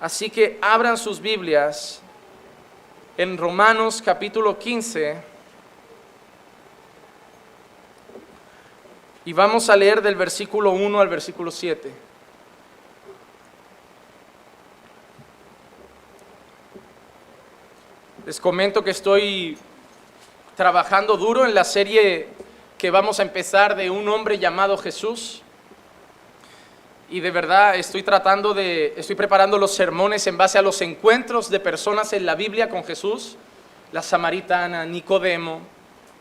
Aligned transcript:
Así 0.00 0.28
que 0.28 0.58
abran 0.60 0.98
sus 0.98 1.20
Biblias 1.20 2.00
en 3.16 3.38
Romanos 3.38 4.02
capítulo 4.04 4.58
15 4.58 5.22
y 9.24 9.32
vamos 9.32 9.70
a 9.70 9.76
leer 9.76 10.02
del 10.02 10.16
versículo 10.16 10.72
1 10.72 11.00
al 11.00 11.08
versículo 11.08 11.50
7. 11.50 11.90
Les 18.26 18.40
comento 18.40 18.82
que 18.82 18.90
estoy 18.90 19.56
trabajando 20.56 21.16
duro 21.16 21.46
en 21.46 21.54
la 21.54 21.64
serie 21.64 22.28
que 22.78 22.90
vamos 22.90 23.20
a 23.20 23.22
empezar 23.22 23.76
de 23.76 23.90
un 23.90 24.08
hombre 24.08 24.38
llamado 24.38 24.76
Jesús. 24.76 25.43
Y 27.14 27.20
de 27.20 27.30
verdad 27.30 27.76
estoy 27.76 28.02
tratando 28.02 28.54
de, 28.54 28.92
estoy 28.96 29.14
preparando 29.14 29.56
los 29.56 29.72
sermones 29.72 30.26
en 30.26 30.36
base 30.36 30.58
a 30.58 30.62
los 30.62 30.82
encuentros 30.82 31.48
de 31.48 31.60
personas 31.60 32.12
en 32.12 32.26
la 32.26 32.34
Biblia 32.34 32.68
con 32.68 32.82
Jesús, 32.82 33.36
la 33.92 34.02
samaritana, 34.02 34.84
Nicodemo, 34.84 35.60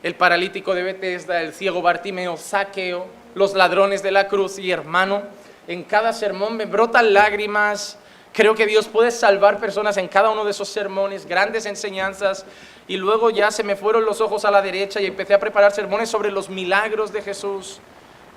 el 0.04 0.14
paralítico 0.14 0.76
de 0.76 0.84
Bethesda, 0.84 1.42
el 1.42 1.56
ciego 1.56 1.82
Bartimeo, 1.82 2.38
Saqueo, 2.38 3.08
los 3.34 3.56
ladrones 3.56 4.04
de 4.04 4.12
la 4.12 4.28
cruz 4.28 4.60
y 4.60 4.70
hermano. 4.70 5.24
En 5.68 5.82
cada 5.84 6.14
sermón 6.14 6.58
me 6.58 6.66
brotan 6.66 7.12
lágrimas, 7.12 7.98
Creo 8.32 8.54
que 8.54 8.68
Dios 8.68 8.88
puede 8.88 9.10
salvar 9.10 9.60
personas 9.60 9.98
en 9.98 10.08
cada 10.08 10.30
uno 10.30 10.44
de 10.44 10.52
esos 10.52 10.68
sermones, 10.68 11.26
grandes 11.26 11.66
enseñanzas. 11.66 12.46
Y 12.88 12.98
luego 12.98 13.32
ya 13.32 13.50
se 13.50 13.64
me 13.64 13.76
fueron 13.76 14.06
los 14.06 14.22
ojos 14.22 14.46
a 14.46 14.52
la 14.52 14.62
derecha 14.62 15.02
y 15.02 15.08
empecé 15.08 15.34
a 15.34 15.40
preparar 15.40 15.72
sermones 15.72 16.10
sobre 16.10 16.32
los 16.32 16.50
milagros 16.50 17.14
de 17.14 17.22
Jesús, 17.24 17.80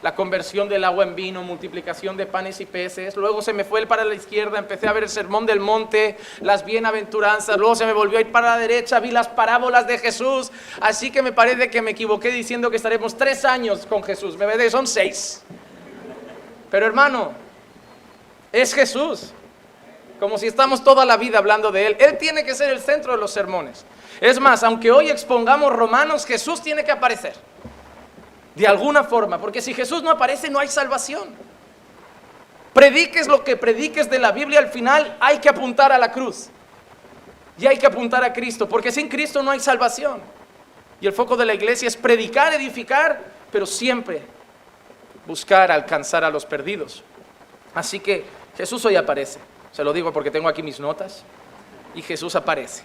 la 0.02 0.14
conversión 0.14 0.68
del 0.68 0.84
agua 0.84 1.04
en 1.04 1.14
vino, 1.14 1.42
multiplicación 1.42 2.16
de 2.16 2.26
panes 2.26 2.60
y 2.60 2.66
peces. 2.66 3.16
Luego 3.16 3.42
se 3.42 3.52
me 3.52 3.64
fue 3.64 3.80
el 3.80 3.88
para 3.88 4.04
la 4.04 4.14
izquierda, 4.14 4.58
empecé 4.58 4.88
a 4.88 4.92
ver 4.92 5.04
el 5.04 5.08
sermón 5.08 5.46
del 5.46 5.60
monte, 5.60 6.16
las 6.40 6.64
bienaventuranzas. 6.64 7.56
Luego 7.56 7.74
se 7.74 7.86
me 7.86 7.92
volvió 7.92 8.18
a 8.18 8.20
ir 8.20 8.30
para 8.30 8.50
la 8.50 8.58
derecha, 8.58 9.00
vi 9.00 9.10
las 9.10 9.28
parábolas 9.28 9.86
de 9.86 9.98
Jesús. 9.98 10.52
Así 10.80 11.10
que 11.10 11.22
me 11.22 11.32
parece 11.32 11.70
que 11.70 11.82
me 11.82 11.92
equivoqué 11.92 12.30
diciendo 12.30 12.70
que 12.70 12.76
estaremos 12.76 13.16
tres 13.16 13.44
años 13.44 13.86
con 13.86 14.02
Jesús. 14.02 14.36
Me 14.36 14.46
ve 14.46 14.70
son 14.70 14.86
seis. 14.86 15.42
Pero 16.70 16.86
hermano, 16.86 17.32
es 18.52 18.74
Jesús 18.74 19.32
como 20.18 20.38
si 20.38 20.46
estamos 20.46 20.82
toda 20.82 21.04
la 21.04 21.16
vida 21.16 21.38
hablando 21.38 21.70
de 21.70 21.86
Él. 21.86 21.96
Él 22.00 22.18
tiene 22.18 22.44
que 22.44 22.54
ser 22.54 22.70
el 22.70 22.80
centro 22.80 23.12
de 23.12 23.18
los 23.18 23.30
sermones. 23.30 23.84
Es 24.20 24.40
más, 24.40 24.62
aunque 24.62 24.90
hoy 24.90 25.10
expongamos 25.10 25.72
Romanos, 25.72 26.24
Jesús 26.24 26.62
tiene 26.62 26.84
que 26.84 26.92
aparecer. 26.92 27.34
De 28.56 28.66
alguna 28.66 29.04
forma, 29.04 29.38
porque 29.38 29.60
si 29.60 29.74
Jesús 29.74 30.02
no 30.02 30.10
aparece 30.10 30.48
no 30.48 30.58
hay 30.58 30.68
salvación. 30.68 31.28
Prediques 32.72 33.28
lo 33.28 33.44
que 33.44 33.56
prediques 33.56 34.10
de 34.10 34.18
la 34.18 34.32
Biblia, 34.32 34.58
al 34.58 34.68
final 34.68 35.16
hay 35.20 35.38
que 35.38 35.48
apuntar 35.48 35.92
a 35.92 35.98
la 35.98 36.10
cruz. 36.10 36.48
Y 37.58 37.66
hay 37.66 37.78
que 37.78 37.86
apuntar 37.86 38.24
a 38.24 38.32
Cristo, 38.32 38.68
porque 38.68 38.90
sin 38.90 39.08
Cristo 39.08 39.42
no 39.42 39.50
hay 39.50 39.60
salvación. 39.60 40.20
Y 41.00 41.06
el 41.06 41.12
foco 41.12 41.36
de 41.36 41.44
la 41.44 41.54
iglesia 41.54 41.86
es 41.86 41.96
predicar, 41.96 42.54
edificar, 42.54 43.20
pero 43.52 43.66
siempre 43.66 44.22
buscar 45.26 45.70
alcanzar 45.70 46.24
a 46.24 46.30
los 46.30 46.46
perdidos. 46.46 47.02
Así 47.74 48.00
que 48.00 48.24
Jesús 48.56 48.82
hoy 48.86 48.96
aparece. 48.96 49.38
Se 49.72 49.84
lo 49.84 49.92
digo 49.92 50.12
porque 50.12 50.30
tengo 50.30 50.48
aquí 50.48 50.62
mis 50.62 50.80
notas. 50.80 51.24
Y 51.94 52.00
Jesús 52.00 52.34
aparece. 52.36 52.82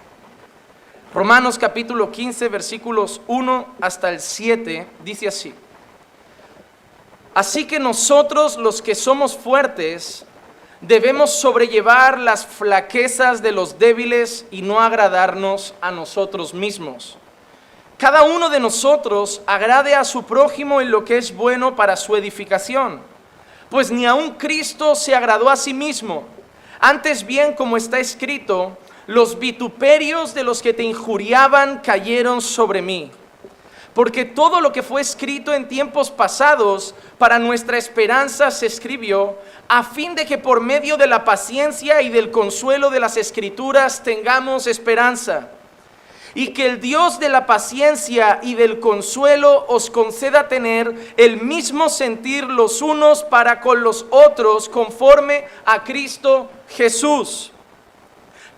Romanos 1.14 1.60
capítulo 1.60 2.10
15, 2.10 2.48
versículos 2.48 3.20
1 3.28 3.76
hasta 3.82 4.10
el 4.10 4.22
7, 4.22 4.88
dice 5.04 5.28
así. 5.28 5.54
Así 7.34 7.66
que 7.66 7.80
nosotros 7.80 8.56
los 8.56 8.82
que 8.82 8.96
somos 8.96 9.36
fuertes 9.36 10.26
debemos 10.80 11.34
sobrellevar 11.34 12.18
las 12.18 12.46
flaquezas 12.46 13.42
de 13.42 13.52
los 13.52 13.78
débiles 13.78 14.46
y 14.52 14.62
no 14.62 14.80
agradarnos 14.80 15.74
a 15.82 15.92
nosotros 15.92 16.54
mismos. 16.54 17.18
Cada 17.98 18.24
uno 18.24 18.50
de 18.50 18.62
nosotros 18.62 19.42
agrade 19.46 19.94
a 19.94 20.06
su 20.06 20.24
prójimo 20.24 20.80
en 20.80 20.92
lo 20.92 21.04
que 21.04 21.18
es 21.18 21.36
bueno 21.36 21.76
para 21.76 21.98
su 21.98 22.16
edificación, 22.16 23.02
pues 23.70 23.92
ni 23.92 24.06
aun 24.06 24.32
Cristo 24.32 24.96
se 24.96 25.14
agradó 25.14 25.50
a 25.50 25.58
sí 25.58 25.74
mismo 25.74 26.24
antes 26.84 27.24
bien, 27.24 27.54
como 27.54 27.78
está 27.78 28.00
escrito, 28.00 28.76
los 29.12 29.38
vituperios 29.40 30.34
de 30.34 30.46
los 30.46 30.62
que 30.62 30.74
te 30.74 30.84
injuriaban 30.84 31.80
cayeron 31.80 32.42
sobre 32.42 32.82
mí. 32.82 33.12
Porque 33.94 34.24
todo 34.24 34.62
lo 34.62 34.72
que 34.72 34.84
fue 34.84 35.02
escrito 35.02 35.54
en 35.54 35.68
tiempos 35.68 36.10
pasados 36.10 36.96
para 37.18 37.38
nuestra 37.38 37.78
esperanza 37.78 38.50
se 38.52 38.68
escribió, 38.68 39.36
a 39.68 39.84
fin 39.84 40.16
de 40.16 40.26
que 40.26 40.38
por 40.38 40.62
medio 40.62 40.96
de 40.96 41.08
la 41.08 41.26
paciencia 41.26 42.02
y 42.02 42.08
del 42.08 42.32
consuelo 42.32 42.90
de 42.90 43.02
las 43.02 43.18
escrituras 43.18 44.02
tengamos 44.02 44.66
esperanza 44.66 45.50
y 46.34 46.54
que 46.54 46.66
el 46.66 46.80
Dios 46.80 47.20
de 47.20 47.28
la 47.28 47.46
paciencia 47.46 48.40
y 48.42 48.56
del 48.56 48.80
consuelo 48.80 49.66
os 49.68 49.90
conceda 49.90 50.48
tener 50.48 51.14
el 51.18 51.42
mismo 51.42 51.90
sentir 51.90 52.46
los 52.46 52.82
unos 52.82 53.26
para 53.26 53.60
con 53.60 53.84
los 53.84 54.06
otros 54.10 54.70
conforme 54.70 55.46
a 55.66 55.84
Cristo 55.84 56.50
Jesús, 56.70 57.51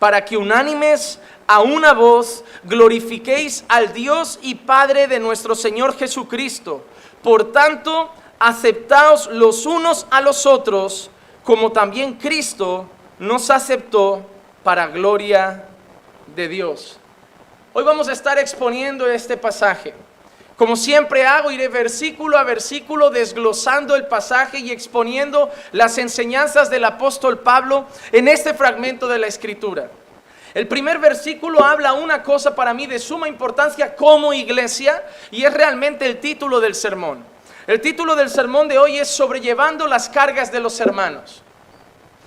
para 0.03 0.25
que 0.25 0.35
unánimes 0.35 1.17
a 1.47 1.61
una 1.61 1.93
voz 1.93 2.43
glorifiquéis 2.65 3.63
al 3.69 3.93
Dios 3.93 4.37
y 4.41 4.55
Padre 4.55 5.07
de 5.07 5.17
nuestro 5.17 5.55
Señor 5.55 5.97
Jesucristo. 5.97 6.83
Por 7.21 7.53
tanto, 7.53 8.11
aceptaos 8.37 9.27
los 9.27 9.65
unos 9.65 10.05
a 10.11 10.19
los 10.19 10.45
otros, 10.45 11.09
como 11.45 11.71
también 11.71 12.15
Cristo 12.15 12.85
nos 13.17 13.49
aceptó 13.49 14.25
para 14.61 14.87
gloria 14.87 15.69
de 16.35 16.49
Dios. 16.49 16.99
Hoy 17.71 17.85
vamos 17.85 18.09
a 18.09 18.11
estar 18.11 18.37
exponiendo 18.37 19.07
este 19.07 19.37
pasaje. 19.37 19.93
Como 20.57 20.75
siempre 20.75 21.25
hago, 21.25 21.51
iré 21.51 21.67
versículo 21.67 22.37
a 22.37 22.43
versículo 22.43 23.09
desglosando 23.09 23.95
el 23.95 24.05
pasaje 24.05 24.59
y 24.59 24.71
exponiendo 24.71 25.49
las 25.71 25.97
enseñanzas 25.97 26.69
del 26.69 26.85
apóstol 26.85 27.39
Pablo 27.39 27.87
en 28.11 28.27
este 28.27 28.53
fragmento 28.53 29.07
de 29.07 29.17
la 29.17 29.27
escritura. 29.27 29.89
El 30.53 30.67
primer 30.67 30.99
versículo 30.99 31.63
habla 31.63 31.93
una 31.93 32.21
cosa 32.21 32.55
para 32.55 32.75
mí 32.75 32.85
de 32.85 32.99
suma 32.99 33.27
importancia 33.27 33.95
como 33.95 34.33
iglesia 34.33 35.03
y 35.31 35.43
es 35.43 35.53
realmente 35.53 36.05
el 36.05 36.19
título 36.19 36.59
del 36.59 36.75
sermón. 36.75 37.25
El 37.65 37.81
título 37.81 38.15
del 38.15 38.29
sermón 38.29 38.67
de 38.67 38.77
hoy 38.77 38.99
es 38.99 39.07
Sobrellevando 39.07 39.87
las 39.87 40.09
cargas 40.09 40.51
de 40.51 40.59
los 40.59 40.79
hermanos. 40.79 41.41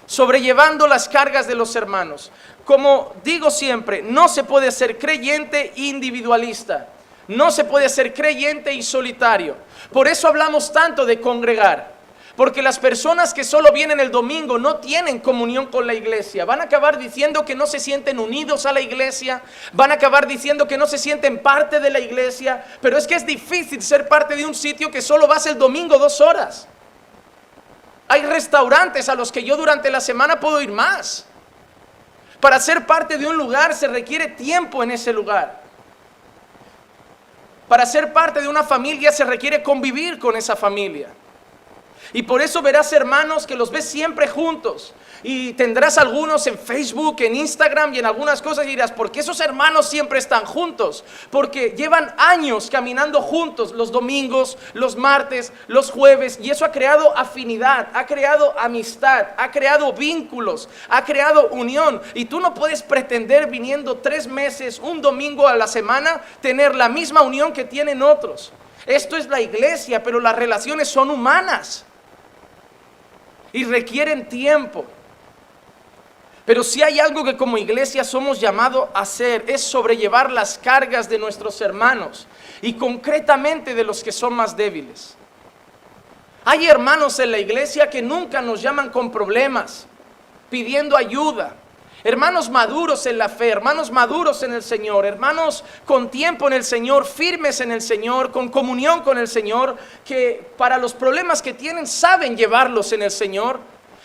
Sobrellevando 0.07 0.89
las 0.89 1.09
cargas 1.09 1.47
de 1.47 1.55
los 1.55 1.77
hermanos. 1.77 2.33
Como 2.65 3.15
digo 3.23 3.53
siempre, 3.53 4.03
no 4.03 4.29
se 4.29 4.43
puede 4.43 4.73
ser 4.73 4.99
creyente 4.99 5.73
individualista. 5.77 6.89
No 7.29 7.51
se 7.51 7.65
puede 7.65 7.89
ser 7.89 8.15
creyente 8.15 8.73
y 8.73 8.83
solitario. 8.83 9.57
Por 9.93 10.09
eso 10.09 10.29
hablamos 10.29 10.73
tanto 10.73 11.05
de 11.05 11.21
congregar. 11.21 11.97
Porque 12.37 12.61
las 12.61 12.79
personas 12.79 13.33
que 13.33 13.45
solo 13.45 13.73
vienen 13.73 13.99
el 13.99 14.11
domingo 14.11 14.59
no 14.59 14.77
tienen 14.77 15.21
comunión 15.21 15.67
con 15.69 15.87
la 15.87 15.95
iglesia. 15.95 16.45
Van 16.45 16.61
a 16.61 16.65
acabar 16.65 16.99
diciendo 16.99 17.47
que 17.47 17.55
no 17.55 17.67
se 17.67 17.81
sienten 17.81 18.19
unidos 18.19 18.67
a 18.67 18.73
la 18.73 18.83
iglesia. 18.83 19.43
Van 19.73 19.91
a 19.91 19.95
acabar 19.95 20.27
diciendo 20.27 20.69
que 20.69 20.77
no 20.77 20.87
se 20.87 20.99
sienten 20.99 21.43
parte 21.43 21.81
de 21.81 21.89
la 21.89 21.99
iglesia. 21.99 22.63
Pero 22.83 22.99
es 22.99 23.07
que 23.07 23.15
es 23.15 23.25
difícil 23.25 23.81
ser 23.81 24.07
parte 24.07 24.37
de 24.37 24.45
un 24.45 24.55
sitio 24.55 24.91
que 24.91 25.01
solo 25.01 25.27
vas 25.27 25.47
el 25.47 25.59
domingo 25.59 25.99
dos 25.99 26.21
horas. 26.21 26.69
Hay 28.07 28.23
restaurantes 28.23 29.09
a 29.09 29.15
los 29.15 29.33
que 29.33 29.43
yo 29.43 29.57
durante 29.57 29.91
la 29.91 30.01
semana 30.01 30.39
puedo 30.39 30.61
ir 30.61 30.71
más. 30.71 31.25
Para 32.41 32.61
ser 32.61 32.87
parte 32.87 33.17
de 33.17 33.27
un 33.27 33.37
lugar 33.37 33.75
se 33.75 33.89
requiere 33.89 34.29
tiempo 34.29 34.83
en 34.83 34.91
ese 34.91 35.11
lugar. 35.13 35.66
Para 37.69 37.85
ser 37.85 38.13
parte 38.13 38.41
de 38.41 38.49
una 38.49 38.63
familia 38.63 39.11
se 39.11 39.25
requiere 39.25 39.63
convivir 39.63 40.19
con 40.19 40.37
esa 40.37 40.55
familia. 40.55 41.09
Y 42.13 42.23
por 42.23 42.43
eso 42.43 42.63
verás 42.63 42.93
hermanos 42.93 43.47
que 43.47 43.57
los 43.57 43.71
ves 43.71 43.85
siempre 43.85 44.29
juntos. 44.29 44.95
Y 45.23 45.55
tendrás 45.55 45.99
algunos 45.99 46.47
en 46.47 46.59
Facebook, 46.59 47.17
en 47.21 47.35
Instagram 47.35 47.95
y 47.95 47.99
en 47.99 48.07
algunas 48.07 48.43
cosas 48.43 48.65
y 48.65 48.69
dirás, 48.69 48.93
¿por 48.93 49.11
qué 49.11 49.21
esos 49.21 49.41
hermanos 49.41 49.89
siempre 49.89 50.19
están 50.19 50.45
juntos? 50.45 51.05
Porque 51.31 51.71
llevan 51.71 52.15
años 52.19 52.69
caminando 52.71 53.21
juntos 53.23 53.73
los 53.73 53.91
domingos, 53.91 54.57
los 54.75 54.97
martes, 54.97 55.53
los 55.67 55.91
jueves. 55.91 56.39
Y 56.41 56.51
eso 56.51 56.65
ha 56.65 56.71
creado 56.71 57.17
afinidad, 57.17 57.89
ha 57.95 58.07
creado 58.07 58.59
amistad, 58.59 59.29
ha 59.37 59.51
creado 59.51 59.93
vínculos, 59.93 60.69
ha 60.89 61.05
creado 61.05 61.49
unión. 61.49 62.01
Y 62.15 62.27
tú 62.27 62.41
no 62.41 62.55
puedes 62.55 62.83
pretender 62.83 63.49
viniendo 63.49 63.99
tres 63.99 64.27
meses, 64.27 64.79
un 64.79 65.01
domingo 65.01 65.49
a 65.49 65.57
la 65.57 65.67
semana, 65.67 66.23
tener 66.41 66.75
la 66.75 66.89
misma 66.89 67.23
unión 67.23 67.53
que 67.53 67.65
tienen 67.65 68.03
otros. 68.03 68.53
Esto 68.87 69.17
es 69.17 69.27
la 69.27 69.41
iglesia, 69.41 70.03
pero 70.03 70.21
las 70.21 70.37
relaciones 70.37 70.89
son 70.89 71.11
humanas 71.11 71.85
y 73.57 73.65
requieren 73.65 74.29
tiempo. 74.29 74.85
Pero 76.45 76.63
si 76.63 76.83
hay 76.83 77.01
algo 77.01 77.25
que 77.25 77.39
como 77.39 77.57
iglesia 77.57 78.05
somos 78.05 78.39
llamados 78.39 78.91
a 78.93 79.01
hacer 79.01 79.45
es 79.49 79.63
sobrellevar 79.63 80.31
las 80.31 80.59
cargas 80.59 81.09
de 81.09 81.19
nuestros 81.19 81.63
hermanos 81.63 82.27
y 82.61 82.75
concretamente 82.75 83.75
de 83.75 83.83
los 83.83 84.05
que 84.05 84.13
son 84.13 84.35
más 84.35 84.59
débiles. 84.59 85.17
Hay 86.45 86.67
hermanos 86.67 87.19
en 87.19 87.31
la 87.31 87.39
iglesia 87.39 87.89
que 87.89 88.03
nunca 88.03 88.43
nos 88.43 88.61
llaman 88.61 88.91
con 88.91 89.11
problemas. 89.11 89.87
pidiendo 90.51 90.95
ayuda. 90.95 91.57
Hermanos 92.07 92.51
maduros 92.51 93.05
en 93.07 93.19
la 93.19 93.29
fe, 93.29 93.49
hermanos 93.49 93.91
maduros 93.91 94.45
en 94.45 94.53
el 94.53 94.63
Señor, 94.63 95.05
hermanos 95.07 95.65
con 95.85 96.09
tiempo 96.09 96.47
en 96.47 96.53
el 96.53 96.63
Señor, 96.63 97.05
firmes 97.05 97.61
en 97.61 97.73
el 97.73 97.83
Señor, 97.83 98.31
con 98.31 98.49
comunión 98.49 99.01
con 99.01 99.19
el 99.19 99.27
Señor, 99.27 99.77
que 100.05 100.49
para 100.57 100.79
los 100.79 100.95
problemas 100.95 101.43
que 101.43 101.53
tienen 101.53 101.85
saben 101.85 102.37
llevarlos 102.37 102.93
en 102.93 103.03
el 103.03 103.11
Señor 103.11 103.59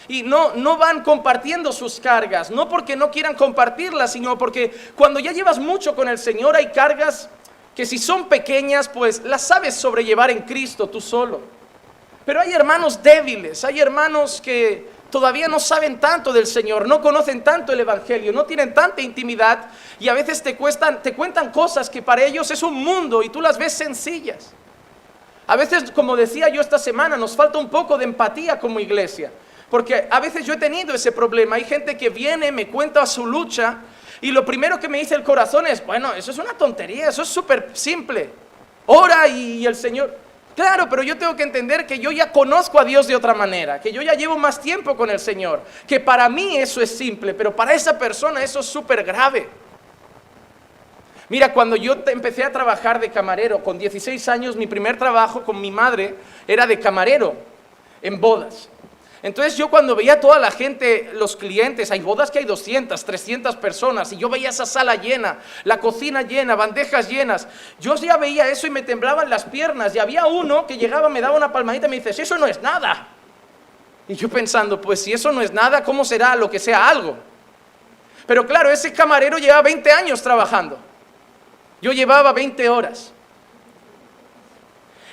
y 0.07 0.23
no, 0.23 0.55
no 0.55 0.77
van 0.77 1.03
compartiendo 1.03 1.71
sus 1.71 1.99
cargas, 1.99 2.49
no 2.49 2.67
porque 2.67 2.95
no 2.95 3.11
quieran 3.11 3.35
compartirlas, 3.35 4.13
sino 4.13 4.35
porque 4.35 4.75
cuando 4.95 5.19
ya 5.19 5.31
llevas 5.31 5.59
mucho 5.59 5.95
con 5.95 6.09
el 6.09 6.17
Señor 6.17 6.55
hay 6.55 6.71
cargas 6.71 7.29
que 7.75 7.85
si 7.85 7.99
son 7.99 8.27
pequeñas, 8.29 8.89
pues 8.89 9.21
las 9.25 9.43
sabes 9.43 9.75
sobrellevar 9.75 10.31
en 10.31 10.39
Cristo 10.39 10.89
tú 10.89 11.01
solo. 11.01 11.39
Pero 12.25 12.39
hay 12.39 12.51
hermanos 12.51 13.03
débiles, 13.03 13.63
hay 13.63 13.79
hermanos 13.79 14.41
que 14.41 14.89
todavía 15.11 15.47
no 15.47 15.59
saben 15.59 15.99
tanto 15.99 16.33
del 16.33 16.47
Señor, 16.47 16.87
no 16.87 17.01
conocen 17.01 17.43
tanto 17.43 17.73
el 17.73 17.81
Evangelio, 17.81 18.31
no 18.31 18.45
tienen 18.45 18.73
tanta 18.73 19.01
intimidad 19.01 19.67
y 19.99 20.09
a 20.09 20.13
veces 20.13 20.41
te, 20.41 20.55
cuentan 20.55 21.51
cosas 21.51 21.89
que 21.89 22.01
para 22.01 22.23
ellos 22.23 22.49
es 22.49 22.63
un 22.63 22.73
mundo 22.73 23.21
y 23.21 23.29
tú 23.29 23.41
las 23.41 23.57
ves 23.57 23.73
sencillas. 23.73 24.53
A 25.45 25.55
veces, 25.57 25.91
como 25.91 26.15
decía 26.15 26.47
yo 26.49 26.61
esta 26.61 26.79
semana, 26.79 27.17
nos 27.17 27.35
falta 27.35 27.59
un 27.59 27.69
poco 27.69 27.97
de 27.97 28.05
empatía 28.05 28.57
como 28.57 28.79
iglesia. 28.79 29.31
Porque 29.69 30.07
a 30.09 30.19
veces 30.19 30.45
yo 30.45 30.53
he 30.53 30.57
tenido 30.57 30.93
ese 30.93 31.11
problema. 31.11 31.57
Hay 31.57 31.65
gente 31.65 31.97
que 31.97 32.09
viene, 32.09 32.51
me 32.51 32.67
cuenta 32.67 33.05
su 33.05 33.25
lucha 33.25 33.79
y 34.21 34.31
lo 34.31 34.45
primero 34.45 34.79
que 34.79 34.87
me 34.87 34.99
dice 34.99 35.15
el 35.15 35.23
corazón 35.23 35.67
es, 35.67 35.85
bueno, 35.85 36.13
eso 36.13 36.31
es 36.31 36.37
una 36.37 36.53
tontería, 36.53 37.09
eso 37.09 37.21
es 37.21 37.27
súper 37.27 37.69
simple. 37.73 38.29
Ora 38.85 39.27
y 39.27 39.65
el 39.65 39.75
Señor... 39.75 40.30
Claro, 40.55 40.87
pero 40.89 41.01
yo 41.03 41.17
tengo 41.17 41.35
que 41.35 41.43
entender 41.43 41.87
que 41.87 41.99
yo 41.99 42.11
ya 42.11 42.31
conozco 42.31 42.79
a 42.79 42.85
Dios 42.85 43.07
de 43.07 43.15
otra 43.15 43.33
manera, 43.33 43.79
que 43.79 43.91
yo 43.91 44.01
ya 44.01 44.13
llevo 44.13 44.37
más 44.37 44.59
tiempo 44.59 44.95
con 44.95 45.09
el 45.09 45.19
Señor, 45.19 45.61
que 45.87 45.99
para 45.99 46.27
mí 46.27 46.57
eso 46.57 46.81
es 46.81 46.95
simple, 46.95 47.33
pero 47.33 47.55
para 47.55 47.73
esa 47.73 47.97
persona 47.97 48.43
eso 48.43 48.59
es 48.59 48.65
súper 48.65 49.03
grave. 49.03 49.47
Mira, 51.29 51.53
cuando 51.53 51.77
yo 51.77 51.95
empecé 52.07 52.43
a 52.43 52.51
trabajar 52.51 52.99
de 52.99 53.09
camarero, 53.09 53.63
con 53.63 53.79
16 53.79 54.27
años, 54.27 54.57
mi 54.57 54.67
primer 54.67 54.97
trabajo 54.97 55.43
con 55.43 55.61
mi 55.61 55.71
madre 55.71 56.15
era 56.45 56.67
de 56.67 56.77
camarero 56.77 57.35
en 58.01 58.19
bodas. 58.19 58.67
Entonces 59.23 59.55
yo 59.55 59.69
cuando 59.69 59.95
veía 59.95 60.19
toda 60.19 60.39
la 60.39 60.49
gente, 60.49 61.11
los 61.13 61.35
clientes, 61.35 61.91
hay 61.91 61.99
bodas 61.99 62.31
que 62.31 62.39
hay 62.39 62.45
200, 62.45 63.05
300 63.05 63.55
personas, 63.57 64.11
y 64.11 64.17
yo 64.17 64.29
veía 64.29 64.49
esa 64.49 64.65
sala 64.65 64.95
llena, 64.95 65.39
la 65.63 65.79
cocina 65.79 66.23
llena, 66.23 66.55
bandejas 66.55 67.07
llenas, 67.07 67.47
yo 67.79 67.93
ya 67.95 68.17
veía 68.17 68.47
eso 68.47 68.65
y 68.65 68.71
me 68.71 68.81
temblaban 68.81 69.29
las 69.29 69.45
piernas, 69.45 69.93
y 69.95 69.99
había 69.99 70.25
uno 70.25 70.65
que 70.65 70.77
llegaba, 70.77 71.07
me 71.07 71.21
daba 71.21 71.37
una 71.37 71.51
palmadita 71.51 71.85
y 71.85 71.89
me 71.91 71.95
dice, 71.97 72.21
eso 72.21 72.37
no 72.37 72.47
es 72.47 72.61
nada. 72.61 73.09
Y 74.07 74.15
yo 74.15 74.27
pensando, 74.27 74.81
pues 74.81 75.03
si 75.03 75.13
eso 75.13 75.31
no 75.31 75.41
es 75.41 75.53
nada, 75.53 75.83
¿cómo 75.83 76.03
será 76.03 76.35
lo 76.35 76.49
que 76.49 76.57
sea 76.57 76.89
algo? 76.89 77.15
Pero 78.25 78.45
claro, 78.45 78.71
ese 78.71 78.91
camarero 78.91 79.37
llevaba 79.37 79.61
20 79.61 79.91
años 79.91 80.21
trabajando. 80.21 80.79
Yo 81.81 81.91
llevaba 81.91 82.33
20 82.33 82.69
horas. 82.69 83.13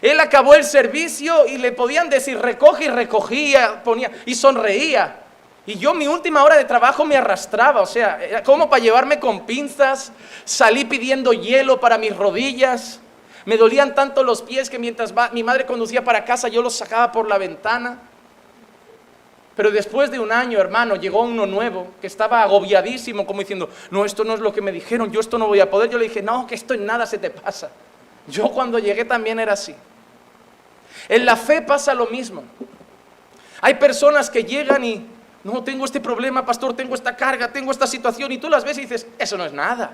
Él 0.00 0.20
acabó 0.20 0.54
el 0.54 0.64
servicio 0.64 1.46
y 1.46 1.58
le 1.58 1.72
podían 1.72 2.08
decir 2.08 2.38
recoge 2.38 2.84
y 2.84 2.88
recogía, 2.88 3.82
ponía 3.82 4.10
y 4.26 4.34
sonreía. 4.34 5.16
Y 5.66 5.78
yo 5.78 5.92
mi 5.92 6.06
última 6.06 6.42
hora 6.44 6.56
de 6.56 6.64
trabajo 6.64 7.04
me 7.04 7.16
arrastraba, 7.16 7.82
o 7.82 7.86
sea, 7.86 8.42
como 8.42 8.70
para 8.70 8.82
llevarme 8.82 9.20
con 9.20 9.44
pinzas, 9.44 10.12
salí 10.44 10.84
pidiendo 10.84 11.32
hielo 11.32 11.78
para 11.78 11.98
mis 11.98 12.16
rodillas, 12.16 13.00
me 13.44 13.56
dolían 13.56 13.94
tanto 13.94 14.22
los 14.22 14.42
pies 14.42 14.70
que 14.70 14.78
mientras 14.78 15.12
mi 15.32 15.42
madre 15.42 15.66
conducía 15.66 16.04
para 16.04 16.24
casa 16.24 16.48
yo 16.48 16.62
los 16.62 16.74
sacaba 16.74 17.10
por 17.12 17.28
la 17.28 17.38
ventana. 17.38 17.98
Pero 19.56 19.70
después 19.70 20.10
de 20.10 20.20
un 20.20 20.30
año, 20.30 20.60
hermano, 20.60 20.96
llegó 20.96 21.22
uno 21.22 21.44
nuevo 21.44 21.88
que 22.00 22.06
estaba 22.06 22.42
agobiadísimo, 22.42 23.26
como 23.26 23.40
diciendo, 23.40 23.68
no, 23.90 24.04
esto 24.04 24.22
no 24.22 24.34
es 24.34 24.40
lo 24.40 24.52
que 24.52 24.60
me 24.60 24.70
dijeron, 24.70 25.10
yo 25.10 25.18
esto 25.18 25.36
no 25.36 25.48
voy 25.48 25.60
a 25.60 25.68
poder. 25.68 25.90
Yo 25.90 25.98
le 25.98 26.04
dije, 26.04 26.22
no, 26.22 26.46
que 26.46 26.54
esto 26.54 26.74
en 26.74 26.86
nada 26.86 27.06
se 27.06 27.18
te 27.18 27.30
pasa. 27.30 27.70
Yo 28.28 28.50
cuando 28.50 28.78
llegué 28.78 29.04
también 29.04 29.40
era 29.40 29.54
así. 29.54 29.74
En 31.08 31.24
la 31.24 31.36
fe 31.36 31.62
pasa 31.62 31.94
lo 31.94 32.06
mismo. 32.06 32.44
Hay 33.60 33.74
personas 33.74 34.30
que 34.30 34.44
llegan 34.44 34.84
y, 34.84 35.06
no, 35.44 35.64
tengo 35.64 35.84
este 35.84 36.00
problema, 36.00 36.44
pastor, 36.44 36.74
tengo 36.74 36.94
esta 36.94 37.16
carga, 37.16 37.52
tengo 37.52 37.72
esta 37.72 37.86
situación, 37.86 38.30
y 38.32 38.38
tú 38.38 38.48
las 38.48 38.64
ves 38.64 38.78
y 38.78 38.82
dices, 38.82 39.06
eso 39.18 39.36
no 39.36 39.44
es 39.44 39.52
nada. 39.52 39.92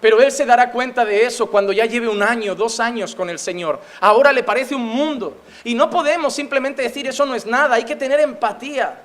Pero 0.00 0.20
él 0.20 0.30
se 0.30 0.46
dará 0.46 0.70
cuenta 0.70 1.04
de 1.04 1.26
eso 1.26 1.50
cuando 1.50 1.72
ya 1.72 1.84
lleve 1.84 2.08
un 2.08 2.22
año, 2.22 2.54
dos 2.54 2.78
años 2.78 3.14
con 3.16 3.30
el 3.30 3.38
Señor. 3.38 3.80
Ahora 4.00 4.32
le 4.32 4.44
parece 4.44 4.74
un 4.74 4.84
mundo. 4.84 5.36
Y 5.64 5.74
no 5.74 5.90
podemos 5.90 6.34
simplemente 6.34 6.82
decir 6.82 7.08
eso 7.08 7.26
no 7.26 7.34
es 7.34 7.46
nada, 7.46 7.74
hay 7.74 7.84
que 7.84 7.96
tener 7.96 8.20
empatía. 8.20 9.02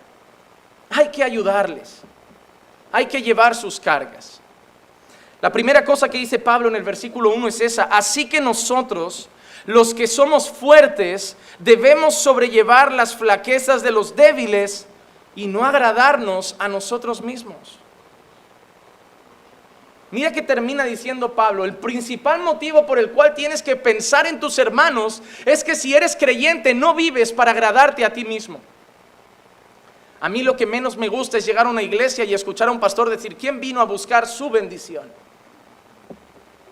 Hay 0.91 1.09
que 1.09 1.23
ayudarles. 1.23 2.01
Hay 2.91 3.07
que 3.07 3.23
llevar 3.23 3.55
sus 3.55 3.79
cargas. 3.79 4.39
La 5.41 5.51
primera 5.51 5.83
cosa 5.83 6.07
que 6.07 6.19
dice 6.19 6.37
Pablo 6.37 6.69
en 6.69 6.75
el 6.75 6.83
versículo 6.83 7.31
1 7.31 7.47
es 7.47 7.61
esa. 7.61 7.83
Así 7.85 8.29
que 8.29 8.39
nosotros, 8.39 9.27
los 9.65 9.93
que 9.93 10.07
somos 10.07 10.49
fuertes, 10.49 11.37
debemos 11.59 12.15
sobrellevar 12.15 12.91
las 12.91 13.15
flaquezas 13.15 13.81
de 13.81 13.91
los 13.91 14.15
débiles 14.15 14.87
y 15.35 15.47
no 15.47 15.65
agradarnos 15.65 16.55
a 16.59 16.67
nosotros 16.67 17.21
mismos. 17.21 17.79
Mira 20.11 20.31
que 20.31 20.43
termina 20.43 20.83
diciendo 20.83 21.33
Pablo, 21.33 21.65
el 21.65 21.75
principal 21.75 22.41
motivo 22.41 22.85
por 22.85 22.99
el 22.99 23.11
cual 23.11 23.33
tienes 23.33 23.63
que 23.63 23.75
pensar 23.75 24.27
en 24.27 24.39
tus 24.39 24.59
hermanos 24.59 25.23
es 25.43 25.63
que 25.63 25.75
si 25.75 25.95
eres 25.95 26.15
creyente 26.15 26.75
no 26.75 26.93
vives 26.93 27.31
para 27.31 27.49
agradarte 27.49 28.05
a 28.05 28.13
ti 28.13 28.23
mismo. 28.23 28.59
A 30.19 30.29
mí 30.29 30.43
lo 30.43 30.55
que 30.55 30.67
menos 30.67 30.97
me 30.97 31.07
gusta 31.07 31.39
es 31.39 31.45
llegar 31.47 31.65
a 31.65 31.69
una 31.69 31.81
iglesia 31.81 32.25
y 32.25 32.33
escuchar 32.33 32.67
a 32.67 32.71
un 32.71 32.79
pastor 32.79 33.09
decir, 33.09 33.35
¿quién 33.35 33.59
vino 33.59 33.81
a 33.81 33.85
buscar 33.85 34.27
su 34.27 34.51
bendición? 34.51 35.11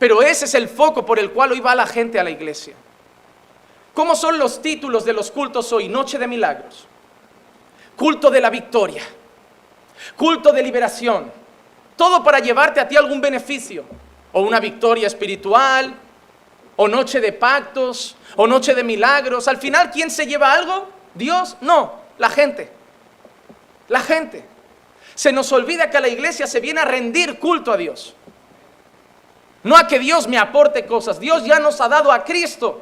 Pero 0.02 0.24
ese 0.24 0.46
es 0.46 0.56
el 0.56 0.68
foco 0.68 1.06
por 1.06 1.20
el 1.20 1.30
cual 1.30 1.52
hoy 1.52 1.60
va 1.60 1.76
la 1.76 1.86
gente 1.86 2.20
a 2.20 2.24
la 2.24 2.32
iglesia. 2.32 2.74
¿Cómo 3.94 4.16
son 4.16 4.40
los 4.40 4.60
títulos 4.60 5.06
de 5.06 5.14
los 5.14 5.30
cultos 5.30 5.72
hoy? 5.72 5.90
Noche 5.90 6.18
de 6.18 6.26
milagros, 6.26 6.88
culto 7.96 8.32
de 8.32 8.42
la 8.42 8.50
victoria, 8.50 9.04
culto 10.18 10.52
de 10.52 10.64
liberación. 10.64 11.32
Todo 11.96 12.24
para 12.24 12.40
llevarte 12.40 12.80
a 12.80 12.88
ti 12.88 12.98
algún 12.98 13.22
beneficio, 13.22 13.86
o 14.34 14.42
una 14.42 14.60
victoria 14.60 15.06
espiritual, 15.06 15.94
o 16.78 16.88
noche 16.88 17.20
de 17.20 17.34
pactos, 17.34 18.16
o 18.38 18.48
noche 18.48 18.74
de 18.74 18.84
milagros. 18.84 19.48
Al 19.48 19.58
final, 19.58 19.92
¿quién 19.92 20.10
se 20.10 20.26
lleva 20.26 20.52
algo? 20.52 20.90
Dios, 21.14 21.58
no, 21.62 21.94
la 22.18 22.32
gente. 22.32 22.72
La 23.88 24.00
gente. 24.00 24.44
Se 25.14 25.32
nos 25.32 25.52
olvida 25.52 25.92
que 25.92 25.98
a 25.98 26.02
la 26.02 26.08
iglesia 26.08 26.48
se 26.48 26.60
viene 26.60 26.80
a 26.80 26.86
rendir 26.86 27.38
culto 27.38 27.72
a 27.72 27.78
Dios. 27.78 28.16
No 29.64 29.78
a 29.78 29.88
que 29.88 30.00
Dios 30.00 30.28
me 30.28 30.38
aporte 30.38 30.86
cosas. 30.86 31.20
Dios 31.20 31.46
ya 31.46 31.60
nos 31.60 31.80
ha 31.82 31.88
dado 31.88 32.12
a 32.12 32.24
Cristo. 32.24 32.82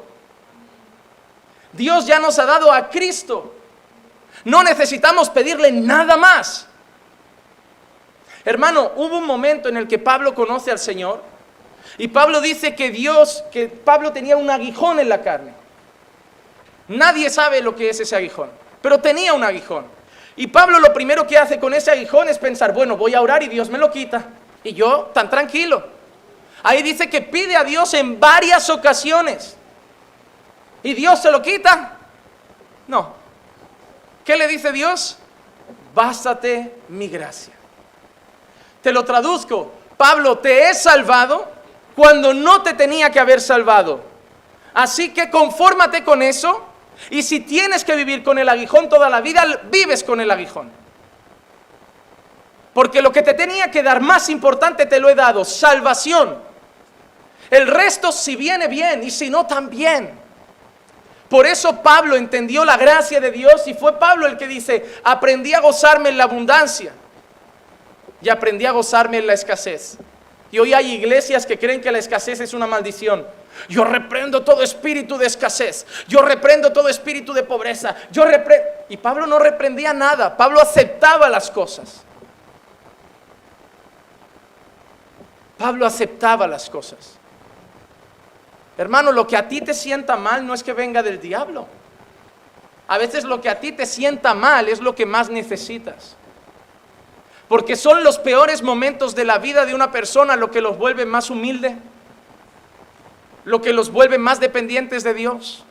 Dios 1.72 2.06
ya 2.06 2.18
nos 2.18 2.38
ha 2.38 2.46
dado 2.46 2.72
a 2.72 2.88
Cristo. 2.88 3.54
No 4.44 4.62
necesitamos 4.62 5.28
pedirle 5.28 5.70
nada 5.72 6.16
más. 6.16 6.66
Hermano, 8.44 8.92
hubo 8.96 9.18
un 9.18 9.26
momento 9.26 9.68
en 9.68 9.76
el 9.76 9.86
que 9.86 9.98
Pablo 9.98 10.34
conoce 10.34 10.70
al 10.70 10.78
Señor 10.78 11.22
y 11.98 12.08
Pablo 12.08 12.40
dice 12.40 12.74
que 12.74 12.90
Dios, 12.90 13.44
que 13.52 13.68
Pablo 13.68 14.12
tenía 14.12 14.36
un 14.36 14.50
aguijón 14.50 14.98
en 14.98 15.08
la 15.08 15.20
carne. 15.20 15.52
Nadie 16.88 17.28
sabe 17.28 17.60
lo 17.60 17.76
que 17.76 17.90
es 17.90 18.00
ese 18.00 18.16
aguijón, 18.16 18.50
pero 18.80 18.98
tenía 18.98 19.34
un 19.34 19.44
aguijón. 19.44 19.84
Y 20.36 20.46
Pablo 20.46 20.78
lo 20.80 20.92
primero 20.94 21.26
que 21.26 21.36
hace 21.36 21.60
con 21.60 21.74
ese 21.74 21.90
aguijón 21.90 22.28
es 22.28 22.38
pensar, 22.38 22.72
bueno, 22.72 22.96
voy 22.96 23.14
a 23.14 23.20
orar 23.20 23.42
y 23.42 23.48
Dios 23.48 23.68
me 23.68 23.78
lo 23.78 23.90
quita. 23.90 24.24
Y 24.64 24.72
yo, 24.72 25.10
tan 25.12 25.28
tranquilo. 25.28 25.99
Ahí 26.62 26.82
dice 26.82 27.08
que 27.08 27.22
pide 27.22 27.56
a 27.56 27.64
Dios 27.64 27.94
en 27.94 28.20
varias 28.20 28.68
ocasiones. 28.70 29.56
¿Y 30.82 30.94
Dios 30.94 31.20
se 31.20 31.30
lo 31.30 31.42
quita? 31.42 31.96
No. 32.86 33.14
¿Qué 34.24 34.36
le 34.36 34.46
dice 34.48 34.72
Dios? 34.72 35.18
Bástate 35.94 36.74
mi 36.88 37.08
gracia. 37.08 37.54
Te 38.82 38.92
lo 38.92 39.04
traduzco. 39.04 39.72
Pablo, 39.96 40.38
te 40.38 40.68
he 40.68 40.74
salvado 40.74 41.50
cuando 41.94 42.32
no 42.32 42.62
te 42.62 42.74
tenía 42.74 43.10
que 43.10 43.20
haber 43.20 43.40
salvado. 43.40 44.02
Así 44.72 45.12
que 45.12 45.30
confórmate 45.30 46.04
con 46.04 46.22
eso. 46.22 46.66
Y 47.10 47.22
si 47.22 47.40
tienes 47.40 47.84
que 47.84 47.96
vivir 47.96 48.22
con 48.22 48.38
el 48.38 48.48
aguijón 48.48 48.88
toda 48.88 49.08
la 49.08 49.20
vida, 49.20 49.44
vives 49.70 50.04
con 50.04 50.20
el 50.20 50.30
aguijón. 50.30 50.70
Porque 52.72 53.02
lo 53.02 53.10
que 53.10 53.22
te 53.22 53.34
tenía 53.34 53.70
que 53.70 53.82
dar 53.82 54.00
más 54.00 54.28
importante 54.28 54.86
te 54.86 55.00
lo 55.00 55.08
he 55.08 55.14
dado, 55.14 55.44
salvación. 55.44 56.49
El 57.50 57.66
resto 57.66 58.12
si 58.12 58.36
viene 58.36 58.68
bien 58.68 59.02
y 59.02 59.10
si 59.10 59.28
no 59.28 59.46
también. 59.46 60.18
Por 61.28 61.46
eso 61.46 61.80
Pablo 61.80 62.16
entendió 62.16 62.64
la 62.64 62.76
gracia 62.76 63.20
de 63.20 63.30
Dios 63.30 63.66
y 63.66 63.74
fue 63.74 63.98
Pablo 63.98 64.26
el 64.26 64.36
que 64.36 64.48
dice, 64.48 64.84
aprendí 65.04 65.54
a 65.54 65.60
gozarme 65.60 66.08
en 66.08 66.18
la 66.18 66.24
abundancia 66.24 66.92
y 68.20 68.28
aprendí 68.28 68.66
a 68.66 68.72
gozarme 68.72 69.18
en 69.18 69.28
la 69.28 69.34
escasez. 69.34 69.96
Y 70.50 70.58
hoy 70.58 70.74
hay 70.74 70.92
iglesias 70.92 71.46
que 71.46 71.56
creen 71.56 71.80
que 71.80 71.92
la 71.92 71.98
escasez 71.98 72.40
es 72.40 72.52
una 72.52 72.66
maldición. 72.66 73.24
Yo 73.68 73.84
reprendo 73.84 74.42
todo 74.42 74.62
espíritu 74.62 75.16
de 75.16 75.26
escasez. 75.26 75.86
Yo 76.08 76.22
reprendo 76.22 76.72
todo 76.72 76.88
espíritu 76.88 77.32
de 77.32 77.44
pobreza. 77.44 77.94
Yo 78.10 78.24
reprendo... 78.24 78.66
Y 78.88 78.96
Pablo 78.96 79.28
no 79.28 79.38
reprendía 79.38 79.92
nada, 79.92 80.36
Pablo 80.36 80.60
aceptaba 80.60 81.28
las 81.28 81.48
cosas. 81.48 82.02
Pablo 85.56 85.86
aceptaba 85.86 86.48
las 86.48 86.68
cosas. 86.68 87.19
Hermano, 88.78 89.12
lo 89.12 89.26
que 89.26 89.36
a 89.36 89.48
ti 89.48 89.60
te 89.60 89.74
sienta 89.74 90.16
mal 90.16 90.46
no 90.46 90.54
es 90.54 90.62
que 90.62 90.72
venga 90.72 91.02
del 91.02 91.20
diablo. 91.20 91.66
A 92.88 92.98
veces 92.98 93.24
lo 93.24 93.40
que 93.40 93.48
a 93.48 93.60
ti 93.60 93.72
te 93.72 93.86
sienta 93.86 94.34
mal 94.34 94.68
es 94.68 94.80
lo 94.80 94.94
que 94.94 95.06
más 95.06 95.30
necesitas. 95.30 96.16
Porque 97.46 97.76
son 97.76 98.02
los 98.04 98.18
peores 98.18 98.62
momentos 98.62 99.14
de 99.14 99.24
la 99.24 99.38
vida 99.38 99.66
de 99.66 99.74
una 99.74 99.90
persona 99.92 100.36
lo 100.36 100.50
que 100.50 100.60
los 100.60 100.78
vuelve 100.78 101.04
más 101.04 101.30
humilde, 101.30 101.76
lo 103.44 103.60
que 103.60 103.72
los 103.72 103.90
vuelve 103.90 104.18
más 104.18 104.40
dependientes 104.40 105.04
de 105.04 105.14
Dios. 105.14 105.64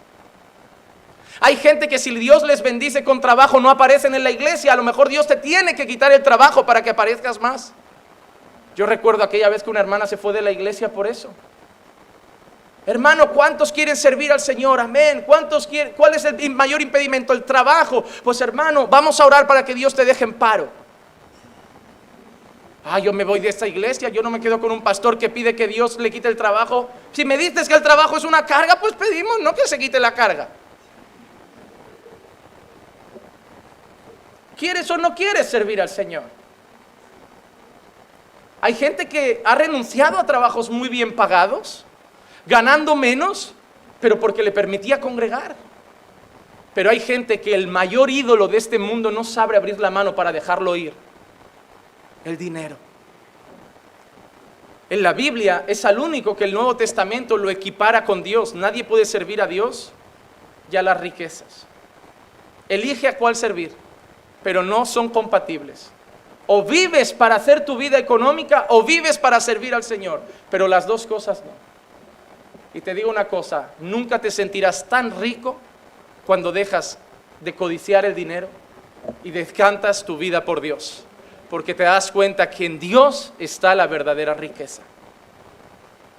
Hay 1.41 1.55
gente 1.55 1.87
que 1.87 1.99
si 1.99 2.13
Dios 2.15 2.43
les 2.43 2.61
bendice 2.61 3.03
con 3.03 3.21
trabajo 3.21 3.59
no 3.59 3.69
aparecen 3.69 4.13
en 4.13 4.23
la 4.23 4.31
iglesia. 4.31 4.73
A 4.73 4.75
lo 4.75 4.83
mejor 4.83 5.09
Dios 5.09 5.25
te 5.25 5.35
tiene 5.35 5.75
que 5.75 5.87
quitar 5.87 6.11
el 6.11 6.21
trabajo 6.21 6.65
para 6.65 6.83
que 6.83 6.89
aparezcas 6.89 7.39
más. 7.39 7.73
Yo 8.75 8.85
recuerdo 8.85 9.23
aquella 9.23 9.49
vez 9.49 9.63
que 9.63 9.69
una 9.69 9.79
hermana 9.79 10.05
se 10.05 10.17
fue 10.17 10.33
de 10.33 10.41
la 10.41 10.51
iglesia 10.51 10.91
por 10.91 11.07
eso. 11.07 11.29
Hermano, 12.89 13.29
¿cuántos 13.29 13.71
quieren 13.71 13.95
servir 13.95 14.31
al 14.31 14.39
Señor? 14.39 14.79
Amén. 14.79 15.21
¿Cuántos 15.23 15.67
quieren? 15.67 15.93
¿Cuál 15.95 16.15
es 16.15 16.25
el 16.25 16.49
mayor 16.49 16.81
impedimento? 16.81 17.33
El 17.33 17.43
trabajo. 17.43 18.03
Pues 18.23 18.41
hermano, 18.41 18.87
vamos 18.87 19.19
a 19.19 19.27
orar 19.27 19.45
para 19.45 19.63
que 19.63 19.75
Dios 19.75 19.93
te 19.93 20.03
deje 20.03 20.23
en 20.23 20.33
paro. 20.33 20.67
Ah, 22.83 22.97
yo 22.97 23.13
me 23.13 23.23
voy 23.23 23.39
de 23.41 23.49
esta 23.49 23.67
iglesia, 23.67 24.09
yo 24.09 24.23
no 24.23 24.31
me 24.31 24.39
quedo 24.39 24.59
con 24.59 24.71
un 24.71 24.81
pastor 24.81 25.19
que 25.19 25.29
pide 25.29 25.55
que 25.55 25.67
Dios 25.67 25.99
le 25.99 26.09
quite 26.09 26.29
el 26.29 26.35
trabajo. 26.35 26.89
Si 27.11 27.23
me 27.25 27.37
dices 27.37 27.69
que 27.69 27.75
el 27.75 27.83
trabajo 27.83 28.17
es 28.17 28.23
una 28.23 28.43
carga, 28.43 28.79
pues 28.79 28.93
pedimos, 28.93 29.39
no 29.39 29.53
que 29.53 29.67
se 29.67 29.77
quite 29.77 29.99
la 29.99 30.15
carga. 30.15 30.49
¿Quieres 34.57 34.89
o 34.89 34.97
no 34.97 35.13
quieres 35.13 35.47
servir 35.47 35.79
al 35.79 35.89
Señor? 35.89 36.23
Hay 38.61 38.73
gente 38.73 39.07
que 39.07 39.43
ha 39.45 39.53
renunciado 39.53 40.17
a 40.17 40.25
trabajos 40.25 40.71
muy 40.71 40.89
bien 40.89 41.15
pagados, 41.15 41.85
ganando 42.49 42.95
menos, 42.95 43.53
pero 44.01 44.19
porque 44.19 44.43
le 44.43 44.51
permitía 44.51 44.99
congregar. 44.99 45.55
Pero 46.73 46.89
hay 46.89 46.99
gente 46.99 47.39
que 47.39 47.53
el 47.53 47.67
mayor 47.67 48.09
ídolo 48.09 48.47
de 48.47 48.57
este 48.57 48.79
mundo 48.79 49.11
no 49.11 49.23
sabe 49.23 49.55
abrir 49.55 49.79
la 49.79 49.91
mano 49.91 50.15
para 50.15 50.31
dejarlo 50.31 50.75
ir. 50.75 50.93
El 52.25 52.37
dinero. 52.37 52.75
En 54.89 55.03
la 55.03 55.13
Biblia 55.13 55.63
es 55.67 55.85
al 55.85 55.99
único 55.99 56.35
que 56.35 56.45
el 56.45 56.53
Nuevo 56.53 56.75
Testamento 56.75 57.37
lo 57.37 57.49
equipara 57.49 58.03
con 58.03 58.23
Dios. 58.23 58.55
Nadie 58.55 58.83
puede 58.83 59.05
servir 59.05 59.41
a 59.41 59.47
Dios 59.47 59.91
y 60.71 60.75
a 60.75 60.81
las 60.81 60.99
riquezas. 60.99 61.67
Elige 62.67 63.07
a 63.07 63.17
cuál 63.17 63.35
servir, 63.35 63.71
pero 64.41 64.63
no 64.63 64.85
son 64.85 65.09
compatibles. 65.09 65.91
O 66.47 66.63
vives 66.63 67.13
para 67.13 67.35
hacer 67.35 67.63
tu 67.63 67.77
vida 67.77 67.99
económica 67.99 68.65
o 68.69 68.83
vives 68.83 69.19
para 69.19 69.39
servir 69.39 69.75
al 69.75 69.83
Señor. 69.83 70.21
Pero 70.49 70.67
las 70.67 70.87
dos 70.87 71.05
cosas 71.05 71.43
no. 71.45 71.68
Y 72.73 72.81
te 72.81 72.93
digo 72.93 73.09
una 73.09 73.25
cosa, 73.25 73.71
nunca 73.79 74.19
te 74.19 74.29
sentirás 74.29 74.87
tan 74.87 75.19
rico 75.19 75.57
cuando 76.25 76.51
dejas 76.51 76.99
de 77.39 77.55
codiciar 77.55 78.05
el 78.05 78.13
dinero 78.13 78.47
y 79.23 79.31
descantas 79.31 80.05
tu 80.05 80.17
vida 80.17 80.45
por 80.45 80.61
Dios. 80.61 81.03
Porque 81.49 81.73
te 81.73 81.83
das 81.83 82.11
cuenta 82.11 82.49
que 82.49 82.65
en 82.65 82.79
Dios 82.79 83.33
está 83.39 83.73
la 83.73 83.87
verdadera 83.87 84.35
riqueza. 84.35 84.83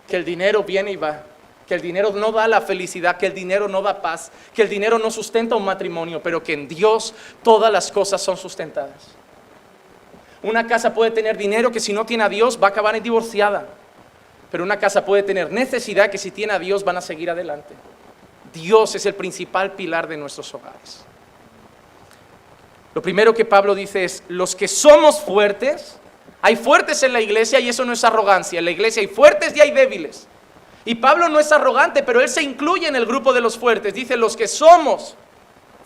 Que 0.08 0.16
el 0.16 0.24
dinero 0.24 0.64
viene 0.64 0.90
y 0.92 0.96
va. 0.96 1.22
Que 1.68 1.74
el 1.76 1.80
dinero 1.80 2.10
no 2.10 2.32
da 2.32 2.48
la 2.48 2.60
felicidad, 2.60 3.16
que 3.16 3.26
el 3.26 3.34
dinero 3.34 3.68
no 3.68 3.80
da 3.80 4.02
paz, 4.02 4.32
que 4.52 4.62
el 4.62 4.68
dinero 4.68 4.98
no 4.98 5.08
sustenta 5.08 5.54
un 5.54 5.64
matrimonio, 5.64 6.20
pero 6.20 6.42
que 6.42 6.54
en 6.54 6.66
Dios 6.66 7.14
todas 7.44 7.70
las 7.70 7.92
cosas 7.92 8.20
son 8.20 8.36
sustentadas. 8.36 9.14
Una 10.42 10.66
casa 10.66 10.92
puede 10.92 11.12
tener 11.12 11.36
dinero 11.36 11.70
que 11.70 11.78
si 11.78 11.92
no 11.92 12.04
tiene 12.04 12.24
a 12.24 12.28
Dios 12.28 12.58
va 12.60 12.68
a 12.68 12.70
acabar 12.70 12.96
en 12.96 13.02
divorciada. 13.04 13.68
Pero 14.50 14.64
una 14.64 14.78
casa 14.78 15.04
puede 15.04 15.22
tener 15.22 15.52
necesidad 15.52 16.10
que 16.10 16.18
si 16.18 16.30
tiene 16.30 16.52
a 16.52 16.58
Dios 16.58 16.84
van 16.84 16.96
a 16.96 17.00
seguir 17.00 17.30
adelante. 17.30 17.74
Dios 18.52 18.94
es 18.94 19.06
el 19.06 19.14
principal 19.14 19.72
pilar 19.72 20.08
de 20.08 20.16
nuestros 20.16 20.52
hogares. 20.54 21.04
Lo 22.94 23.02
primero 23.02 23.32
que 23.32 23.44
Pablo 23.44 23.74
dice 23.74 24.04
es, 24.04 24.24
los 24.28 24.56
que 24.56 24.66
somos 24.66 25.20
fuertes, 25.20 25.96
hay 26.42 26.56
fuertes 26.56 27.02
en 27.02 27.12
la 27.12 27.20
iglesia 27.20 27.60
y 27.60 27.68
eso 27.68 27.84
no 27.84 27.92
es 27.92 28.02
arrogancia. 28.02 28.58
En 28.58 28.64
la 28.64 28.72
iglesia 28.72 29.00
hay 29.00 29.08
fuertes 29.08 29.54
y 29.56 29.60
hay 29.60 29.70
débiles. 29.70 30.26
Y 30.84 30.96
Pablo 30.96 31.28
no 31.28 31.38
es 31.38 31.52
arrogante, 31.52 32.02
pero 32.02 32.20
él 32.20 32.28
se 32.28 32.42
incluye 32.42 32.88
en 32.88 32.96
el 32.96 33.06
grupo 33.06 33.32
de 33.32 33.40
los 33.40 33.56
fuertes. 33.58 33.94
Dice 33.94 34.16
los 34.16 34.36
que 34.36 34.48
somos 34.48 35.14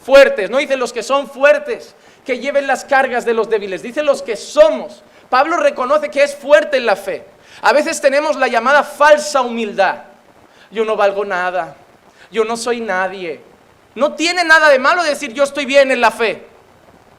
fuertes, 0.00 0.48
no 0.48 0.58
dice 0.58 0.76
los 0.76 0.92
que 0.92 1.02
son 1.02 1.28
fuertes 1.28 1.94
que 2.24 2.38
lleven 2.38 2.66
las 2.66 2.84
cargas 2.84 3.24
de 3.24 3.34
los 3.34 3.50
débiles, 3.50 3.82
dice 3.82 4.02
los 4.02 4.22
que 4.22 4.36
somos. 4.36 5.02
Pablo 5.28 5.56
reconoce 5.56 6.10
que 6.10 6.22
es 6.22 6.34
fuerte 6.34 6.78
en 6.78 6.86
la 6.86 6.96
fe. 6.96 7.26
A 7.64 7.72
veces 7.72 7.98
tenemos 7.98 8.36
la 8.36 8.46
llamada 8.46 8.82
falsa 8.84 9.40
humildad. 9.40 10.02
Yo 10.70 10.84
no 10.84 10.96
valgo 10.96 11.24
nada, 11.24 11.74
yo 12.30 12.44
no 12.44 12.58
soy 12.58 12.82
nadie. 12.82 13.40
No 13.94 14.12
tiene 14.12 14.44
nada 14.44 14.68
de 14.68 14.78
malo 14.78 15.02
decir 15.02 15.32
yo 15.32 15.44
estoy 15.44 15.64
bien 15.64 15.90
en 15.90 15.98
la 15.98 16.10
fe, 16.10 16.46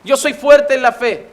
yo 0.03 0.15
soy 0.15 0.33
fuerte 0.33 0.75
en 0.75 0.83
la 0.83 0.91
fe, 0.91 1.25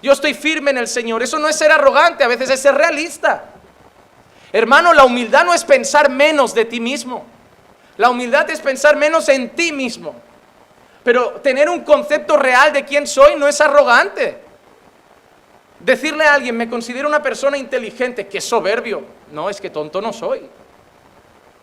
yo 0.00 0.12
estoy 0.12 0.34
firme 0.34 0.70
en 0.70 0.78
el 0.78 0.86
Señor. 0.86 1.24
Eso 1.24 1.40
no 1.40 1.48
es 1.48 1.56
ser 1.56 1.72
arrogante, 1.72 2.22
a 2.22 2.28
veces 2.28 2.50
es 2.50 2.60
ser 2.60 2.76
realista. 2.76 3.46
Hermano, 4.52 4.92
la 4.92 5.04
humildad 5.04 5.44
no 5.44 5.54
es 5.54 5.64
pensar 5.64 6.08
menos 6.08 6.54
de 6.54 6.64
ti 6.64 6.78
mismo. 6.78 7.26
La 7.96 8.10
humildad 8.10 8.48
es 8.48 8.60
pensar 8.60 8.94
menos 8.94 9.28
en 9.28 9.50
ti 9.50 9.72
mismo. 9.72 10.14
Pero 11.02 11.32
tener 11.42 11.68
un 11.68 11.80
concepto 11.80 12.36
real 12.36 12.72
de 12.72 12.84
quién 12.84 13.08
soy 13.08 13.34
no 13.34 13.48
es 13.48 13.60
arrogante. 13.60 14.51
Decirle 15.84 16.24
a 16.24 16.34
alguien, 16.34 16.56
me 16.56 16.68
considero 16.68 17.08
una 17.08 17.22
persona 17.22 17.58
inteligente, 17.58 18.28
que 18.28 18.40
soberbio. 18.40 19.02
No, 19.32 19.50
es 19.50 19.60
que 19.60 19.70
tonto 19.70 20.00
no 20.00 20.12
soy. 20.12 20.42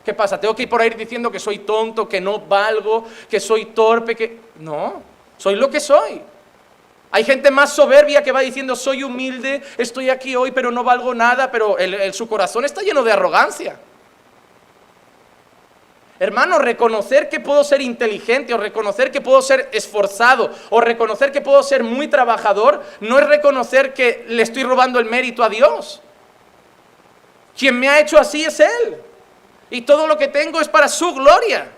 ¿Qué 0.04 0.14
pasa? 0.14 0.40
¿Tengo 0.40 0.56
que 0.56 0.64
ir 0.64 0.70
por 0.70 0.82
ahí 0.82 0.90
diciendo 0.90 1.32
que 1.32 1.40
soy 1.40 1.60
tonto, 1.60 2.08
que 2.08 2.20
no 2.20 2.40
valgo, 2.40 3.06
que 3.30 3.40
soy 3.40 3.68
torpe, 3.68 4.16
que... 4.16 4.40
No, 4.60 5.02
soy 5.38 5.56
lo 5.56 5.70
que 5.70 5.80
soy. 5.80 6.22
Hay 7.12 7.24
gente 7.24 7.50
más 7.50 7.74
soberbia 7.74 8.22
que 8.22 8.32
va 8.32 8.42
diciendo, 8.42 8.76
soy 8.76 9.04
humilde, 9.04 9.64
estoy 9.78 10.10
aquí 10.10 10.36
hoy, 10.36 10.52
pero 10.52 10.70
no 10.70 10.84
valgo 10.84 11.16
nada, 11.16 11.50
pero 11.50 11.78
su 12.12 12.28
corazón 12.28 12.66
está 12.66 12.82
lleno 12.82 13.04
de 13.04 13.12
arrogancia. 13.12 13.80
Hermano, 16.20 16.60
reconocer 16.60 17.30
que 17.30 17.40
puedo 17.40 17.64
ser 17.64 17.82
inteligente 17.82 18.54
o 18.54 18.58
reconocer 18.58 19.10
que 19.10 19.22
puedo 19.22 19.42
ser 19.42 19.70
esforzado 19.72 20.54
o 20.70 20.82
reconocer 20.82 21.32
que 21.32 21.40
puedo 21.40 21.64
ser 21.64 21.82
muy 21.84 22.10
trabajador 22.10 22.84
no 23.00 23.18
es 23.18 23.26
reconocer 23.26 23.94
que 23.94 24.26
le 24.28 24.44
estoy 24.44 24.64
robando 24.64 25.00
el 25.00 25.06
mérito 25.06 25.44
a 25.44 25.50
Dios. 25.50 26.02
Quien 27.58 27.80
me 27.80 27.88
ha 27.88 28.02
hecho 28.02 28.18
así 28.18 28.44
es 28.44 28.60
Él. 28.60 28.98
Y 29.70 29.82
todo 29.82 30.08
lo 30.08 30.18
que 30.18 30.28
tengo 30.28 30.60
es 30.60 30.68
para 30.68 30.90
su 30.90 31.14
gloria. 31.14 31.72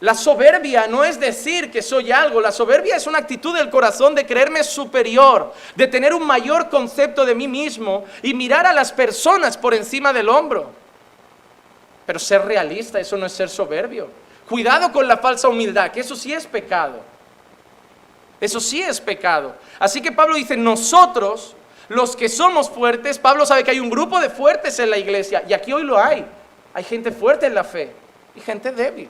La 0.00 0.14
soberbia 0.14 0.86
no 0.86 1.04
es 1.04 1.20
decir 1.20 1.70
que 1.70 1.82
soy 1.82 2.10
algo, 2.10 2.40
la 2.40 2.52
soberbia 2.52 2.96
es 2.96 3.06
una 3.06 3.18
actitud 3.18 3.54
del 3.54 3.68
corazón 3.68 4.14
de 4.14 4.24
creerme 4.24 4.64
superior, 4.64 5.52
de 5.76 5.86
tener 5.86 6.14
un 6.14 6.26
mayor 6.26 6.70
concepto 6.70 7.26
de 7.26 7.34
mí 7.34 7.46
mismo 7.46 8.04
y 8.22 8.32
mirar 8.32 8.66
a 8.66 8.72
las 8.72 8.92
personas 8.92 9.58
por 9.58 9.74
encima 9.74 10.14
del 10.14 10.30
hombro. 10.30 10.79
Pero 12.10 12.18
ser 12.18 12.44
realista, 12.44 12.98
eso 12.98 13.16
no 13.16 13.26
es 13.26 13.32
ser 13.32 13.48
soberbio. 13.48 14.08
Cuidado 14.48 14.90
con 14.90 15.06
la 15.06 15.18
falsa 15.18 15.46
humildad, 15.46 15.92
que 15.92 16.00
eso 16.00 16.16
sí 16.16 16.32
es 16.32 16.44
pecado. 16.44 17.02
Eso 18.40 18.58
sí 18.58 18.82
es 18.82 19.00
pecado. 19.00 19.54
Así 19.78 20.02
que 20.02 20.10
Pablo 20.10 20.34
dice, 20.34 20.56
nosotros, 20.56 21.54
los 21.86 22.16
que 22.16 22.28
somos 22.28 22.68
fuertes, 22.68 23.16
Pablo 23.16 23.46
sabe 23.46 23.62
que 23.62 23.70
hay 23.70 23.78
un 23.78 23.88
grupo 23.88 24.18
de 24.18 24.28
fuertes 24.28 24.80
en 24.80 24.90
la 24.90 24.98
iglesia, 24.98 25.44
y 25.48 25.52
aquí 25.52 25.72
hoy 25.72 25.84
lo 25.84 25.96
hay. 26.02 26.26
Hay 26.74 26.82
gente 26.82 27.12
fuerte 27.12 27.46
en 27.46 27.54
la 27.54 27.62
fe 27.62 27.92
y 28.34 28.40
gente 28.40 28.72
débil. 28.72 29.08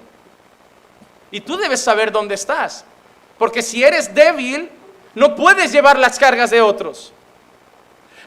Y 1.30 1.40
tú 1.40 1.57
debes 1.57 1.80
saber 1.80 2.12
dónde 2.12 2.35
estás. 2.35 2.85
Porque 3.38 3.62
si 3.62 3.83
eres 3.83 4.14
débil, 4.14 4.69
no 5.14 5.35
puedes 5.37 5.73
llevar 5.73 5.99
las 5.99 6.19
cargas 6.19 6.50
de 6.50 6.61
otros. 6.61 7.14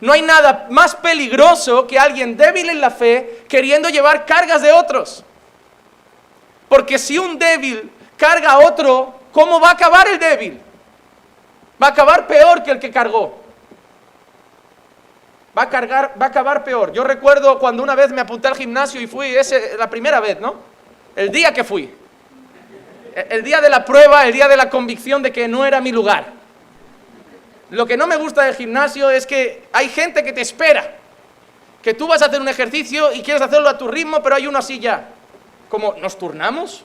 No 0.04 0.12
hay 0.12 0.22
nada 0.22 0.68
más 0.70 0.96
peligroso 0.96 1.88
que 1.88 1.98
alguien 1.98 2.36
débil 2.36 2.70
en 2.70 2.82
la 2.82 2.92
fe 2.92 3.46
queriendo 3.48 3.88
llevar 3.88 4.26
cargas 4.26 4.62
de 4.62 4.70
otros. 4.74 5.24
Porque 6.68 7.00
si 7.00 7.18
un 7.18 7.40
débil 7.40 7.90
carga 8.18 8.52
a 8.52 8.60
otro, 8.60 9.18
¿cómo 9.32 9.62
va 9.62 9.70
a 9.70 9.72
acabar 9.72 10.06
el 10.10 10.20
débil? 10.20 10.60
Va 11.82 11.88
a 11.88 11.90
acabar 11.92 12.28
peor 12.28 12.64
que 12.64 12.72
el 12.72 12.80
que 12.80 12.92
cargó. 12.92 13.42
Va 15.58 15.62
a, 15.62 15.70
cargar, 15.70 16.12
va 16.22 16.26
a 16.26 16.30
acabar 16.30 16.66
peor. 16.66 16.92
Yo 16.92 17.06
recuerdo 17.06 17.58
cuando 17.58 17.82
una 17.82 17.96
vez 17.96 18.12
me 18.12 18.20
apunté 18.20 18.50
al 18.50 18.58
gimnasio 18.58 19.00
y 19.00 19.08
fui, 19.08 19.34
ese, 19.34 19.78
la 19.78 19.90
primera 19.90 20.20
vez, 20.20 20.38
¿no? 20.38 20.56
El 21.16 21.32
día 21.32 21.54
que 21.54 21.64
fui. 21.64 21.90
El 23.16 23.42
día 23.42 23.62
de 23.62 23.70
la 23.70 23.86
prueba, 23.86 24.26
el 24.26 24.34
día 24.34 24.50
de 24.50 24.58
la 24.58 24.70
convicción 24.70 25.24
de 25.24 25.32
que 25.32 25.48
no 25.48 25.66
era 25.66 25.80
mi 25.80 25.94
lugar. 25.94 26.43
Lo 27.70 27.86
que 27.86 27.98
no 27.98 28.08
me 28.08 28.18
gusta 28.18 28.44
del 28.44 28.56
gimnasio 28.56 29.10
es 29.10 29.26
que 29.26 29.64
hay 29.74 29.90
gente 29.90 30.24
que 30.24 30.34
te 30.34 30.42
espera. 30.42 30.96
Que 31.82 31.94
tú 31.94 32.08
vas 32.08 32.22
a 32.22 32.26
hacer 32.26 32.40
un 32.40 32.48
ejercicio 32.48 33.12
y 33.14 33.22
quieres 33.22 33.42
hacerlo 33.42 33.70
a 33.70 33.78
tu 33.78 33.88
ritmo, 33.88 34.22
pero 34.22 34.36
hay 34.36 34.48
uno 34.48 34.60
así 34.60 34.80
ya. 34.80 35.10
Como, 35.70 35.94
¿nos 35.94 36.18
turnamos? 36.18 36.84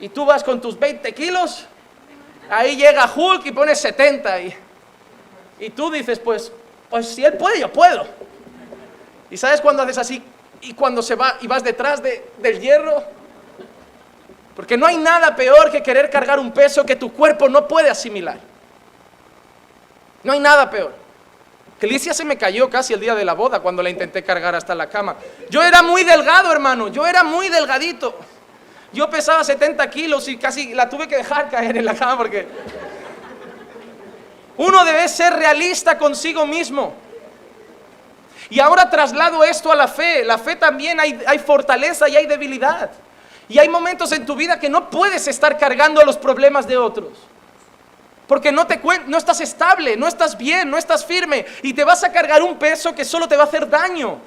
y 0.00 0.08
tú 0.08 0.24
vas 0.24 0.42
con 0.42 0.60
tus 0.60 0.78
20 0.78 1.12
kilos, 1.12 1.66
ahí 2.50 2.76
llega 2.76 3.10
Hulk 3.14 3.46
y 3.46 3.52
pone 3.52 3.74
70 3.74 4.40
y, 4.40 4.54
y 5.60 5.70
tú 5.70 5.90
dices, 5.90 6.18
pues, 6.18 6.52
pues 6.90 7.08
si 7.08 7.24
él 7.24 7.34
puede, 7.34 7.60
yo 7.60 7.72
puedo. 7.72 8.06
¿Y 9.30 9.36
sabes 9.36 9.60
cuando 9.60 9.82
haces 9.82 9.98
así 9.98 10.22
y 10.60 10.74
cuando 10.74 11.02
se 11.02 11.14
va 11.14 11.38
y 11.40 11.46
vas 11.46 11.64
detrás 11.64 12.02
de, 12.02 12.30
del 12.38 12.60
hierro? 12.60 13.02
Porque 14.54 14.76
no 14.76 14.86
hay 14.86 14.96
nada 14.96 15.34
peor 15.34 15.70
que 15.70 15.82
querer 15.82 16.10
cargar 16.10 16.38
un 16.38 16.52
peso 16.52 16.84
que 16.84 16.96
tu 16.96 17.12
cuerpo 17.12 17.48
no 17.48 17.66
puede 17.66 17.90
asimilar. 17.90 18.38
No 20.24 20.32
hay 20.32 20.40
nada 20.40 20.68
peor. 20.68 21.04
Alicia 21.84 22.14
se 22.14 22.24
me 22.24 22.36
cayó 22.36 22.68
casi 22.70 22.94
el 22.94 23.00
día 23.00 23.14
de 23.14 23.24
la 23.24 23.34
boda 23.34 23.60
cuando 23.60 23.82
la 23.82 23.90
intenté 23.90 24.24
cargar 24.24 24.54
hasta 24.54 24.74
la 24.74 24.88
cama. 24.88 25.16
Yo 25.50 25.62
era 25.62 25.82
muy 25.82 26.02
delgado, 26.02 26.50
hermano, 26.50 26.88
yo 26.88 27.06
era 27.06 27.22
muy 27.22 27.48
delgadito. 27.48 28.18
Yo 28.92 29.10
pesaba 29.10 29.44
70 29.44 29.88
kilos 29.90 30.26
y 30.28 30.36
casi 30.36 30.72
la 30.72 30.88
tuve 30.88 31.06
que 31.06 31.16
dejar 31.16 31.50
caer 31.50 31.76
en 31.76 31.84
la 31.84 31.94
cama 31.94 32.16
porque 32.16 32.46
uno 34.56 34.84
debe 34.84 35.08
ser 35.08 35.34
realista 35.34 35.98
consigo 35.98 36.46
mismo. 36.46 36.94
Y 38.50 38.60
ahora 38.60 38.88
traslado 38.88 39.42
esto 39.42 39.72
a 39.72 39.74
la 39.74 39.88
fe. 39.88 40.24
La 40.24 40.38
fe 40.38 40.56
también 40.56 41.00
hay, 41.00 41.20
hay 41.26 41.38
fortaleza 41.38 42.08
y 42.08 42.16
hay 42.16 42.26
debilidad. 42.26 42.90
Y 43.48 43.58
hay 43.58 43.68
momentos 43.68 44.12
en 44.12 44.24
tu 44.24 44.36
vida 44.36 44.58
que 44.58 44.70
no 44.70 44.88
puedes 44.90 45.26
estar 45.28 45.58
cargando 45.58 46.02
los 46.04 46.16
problemas 46.16 46.66
de 46.66 46.76
otros. 46.76 47.10
Porque 48.26 48.50
no, 48.50 48.66
te 48.66 48.80
no 49.06 49.18
estás 49.18 49.40
estable, 49.40 49.96
no 49.96 50.06
estás 50.06 50.36
bien, 50.38 50.70
no 50.70 50.78
estás 50.78 51.04
firme 51.04 51.44
y 51.62 51.74
te 51.74 51.84
vas 51.84 52.04
a 52.04 52.12
cargar 52.12 52.42
un 52.42 52.58
peso 52.58 52.94
que 52.94 53.04
solo 53.04 53.28
te 53.28 53.36
va 53.36 53.44
a 53.44 53.46
hacer 53.46 53.68
daño. 53.68 54.18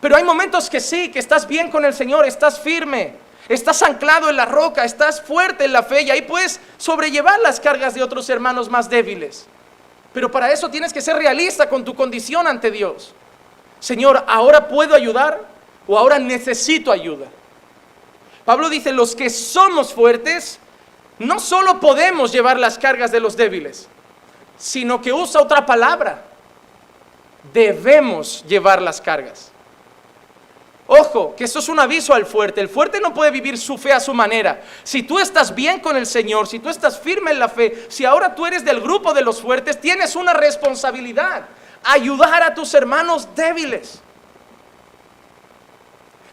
Pero 0.00 0.16
hay 0.16 0.24
momentos 0.24 0.68
que 0.68 0.80
sí, 0.80 1.10
que 1.10 1.18
estás 1.18 1.46
bien 1.46 1.70
con 1.70 1.84
el 1.84 1.94
Señor, 1.94 2.26
estás 2.26 2.60
firme, 2.60 3.14
estás 3.48 3.82
anclado 3.82 4.28
en 4.28 4.36
la 4.36 4.44
roca, 4.44 4.84
estás 4.84 5.22
fuerte 5.22 5.64
en 5.64 5.72
la 5.72 5.82
fe 5.82 6.02
y 6.02 6.10
ahí 6.10 6.22
puedes 6.22 6.60
sobrellevar 6.76 7.40
las 7.40 7.60
cargas 7.60 7.94
de 7.94 8.02
otros 8.02 8.28
hermanos 8.28 8.68
más 8.68 8.90
débiles. 8.90 9.46
Pero 10.12 10.30
para 10.30 10.52
eso 10.52 10.70
tienes 10.70 10.92
que 10.92 11.00
ser 11.00 11.16
realista 11.16 11.68
con 11.68 11.84
tu 11.84 11.94
condición 11.94 12.46
ante 12.46 12.70
Dios. 12.70 13.14
Señor, 13.80 14.24
¿ahora 14.26 14.68
puedo 14.68 14.94
ayudar 14.94 15.42
o 15.86 15.98
ahora 15.98 16.18
necesito 16.18 16.92
ayuda? 16.92 17.26
Pablo 18.44 18.68
dice, 18.68 18.92
los 18.92 19.16
que 19.16 19.30
somos 19.30 19.94
fuertes, 19.94 20.58
no 21.18 21.38
solo 21.38 21.80
podemos 21.80 22.32
llevar 22.32 22.58
las 22.58 22.78
cargas 22.78 23.12
de 23.12 23.20
los 23.20 23.36
débiles, 23.36 23.88
sino 24.58 25.00
que 25.00 25.12
usa 25.12 25.40
otra 25.40 25.64
palabra. 25.64 26.24
Debemos 27.52 28.44
llevar 28.46 28.80
las 28.82 29.00
cargas. 29.00 29.52
Ojo, 30.86 31.34
que 31.34 31.44
eso 31.44 31.60
es 31.60 31.68
un 31.68 31.80
aviso 31.80 32.12
al 32.12 32.26
fuerte. 32.26 32.60
El 32.60 32.68
fuerte 32.68 33.00
no 33.00 33.14
puede 33.14 33.30
vivir 33.30 33.56
su 33.56 33.78
fe 33.78 33.92
a 33.92 34.00
su 34.00 34.12
manera. 34.12 34.62
Si 34.82 35.02
tú 35.02 35.18
estás 35.18 35.54
bien 35.54 35.80
con 35.80 35.96
el 35.96 36.06
Señor, 36.06 36.46
si 36.46 36.58
tú 36.58 36.68
estás 36.68 36.98
firme 36.98 37.30
en 37.30 37.38
la 37.38 37.48
fe, 37.48 37.86
si 37.88 38.04
ahora 38.04 38.34
tú 38.34 38.44
eres 38.44 38.64
del 38.64 38.80
grupo 38.80 39.14
de 39.14 39.22
los 39.22 39.40
fuertes, 39.40 39.80
tienes 39.80 40.14
una 40.14 40.34
responsabilidad. 40.34 41.46
Ayudar 41.84 42.42
a 42.42 42.54
tus 42.54 42.74
hermanos 42.74 43.28
débiles. 43.34 44.02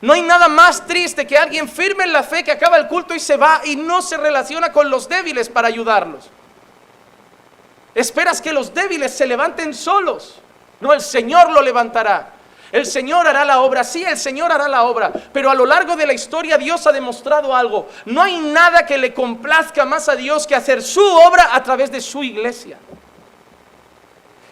No 0.01 0.13
hay 0.13 0.21
nada 0.21 0.47
más 0.47 0.85
triste 0.87 1.27
que 1.27 1.37
alguien 1.37 1.69
firme 1.69 2.05
en 2.05 2.13
la 2.13 2.23
fe 2.23 2.43
que 2.43 2.51
acaba 2.51 2.77
el 2.77 2.87
culto 2.87 3.13
y 3.13 3.19
se 3.19 3.37
va 3.37 3.61
y 3.63 3.75
no 3.75 4.01
se 4.01 4.17
relaciona 4.17 4.71
con 4.71 4.89
los 4.89 5.07
débiles 5.07 5.47
para 5.47 5.67
ayudarlos. 5.67 6.29
Esperas 7.93 8.41
que 8.41 8.51
los 8.51 8.73
débiles 8.73 9.13
se 9.15 9.27
levanten 9.27 9.73
solos. 9.73 10.39
No, 10.79 10.93
el 10.93 11.01
Señor 11.01 11.51
lo 11.51 11.61
levantará. 11.61 12.33
El 12.71 12.85
Señor 12.85 13.27
hará 13.27 13.43
la 13.43 13.59
obra, 13.59 13.83
sí, 13.83 14.03
el 14.03 14.17
Señor 14.17 14.51
hará 14.51 14.69
la 14.69 14.83
obra, 14.83 15.11
pero 15.33 15.51
a 15.51 15.55
lo 15.55 15.65
largo 15.65 15.97
de 15.97 16.05
la 16.05 16.13
historia 16.13 16.57
Dios 16.57 16.87
ha 16.87 16.93
demostrado 16.93 17.53
algo. 17.53 17.89
No 18.05 18.21
hay 18.21 18.39
nada 18.39 18.85
que 18.85 18.97
le 18.97 19.13
complazca 19.13 19.83
más 19.83 20.07
a 20.07 20.15
Dios 20.15 20.47
que 20.47 20.55
hacer 20.55 20.81
su 20.81 21.05
obra 21.05 21.53
a 21.53 21.61
través 21.61 21.91
de 21.91 21.99
su 21.99 22.23
iglesia. 22.23 22.77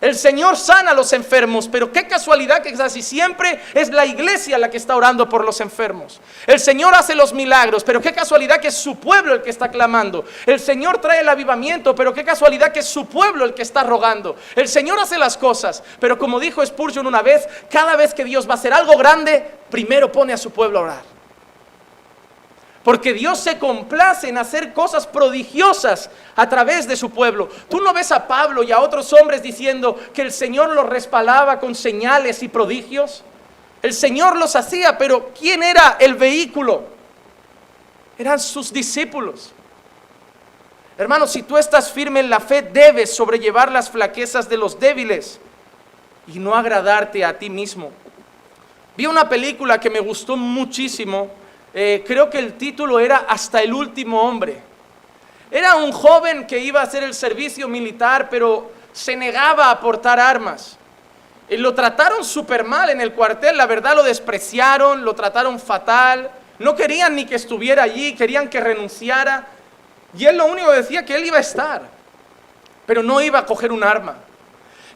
El 0.02 0.16
Señor 0.16 0.56
sana 0.56 0.92
a 0.92 0.94
los 0.94 1.12
enfermos, 1.12 1.68
pero 1.68 1.92
qué 1.92 2.08
casualidad 2.08 2.62
que 2.62 2.74
casi 2.74 3.02
siempre 3.02 3.60
es 3.74 3.90
la 3.90 4.06
iglesia 4.06 4.58
la 4.58 4.70
que 4.70 4.78
está 4.78 4.96
orando 4.96 5.28
por 5.28 5.44
los 5.44 5.60
enfermos. 5.60 6.22
El 6.48 6.60
Señor 6.60 6.96
hace 6.96 7.16
los 7.16 7.34
milagros, 7.34 7.84
pero 7.84 8.00
qué 8.02 8.14
casualidad 8.14 8.62
que 8.62 8.70
es 8.70 8.76
su 8.76 8.98
pueblo 8.98 9.34
el 9.34 9.42
que 9.42 9.50
está 9.50 9.70
clamando. 9.70 10.24
El 10.46 10.60
Señor 10.60 11.00
trae 11.00 11.20
el 11.20 11.30
avivamiento, 11.30 11.94
pero 11.96 12.14
qué 12.14 12.24
casualidad 12.24 12.72
que 12.72 12.80
es 12.80 12.88
su 12.88 13.08
pueblo 13.08 13.44
el 13.44 13.54
que 13.54 13.64
está 13.64 13.84
rogando. 13.84 14.38
El 14.56 14.70
Señor 14.70 15.00
hace 15.00 15.18
las 15.18 15.36
cosas, 15.36 15.84
pero 16.00 16.18
como 16.18 16.40
dijo 16.40 16.66
Spurgeon 16.66 17.06
una 17.06 17.22
vez, 17.22 17.48
cada 17.70 17.96
vez 17.98 18.14
que 18.14 18.24
Dios 18.24 18.48
va 18.48 18.54
a 18.54 18.58
hacer 18.58 18.74
algo 18.74 18.98
grande, 18.98 19.46
primero 19.70 20.12
pone 20.12 20.32
a 20.32 20.38
su 20.38 20.52
pueblo 20.52 20.80
a 20.80 20.84
orar. 20.84 21.19
Porque 22.84 23.14
Dios 23.14 23.40
se 23.40 23.60
complace 23.60 24.30
en 24.30 24.38
hacer 24.38 24.74
cosas 24.74 25.06
prodigiosas 25.06 26.10
a 26.36 26.48
través 26.48 26.88
de 26.88 26.96
su 26.96 27.10
pueblo. 27.10 27.50
Tú 27.70 27.82
no 27.82 27.94
ves 27.94 28.12
a 28.12 28.28
Pablo 28.28 28.64
y 28.64 28.72
a 28.72 28.80
otros 28.80 29.12
hombres 29.14 29.44
diciendo 29.44 30.00
que 30.14 30.22
el 30.22 30.32
Señor 30.32 30.70
los 30.74 30.88
respaldaba 30.88 31.60
con 31.60 31.76
señales 31.76 32.42
y 32.42 32.48
prodigios. 32.48 33.24
El 33.82 33.94
Señor 33.94 34.38
los 34.38 34.56
hacía, 34.56 34.98
pero 34.98 35.32
¿quién 35.38 35.62
era 35.62 35.98
el 36.00 36.16
vehículo? 36.16 36.84
Eran 38.18 38.40
sus 38.40 38.72
discípulos. 38.72 39.52
Hermano, 40.98 41.28
si 41.28 41.44
tú 41.44 41.58
estás 41.58 41.92
firme 41.92 42.20
en 42.20 42.30
la 42.30 42.42
fe, 42.42 42.62
debes 42.62 43.16
sobrellevar 43.16 43.72
las 43.72 43.90
flaquezas 43.90 44.50
de 44.50 44.58
los 44.58 44.80
débiles 44.80 45.40
y 46.28 46.40
no 46.40 46.56
agradarte 46.56 47.24
a 47.24 47.38
ti 47.38 47.50
mismo. 47.50 47.92
Vi 48.98 49.06
una 49.06 49.30
película 49.30 49.80
que 49.80 49.90
me 49.90 50.02
gustó 50.02 50.36
muchísimo 50.36 51.30
eh, 51.74 52.04
creo 52.06 52.30
que 52.30 52.40
el 52.40 52.54
título 52.54 53.00
era 53.00 53.26
Hasta 53.28 53.62
el 53.62 53.74
último 53.74 54.22
hombre. 54.22 54.62
Era 55.52 55.76
un 55.76 55.92
joven 55.92 56.46
que 56.46 56.60
iba 56.60 56.80
a 56.80 56.84
hacer 56.84 57.04
el 57.04 57.14
servicio 57.14 57.68
militar, 57.68 58.28
pero 58.30 58.72
se 58.94 59.16
negaba 59.16 59.72
a 59.72 59.80
portar 59.80 60.20
armas. 60.20 60.78
Y 61.50 61.58
lo 61.58 61.74
trataron 61.74 62.24
súper 62.24 62.64
mal 62.64 62.90
en 62.90 63.02
el 63.02 63.14
cuartel, 63.14 63.58
la 63.58 63.66
verdad 63.66 63.96
lo 63.96 64.04
despreciaron, 64.04 65.04
lo 65.04 65.16
trataron 65.16 65.60
fatal, 65.60 66.30
no 66.60 66.76
querían 66.76 67.16
ni 67.16 67.26
que 67.26 67.36
estuviera 67.36 67.84
allí, 67.84 68.14
querían 68.14 68.50
que 68.50 68.60
renunciara. 68.60 69.48
Y 70.16 70.26
él 70.26 70.38
lo 70.38 70.46
único 70.46 70.70
que 70.70 70.78
decía 70.78 71.06
que 71.06 71.16
él 71.16 71.26
iba 71.26 71.38
a 71.38 71.42
estar, 71.42 71.82
pero 72.86 73.02
no 73.02 73.20
iba 73.22 73.40
a 73.40 73.46
coger 73.46 73.72
un 73.72 73.84
arma. 73.84 74.18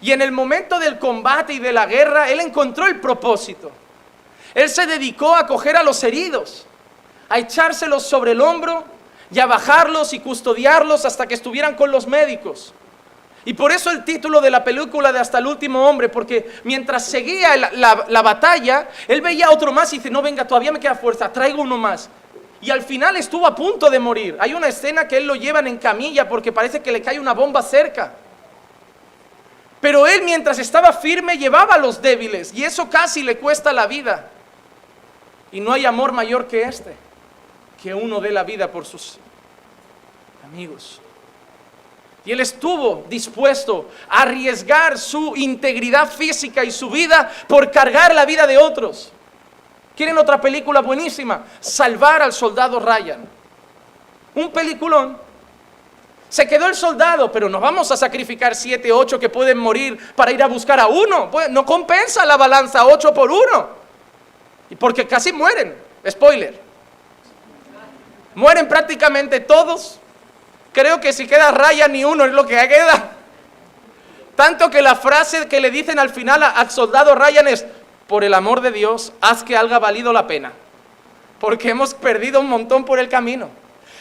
Y 0.02 0.12
en 0.12 0.22
el 0.22 0.32
momento 0.32 0.78
del 0.80 1.00
combate 1.00 1.54
y 1.54 1.60
de 1.60 1.74
la 1.74 1.88
guerra, 1.88 2.30
él 2.30 2.40
encontró 2.40 2.86
el 2.86 3.00
propósito. 3.00 3.72
Él 4.54 4.70
se 4.70 4.86
dedicó 4.86 5.36
a 5.36 5.48
coger 5.48 5.78
a 5.78 5.84
los 5.84 6.04
heridos, 6.04 6.66
a 7.30 7.40
echárselos 7.40 8.04
sobre 8.04 8.32
el 8.32 8.42
hombro 8.42 8.84
y 9.32 9.40
a 9.40 9.46
bajarlos 9.46 10.14
y 10.14 10.20
custodiarlos 10.20 11.06
hasta 11.06 11.26
que 11.26 11.34
estuvieran 11.34 11.76
con 11.76 11.92
los 11.92 12.08
médicos. 12.08 12.74
Y 13.46 13.54
por 13.54 13.72
eso 13.72 13.90
el 13.92 14.06
título 14.06 14.40
de 14.40 14.50
la 14.50 14.64
película 14.64 15.12
de 15.12 15.20
Hasta 15.20 15.40
el 15.40 15.48
último 15.48 15.90
hombre, 15.90 16.08
porque 16.08 16.50
mientras 16.64 17.06
seguía 17.06 17.58
la, 17.58 18.22
batalla, 18.22 18.88
él 19.08 19.22
veía 19.22 19.48
a 19.48 19.52
otro 19.52 19.72
más 19.74 19.92
y 19.92 19.98
dice, 19.98 20.10
no, 20.10 20.22
venga, 20.22 20.48
todavía 20.48 20.72
me 20.72 20.80
queda 20.80 20.96
fuerza, 20.96 21.32
traigo 21.32 21.62
uno 21.62 21.78
más. 21.78 22.10
Y 22.62 22.72
al 22.72 22.82
final 22.82 23.18
estuvo 23.18 23.46
a 23.46 23.54
punto 23.54 23.90
de 23.90 24.00
morir. 24.00 24.38
Hay 24.40 24.54
una 24.54 24.68
escena 24.68 25.08
que 25.08 25.18
él 25.18 25.28
lo 25.28 25.36
llevan 25.36 25.68
en 25.68 25.78
camilla 25.78 26.30
porque 26.30 26.54
parece 26.54 26.82
que 26.82 26.94
le 26.94 27.02
cae 27.02 27.20
una 27.20 27.34
bomba 27.34 27.62
cerca. 27.62 28.14
Pero 29.82 30.08
él 30.08 30.22
mientras 30.24 30.60
estaba 30.60 30.94
firme 30.94 31.38
llevaba 31.38 31.76
a 31.76 31.78
los 31.78 32.02
débiles 32.02 32.54
y 32.54 32.64
eso 32.64 32.90
casi 32.90 33.22
le 33.22 33.38
cuesta 33.38 33.74
la 33.74 33.86
vida. 33.86 34.30
Y 35.54 35.60
no 35.60 35.72
hay 35.72 35.86
amor 35.86 36.12
mayor 36.12 36.48
que 36.48 36.64
este, 36.64 36.96
que 37.82 37.94
uno 37.94 38.20
dé 38.20 38.32
la 38.32 38.44
vida 38.44 38.72
por 38.72 38.86
sus 38.86 39.20
amigos. 40.44 41.00
Y 42.26 42.32
él 42.32 42.40
estuvo 42.40 43.06
dispuesto 43.08 43.90
a 44.10 44.24
arriesgar 44.24 44.98
su 44.98 45.36
integridad 45.36 46.12
física 46.12 46.64
y 46.64 46.72
su 46.72 46.90
vida 46.90 47.32
por 47.48 47.70
cargar 47.70 48.16
la 48.16 48.26
vida 48.26 48.48
de 48.48 48.58
otros. 48.58 49.12
¿Quieren 49.96 50.18
otra 50.18 50.42
película 50.42 50.82
buenísima? 50.82 51.44
Salvar 51.60 52.24
al 52.24 52.34
soldado 52.34 52.80
Ryan. 52.80 53.24
Un 54.34 54.52
peliculón. 54.52 55.18
Se 56.30 56.48
quedó 56.48 56.66
el 56.66 56.74
soldado, 56.74 57.32
pero 57.32 57.48
no 57.48 57.60
vamos 57.60 57.92
a 57.92 57.98
sacrificar 57.98 58.56
siete, 58.56 58.92
ocho 58.92 59.20
que 59.20 59.30
pueden 59.30 59.60
morir 59.60 60.00
para 60.16 60.32
ir 60.32 60.42
a 60.42 60.48
buscar 60.48 60.80
a 60.80 60.88
uno. 60.88 61.30
Pues, 61.30 61.52
no 61.52 61.64
compensa 61.64 62.26
la 62.26 62.38
balanza 62.38 62.88
ocho 62.88 63.14
por 63.14 63.30
uno. 63.30 63.83
Y 64.70 64.76
porque 64.76 65.08
casi 65.08 65.32
mueren. 65.32 65.76
Spoiler. 66.10 66.60
Mueren 68.36 68.68
prácticamente 68.68 69.40
todos. 69.40 70.00
Creo 70.72 71.00
que 71.00 71.14
si 71.14 71.28
queda 71.28 71.52
raya 71.52 71.88
ni 71.88 72.04
uno 72.04 72.26
es 72.26 72.32
lo 72.32 72.46
que 72.46 72.56
queda. 72.68 73.12
Tanto 74.36 74.70
que 74.70 74.82
la 74.82 74.96
frase 74.96 75.48
que 75.48 75.62
le 75.62 75.70
dicen 75.70 76.00
al 76.00 76.10
final 76.10 76.42
al 76.44 76.72
soldado 76.72 77.14
Ryan 77.14 77.48
es, 77.48 77.66
por 78.08 78.24
el 78.24 78.34
amor 78.34 78.62
de 78.62 78.72
Dios, 78.72 79.14
haz 79.22 79.44
que 79.44 79.56
haya 79.56 79.80
valido 79.80 80.12
la 80.12 80.26
pena. 80.26 80.52
Porque 81.40 81.70
hemos 81.70 81.94
perdido 81.94 82.40
un 82.40 82.50
montón 82.50 82.86
por 82.86 82.98
el 83.00 83.10
camino. 83.10 83.50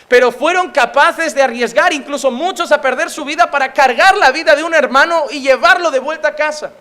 Pero 0.08 0.32
fueron 0.32 0.70
capaces 0.70 1.34
de 1.34 1.42
arriesgar 1.42 1.92
incluso 1.92 2.30
muchos 2.30 2.72
a 2.72 2.80
perder 2.80 3.10
su 3.10 3.24
vida 3.24 3.50
para 3.50 3.72
cargar 3.72 4.16
la 4.16 4.30
vida 4.30 4.54
de 4.56 4.64
un 4.64 4.74
hermano 4.74 5.24
y 5.30 5.40
llevarlo 5.40 5.90
de 5.90 5.98
vuelta 5.98 6.28
a 6.28 6.34
casa. 6.34 6.72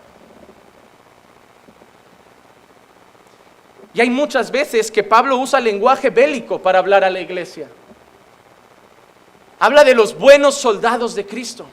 Y 3.94 4.02
hay 4.02 4.10
muchas 4.10 4.52
veces 4.52 4.90
que 4.90 5.04
Pablo 5.04 5.38
usa 5.38 5.60
lenguaje 5.60 6.10
bélico 6.10 6.60
para 6.60 6.80
hablar 6.80 7.04
a 7.04 7.10
la 7.10 7.20
iglesia. 7.20 7.68
Habla 9.60 9.84
de 9.84 9.94
los 9.94 10.18
buenos 10.18 10.56
soldados 10.56 11.14
de 11.14 11.26
Cristo. 11.26 11.66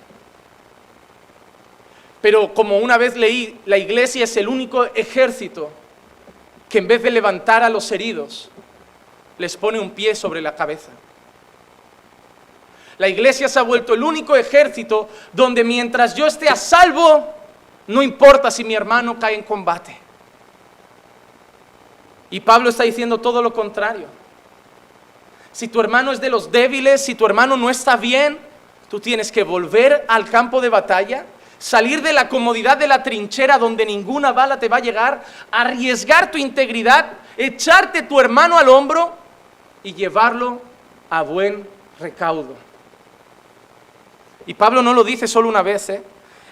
Pero 2.21 2.53
como 2.53 2.79
una 2.79 2.99
vez 2.99 3.17
leí, 3.17 3.61
la 3.65 3.79
iglesia 3.79 4.25
es 4.25 4.37
el 4.37 4.49
único 4.49 4.85
ejército 4.85 5.71
que 6.69 6.79
en 6.79 6.89
vez 6.89 7.03
de 7.03 7.11
levantar 7.11 7.63
a 7.63 7.71
los 7.71 7.91
heridos, 7.93 8.51
les 9.39 9.57
pone 9.57 9.79
un 9.79 9.91
pie 9.91 10.15
sobre 10.15 10.43
la 10.43 10.55
cabeza. 10.55 10.91
La 12.99 13.09
iglesia 13.09 13.49
se 13.49 13.59
ha 13.59 13.63
vuelto 13.63 13.95
el 13.95 14.03
único 14.03 14.35
ejército 14.35 15.09
donde 15.33 15.63
mientras 15.63 16.15
yo 16.17 16.27
esté 16.27 16.49
a 16.49 16.57
salvo, 16.57 17.33
no 17.87 18.03
importa 18.03 18.51
si 18.51 18.65
mi 18.65 18.75
hermano 18.75 19.19
cae 19.19 19.37
en 19.37 19.45
combate. 19.45 20.08
Y 22.31 22.41
Pablo 22.41 22.69
está 22.69 22.85
diciendo 22.85 23.19
todo 23.19 23.43
lo 23.43 23.53
contrario. 23.53 24.07
Si 25.53 25.69
tu 25.69 25.81
hermano 25.81 26.13
es 26.13 26.21
de 26.21 26.31
los 26.31 26.53
débiles, 26.53 27.05
si 27.05 27.15
tu 27.15 27.27
hermano 27.27 27.57
no 27.57 27.71
está 27.71 27.97
bien, 27.97 28.39
tú 28.89 29.01
tienes 29.01 29.33
que 29.33 29.43
volver 29.43 30.05
al 30.09 30.29
campo 30.29 30.61
de 30.61 30.69
batalla, 30.69 31.25
salir 31.59 32.03
de 32.03 32.13
la 32.13 32.29
comodidad 32.29 32.77
de 32.77 32.87
la 32.87 33.03
trinchera 33.03 33.59
donde 33.59 33.85
ninguna 33.85 34.33
bala 34.33 34.59
te 34.61 34.69
va 34.69 34.77
a 34.77 34.81
llegar, 34.81 35.25
arriesgar 35.51 36.31
tu 36.31 36.39
integridad, 36.39 37.13
echarte 37.37 38.03
tu 38.03 38.21
hermano 38.21 38.59
al 38.59 38.69
hombro 38.69 39.17
y 39.83 39.95
llevarlo 39.95 40.61
a 41.11 41.23
buen 41.23 41.67
recaudo. 41.99 42.55
Y 44.47 44.55
Pablo 44.55 44.83
no 44.83 44.95
lo 44.95 45.05
dice 45.05 45.27
solo 45.27 45.49
una 45.49 45.63
vez. 45.63 45.89
¿eh? 45.91 46.03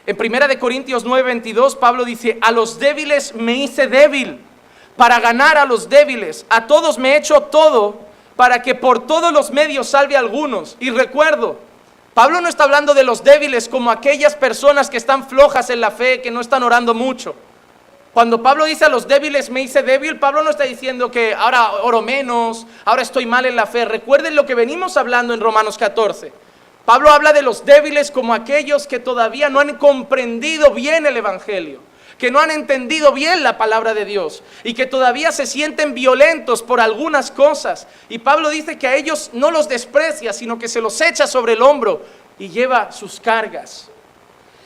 En 0.07 0.17
1 0.19 0.49
de 0.49 0.59
Corintios 0.59 1.07
9:22 1.07 1.79
Pablo 1.79 2.05
dice, 2.05 2.39
a 2.41 2.51
los 2.51 2.79
débiles 2.79 3.35
me 3.35 3.55
hice 3.55 3.87
débil 3.87 4.41
para 4.97 5.21
ganar 5.21 5.59
a 5.59 5.65
los 5.65 5.89
débiles. 5.89 6.47
A 6.49 6.67
todos 6.67 6.99
me 6.99 7.13
he 7.13 7.17
hecho 7.17 7.43
todo 7.43 8.01
para 8.35 8.63
que 8.63 8.75
por 8.75 9.07
todos 9.07 9.33
los 9.33 9.51
medios 9.51 9.89
salve 9.89 10.17
a 10.17 10.21
algunos. 10.21 10.77
Y 10.81 10.91
recuerdo, 10.91 11.59
Pablo 12.15 12.41
no 12.41 12.49
está 12.49 12.65
hablando 12.65 12.95
de 12.95 13.05
los 13.05 13.25
débiles 13.25 13.69
como 13.69 13.91
aquellas 13.91 14.35
personas 14.35 14.91
que 14.91 14.97
están 14.97 15.29
flojas 15.29 15.71
en 15.71 15.81
la 15.81 15.91
fe, 15.91 16.23
que 16.23 16.31
no 16.31 16.41
están 16.41 16.63
orando 16.63 16.95
mucho. 16.95 17.35
Cuando 18.13 18.43
Pablo 18.43 18.65
dice 18.65 18.87
a 18.87 18.89
los 18.89 19.07
débiles 19.07 19.51
me 19.51 19.61
hice 19.61 19.83
débil, 19.83 20.19
Pablo 20.19 20.43
no 20.43 20.49
está 20.49 20.65
diciendo 20.65 21.11
que 21.11 21.35
ahora 21.35 21.73
oro 21.83 22.01
menos, 22.01 22.67
ahora 22.87 23.03
estoy 23.03 23.27
mal 23.27 23.45
en 23.45 23.57
la 23.57 23.67
fe. 23.67 23.85
Recuerden 23.85 24.35
lo 24.35 24.47
que 24.47 24.55
venimos 24.55 24.97
hablando 24.97 25.35
en 25.35 25.41
Romanos 25.41 25.77
14. 25.77 26.33
Pablo 26.87 27.11
habla 27.11 27.35
de 27.35 27.43
los 27.43 27.67
débiles 27.67 28.11
como 28.11 28.33
aquellos 28.33 28.87
que 28.87 29.01
todavía 29.01 29.51
no 29.51 29.61
han 29.61 29.77
comprendido 29.77 30.71
bien 30.71 31.05
el 31.05 31.17
Evangelio 31.19 31.81
que 32.19 32.31
no 32.31 32.41
han 32.41 32.51
entendido 32.51 33.13
bien 33.13 33.43
la 33.43 33.59
palabra 33.59 33.93
de 33.95 34.05
Dios 34.05 34.43
y 34.65 34.75
que 34.75 34.87
todavía 34.87 35.33
se 35.33 35.47
sienten 35.47 35.95
violentos 35.95 36.63
por 36.63 36.81
algunas 36.81 37.31
cosas. 37.31 37.87
Y 38.09 38.19
Pablo 38.19 38.49
dice 38.49 38.79
que 38.79 38.87
a 38.87 38.97
ellos 38.97 39.31
no 39.33 39.51
los 39.51 39.69
desprecia, 39.69 40.33
sino 40.33 40.59
que 40.59 40.69
se 40.69 40.81
los 40.81 41.01
echa 41.01 41.27
sobre 41.27 41.53
el 41.55 41.63
hombro 41.63 42.03
y 42.39 42.49
lleva 42.49 42.91
sus 42.93 43.21
cargas. 43.21 43.89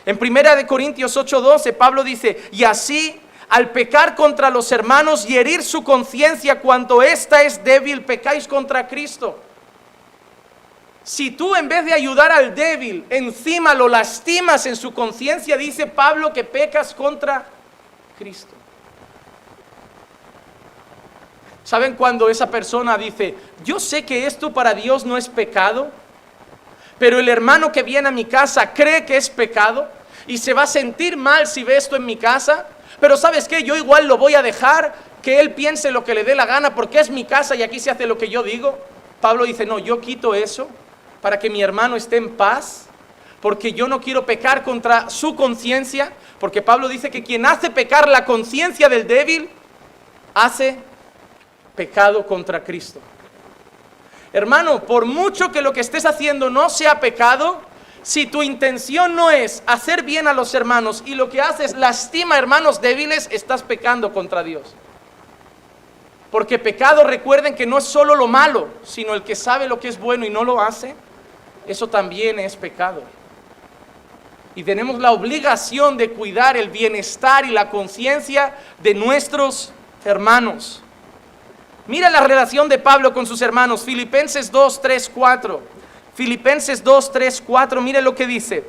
En 0.07 0.17
primera 0.17 0.57
de 0.57 0.67
Corintios 0.67 1.17
8:12 1.17 1.73
Pablo 1.73 2.05
dice, 2.05 2.41
"Y 2.53 2.65
así 2.65 3.21
al 3.49 3.71
pecar 3.71 4.15
contra 4.15 4.49
los 4.49 4.71
hermanos 4.71 5.29
y 5.29 5.37
herir 5.37 5.63
su 5.63 5.83
conciencia 5.83 6.61
cuando 6.61 7.03
ésta 7.03 7.43
es 7.43 7.63
débil, 7.65 8.05
pecáis 8.05 8.47
contra 8.47 8.87
Cristo." 8.87 9.50
Si 11.03 11.31
tú 11.31 11.57
en 11.57 11.69
vez 11.69 11.85
de 11.85 11.93
ayudar 11.93 12.31
al 12.31 12.55
débil, 12.55 13.05
encima 13.09 13.75
lo 13.75 13.89
lastimas 13.89 14.67
en 14.67 14.77
su 14.77 14.93
conciencia, 14.93 15.57
dice 15.57 15.87
Pablo 15.87 16.33
que 16.33 16.45
pecas 16.45 16.95
contra 16.95 17.47
Cristo. 18.19 18.55
¿Saben 21.65 21.95
cuando 21.95 22.29
esa 22.29 22.51
persona 22.51 22.99
dice, 22.99 23.35
yo 23.65 23.81
sé 23.81 24.05
que 24.05 24.27
esto 24.27 24.53
para 24.53 24.75
Dios 24.75 25.05
no 25.05 25.17
es 25.17 25.29
pecado, 25.29 25.91
pero 26.99 27.19
el 27.19 27.29
hermano 27.29 27.73
que 27.73 27.83
viene 27.83 28.09
a 28.09 28.13
mi 28.13 28.25
casa 28.27 28.73
cree 28.75 29.07
que 29.07 29.17
es 29.17 29.31
pecado 29.31 29.89
y 30.27 30.37
se 30.37 30.53
va 30.53 30.63
a 30.63 30.67
sentir 30.67 31.17
mal 31.17 31.47
si 31.47 31.65
ve 31.65 31.77
esto 31.77 31.97
en 31.97 32.05
mi 32.05 32.17
casa? 32.17 32.67
Pero 33.01 33.17
sabes 33.17 33.49
qué, 33.49 33.63
yo 33.63 33.77
igual 33.77 34.07
lo 34.07 34.19
voy 34.19 34.35
a 34.35 34.43
dejar 34.43 34.95
que 35.23 35.41
él 35.41 35.55
piense 35.55 35.91
lo 35.91 36.05
que 36.05 36.15
le 36.15 36.25
dé 36.25 36.35
la 36.35 36.45
gana 36.45 36.75
porque 36.75 37.01
es 37.01 37.09
mi 37.09 37.25
casa 37.25 37.55
y 37.55 37.63
aquí 37.63 37.81
se 37.81 37.91
hace 37.91 38.07
lo 38.07 38.19
que 38.19 38.29
yo 38.29 38.43
digo. 38.43 38.79
Pablo 39.21 39.45
dice, 39.45 39.65
no, 39.65 39.79
yo 39.79 40.01
quito 40.01 40.35
eso 40.35 40.69
para 41.21 41.39
que 41.39 41.51
mi 41.51 41.63
hermano 41.63 41.97
esté 41.97 42.17
en 42.17 42.31
paz, 42.31 42.87
porque 43.41 43.73
yo 43.73 43.89
no 43.89 44.01
quiero 44.01 44.27
pecar 44.27 44.63
contra 44.63 45.09
su 45.11 45.35
conciencia, 45.35 46.13
porque 46.39 46.63
Pablo 46.63 46.89
dice 46.89 47.11
que 47.11 47.23
quien 47.23 47.47
hace 47.47 47.71
pecar 47.71 48.09
la 48.09 48.25
conciencia 48.25 48.89
del 48.89 49.07
débil, 49.07 49.49
hace 50.35 50.79
pecado 51.75 52.27
contra 52.27 52.63
Cristo. 52.63 53.01
Hermano, 54.33 54.85
por 54.85 55.07
mucho 55.07 55.51
que 55.51 55.63
lo 55.63 55.73
que 55.73 55.81
estés 55.81 56.07
haciendo 56.07 56.51
no 56.51 56.71
sea 56.71 57.01
pecado, 57.01 57.61
si 58.03 58.27
tu 58.27 58.43
intención 58.43 59.15
no 59.15 59.31
es 59.31 59.63
hacer 59.67 60.05
bien 60.05 60.29
a 60.29 60.33
los 60.33 60.55
hermanos 60.55 61.03
y 61.05 61.15
lo 61.15 61.29
que 61.29 61.41
haces 61.41 61.75
lastima 61.75 62.37
a 62.37 62.39
hermanos 62.39 62.81
débiles, 62.81 63.29
estás 63.31 63.63
pecando 63.63 64.13
contra 64.13 64.43
Dios. 64.43 64.75
Porque 66.31 66.59
pecado, 66.59 67.03
recuerden 67.05 67.55
que 67.55 67.67
no 67.67 67.79
es 67.79 67.85
solo 67.85 68.15
lo 68.15 68.29
malo, 68.29 68.69
sino 68.85 69.15
el 69.15 69.25
que 69.25 69.35
sabe 69.35 69.67
lo 69.67 69.81
que 69.81 69.89
es 69.89 69.99
bueno 69.99 70.25
y 70.25 70.31
no 70.31 70.45
lo 70.45 70.61
hace, 70.61 70.95
eso 71.71 71.89
también 71.89 72.39
es 72.39 72.57
pecado. 72.57 73.03
Y 74.55 74.65
tenemos 74.65 74.99
la 74.99 75.13
obligación 75.13 75.97
de 75.97 76.11
cuidar 76.11 76.57
el 76.57 76.71
bienestar 76.71 77.45
y 77.45 77.51
la 77.51 77.71
conciencia 77.71 78.55
de 78.83 78.95
nuestros 78.95 79.73
hermanos. 80.05 80.83
Mira 81.87 82.11
la 82.11 82.21
relación 82.21 82.69
de 82.69 82.79
Pablo 82.79 83.15
con 83.15 83.27
sus 83.27 83.41
hermanos. 83.41 83.85
Filipenses 83.85 84.51
2, 84.51 84.83
3, 84.83 85.11
4. 85.15 85.63
Filipenses 86.15 86.83
2, 86.83 87.13
3, 87.13 87.43
4. 87.47 87.81
Mire 87.81 88.03
lo 88.03 88.15
que 88.15 88.27
dice. 88.27 88.65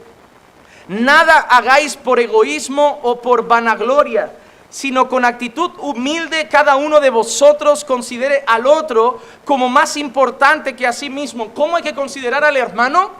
Nada 0.87 1.37
hagáis 1.37 1.95
por 1.95 2.19
egoísmo 2.19 2.99
o 3.03 3.21
por 3.21 3.47
vanagloria 3.47 4.31
sino 4.71 5.09
con 5.09 5.25
actitud 5.25 5.71
humilde 5.79 6.47
cada 6.47 6.77
uno 6.77 7.01
de 7.01 7.09
vosotros 7.09 7.83
considere 7.83 8.43
al 8.47 8.65
otro 8.65 9.21
como 9.43 9.67
más 9.67 9.97
importante 9.97 10.75
que 10.77 10.87
a 10.87 10.93
sí 10.93 11.09
mismo. 11.09 11.53
¿Cómo 11.53 11.75
hay 11.75 11.83
que 11.83 11.93
considerar 11.93 12.45
al 12.45 12.55
hermano? 12.55 13.11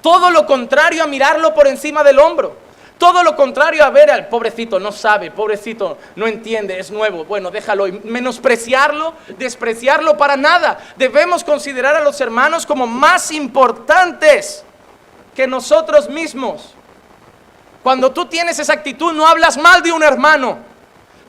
Todo 0.00 0.30
lo 0.30 0.46
contrario 0.46 1.04
a 1.04 1.06
mirarlo 1.06 1.54
por 1.54 1.66
encima 1.66 2.02
del 2.02 2.18
hombro. 2.18 2.56
Todo 2.96 3.22
lo 3.22 3.36
contrario 3.36 3.84
a 3.84 3.90
ver 3.90 4.10
al 4.10 4.28
pobrecito, 4.28 4.80
no 4.80 4.90
sabe, 4.90 5.30
pobrecito, 5.30 5.98
no 6.16 6.26
entiende, 6.26 6.80
es 6.80 6.90
nuevo. 6.90 7.24
Bueno, 7.26 7.50
déjalo. 7.50 7.86
menospreciarlo, 8.04 9.12
despreciarlo 9.36 10.16
para 10.16 10.36
nada. 10.36 10.78
Debemos 10.96 11.44
considerar 11.44 11.94
a 11.94 12.02
los 12.02 12.20
hermanos 12.20 12.64
como 12.64 12.86
más 12.86 13.30
importantes 13.30 14.64
que 15.36 15.46
nosotros 15.46 16.08
mismos. 16.08 16.74
Cuando 17.88 18.12
tú 18.12 18.26
tienes 18.26 18.58
esa 18.58 18.74
actitud, 18.74 19.14
no 19.14 19.26
hablas 19.26 19.56
mal 19.56 19.82
de 19.82 19.92
un 19.92 20.02
hermano. 20.02 20.58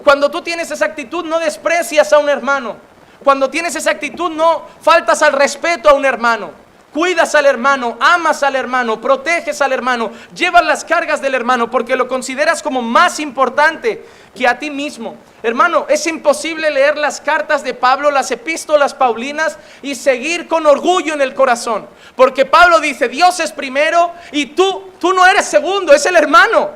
Cuando 0.03 0.29
tú 0.29 0.41
tienes 0.41 0.69
esa 0.69 0.83
actitud, 0.83 1.23
no 1.23 1.39
desprecias 1.39 2.11
a 2.11 2.19
un 2.19 2.27
hermano. 2.27 2.75
Cuando 3.23 3.49
tienes 3.49 3.77
esa 3.77 3.91
actitud, 3.91 4.29
no 4.29 4.63
faltas 4.81 5.21
al 5.21 5.31
respeto 5.31 5.87
a 5.89 5.93
un 5.93 6.03
hermano. 6.03 6.51
Cuidas 6.93 7.35
al 7.35 7.45
hermano, 7.45 7.97
amas 7.99 8.41
al 8.41 8.55
hermano, 8.55 8.99
proteges 8.99 9.61
al 9.61 9.73
hermano, 9.73 10.11
llevas 10.33 10.65
las 10.65 10.83
cargas 10.83 11.21
del 11.21 11.35
hermano 11.35 11.69
porque 11.69 11.95
lo 11.95 12.07
consideras 12.07 12.63
como 12.63 12.81
más 12.81 13.19
importante 13.19 14.03
que 14.35 14.47
a 14.47 14.57
ti 14.57 14.71
mismo. 14.71 15.15
Hermano, 15.43 15.85
es 15.87 16.07
imposible 16.07 16.71
leer 16.71 16.97
las 16.97 17.21
cartas 17.21 17.63
de 17.63 17.75
Pablo, 17.75 18.09
las 18.09 18.31
epístolas 18.31 18.95
paulinas 18.95 19.59
y 19.83 19.93
seguir 19.93 20.47
con 20.47 20.65
orgullo 20.65 21.13
en 21.13 21.21
el 21.21 21.35
corazón. 21.35 21.87
Porque 22.15 22.45
Pablo 22.45 22.79
dice, 22.79 23.07
Dios 23.07 23.39
es 23.39 23.51
primero 23.51 24.11
y 24.31 24.47
tú, 24.47 24.91
tú 24.99 25.13
no 25.13 25.27
eres 25.27 25.45
segundo, 25.45 25.93
es 25.93 26.07
el 26.07 26.15
hermano. 26.15 26.71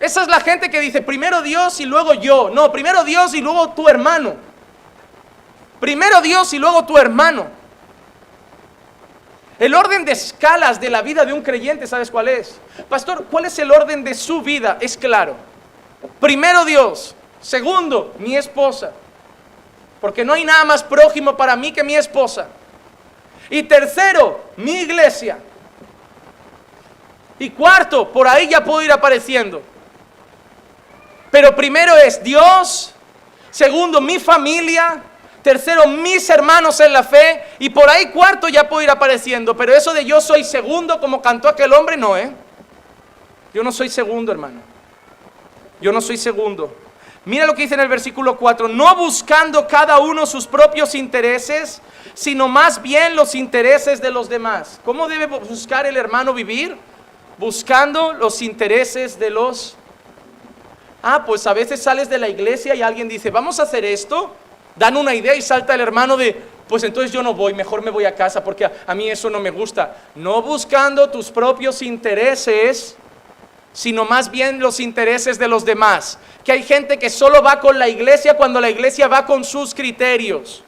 Esa 0.00 0.22
es 0.22 0.28
la 0.28 0.40
gente 0.40 0.70
que 0.70 0.80
dice, 0.80 1.02
primero 1.02 1.42
Dios 1.42 1.78
y 1.80 1.84
luego 1.84 2.14
yo. 2.14 2.48
No, 2.50 2.72
primero 2.72 3.04
Dios 3.04 3.34
y 3.34 3.42
luego 3.42 3.70
tu 3.70 3.86
hermano. 3.86 4.48
Primero 5.80 6.20
Dios 6.20 6.52
y 6.52 6.58
luego 6.58 6.84
tu 6.84 6.98
hermano. 6.98 7.46
El 9.58 9.74
orden 9.74 10.04
de 10.04 10.12
escalas 10.12 10.80
de 10.80 10.88
la 10.88 11.02
vida 11.02 11.24
de 11.24 11.32
un 11.32 11.42
creyente, 11.42 11.86
¿sabes 11.86 12.10
cuál 12.10 12.28
es? 12.28 12.60
Pastor, 12.88 13.26
¿cuál 13.30 13.46
es 13.46 13.58
el 13.58 13.70
orden 13.72 14.04
de 14.04 14.14
su 14.14 14.40
vida? 14.40 14.78
Es 14.80 14.96
claro. 14.96 15.34
Primero 16.20 16.64
Dios. 16.64 17.14
Segundo, 17.40 18.14
mi 18.18 18.36
esposa. 18.36 18.92
Porque 20.00 20.24
no 20.24 20.32
hay 20.32 20.44
nada 20.44 20.64
más 20.64 20.84
prójimo 20.84 21.36
para 21.36 21.56
mí 21.56 21.72
que 21.72 21.82
mi 21.82 21.96
esposa. 21.96 22.46
Y 23.50 23.64
tercero, 23.64 24.40
mi 24.56 24.80
iglesia. 24.82 25.38
Y 27.38 27.50
cuarto, 27.50 28.12
por 28.12 28.28
ahí 28.28 28.48
ya 28.48 28.62
puedo 28.62 28.82
ir 28.82 28.92
apareciendo. 28.92 29.62
Pero 31.30 31.54
primero 31.54 31.96
es 31.96 32.22
Dios. 32.22 32.94
Segundo, 33.50 34.00
mi 34.00 34.18
familia. 34.20 35.02
Tercero, 35.42 35.86
mis 35.86 36.28
hermanos 36.30 36.80
en 36.80 36.92
la 36.92 37.02
fe. 37.02 37.42
Y 37.58 37.70
por 37.70 37.88
ahí 37.88 38.06
cuarto 38.10 38.48
ya 38.48 38.68
puedo 38.68 38.82
ir 38.82 38.90
apareciendo. 38.90 39.56
Pero 39.56 39.74
eso 39.74 39.92
de 39.92 40.04
yo 40.04 40.20
soy 40.20 40.44
segundo, 40.44 41.00
como 41.00 41.22
cantó 41.22 41.48
aquel 41.48 41.72
hombre, 41.72 41.96
no, 41.96 42.16
¿eh? 42.16 42.32
Yo 43.54 43.62
no 43.62 43.72
soy 43.72 43.88
segundo, 43.88 44.32
hermano. 44.32 44.60
Yo 45.80 45.92
no 45.92 46.00
soy 46.00 46.16
segundo. 46.16 46.74
Mira 47.24 47.46
lo 47.46 47.54
que 47.54 47.62
dice 47.62 47.74
en 47.74 47.80
el 47.80 47.88
versículo 47.88 48.38
4, 48.38 48.68
no 48.68 48.96
buscando 48.96 49.66
cada 49.66 49.98
uno 49.98 50.24
sus 50.24 50.46
propios 50.46 50.94
intereses, 50.94 51.82
sino 52.14 52.48
más 52.48 52.80
bien 52.80 53.16
los 53.16 53.34
intereses 53.34 54.00
de 54.00 54.10
los 54.10 54.28
demás. 54.28 54.80
¿Cómo 54.84 55.08
debe 55.08 55.26
buscar 55.26 55.84
el 55.84 55.96
hermano 55.96 56.32
vivir? 56.32 56.76
Buscando 57.36 58.14
los 58.14 58.40
intereses 58.40 59.18
de 59.18 59.30
los... 59.30 59.76
Ah, 61.02 61.24
pues 61.26 61.46
a 61.46 61.52
veces 61.52 61.82
sales 61.82 62.08
de 62.08 62.18
la 62.18 62.28
iglesia 62.28 62.74
y 62.74 62.82
alguien 62.82 63.08
dice, 63.08 63.30
vamos 63.30 63.60
a 63.60 63.64
hacer 63.64 63.84
esto, 63.84 64.34
dan 64.78 64.96
una 64.96 65.14
idea 65.14 65.34
y 65.34 65.42
salta 65.42 65.74
el 65.74 65.80
hermano 65.80 66.16
de, 66.16 66.40
pues 66.68 66.84
entonces 66.84 67.10
yo 67.10 67.22
no 67.22 67.34
voy, 67.34 67.54
mejor 67.54 67.82
me 67.82 67.90
voy 67.90 68.04
a 68.04 68.14
casa 68.14 68.44
porque 68.44 68.70
a, 68.86 68.94
mí 68.94 69.10
eso 69.10 69.30
no 69.30 69.40
me 69.40 69.50
gusta. 69.50 69.96
No 70.14 70.42
buscando 70.42 71.08
tus 71.10 71.30
propios 71.30 71.82
intereses, 71.82 72.96
sino 73.72 74.04
más 74.04 74.30
bien 74.30 74.60
los 74.60 74.80
intereses 74.80 75.38
de 75.38 75.48
los 75.48 75.64
demás. 75.64 76.18
Que 76.44 76.52
hay 76.52 76.62
gente 76.62 76.98
que 76.98 77.10
solo 77.10 77.42
va 77.42 77.60
con 77.60 77.78
la 77.78 77.88
iglesia 77.88 78.36
cuando 78.36 78.60
la 78.60 78.70
iglesia 78.70 79.08
va 79.08 79.24
con 79.26 79.44
sus 79.44 79.74
criterios. 79.74 80.62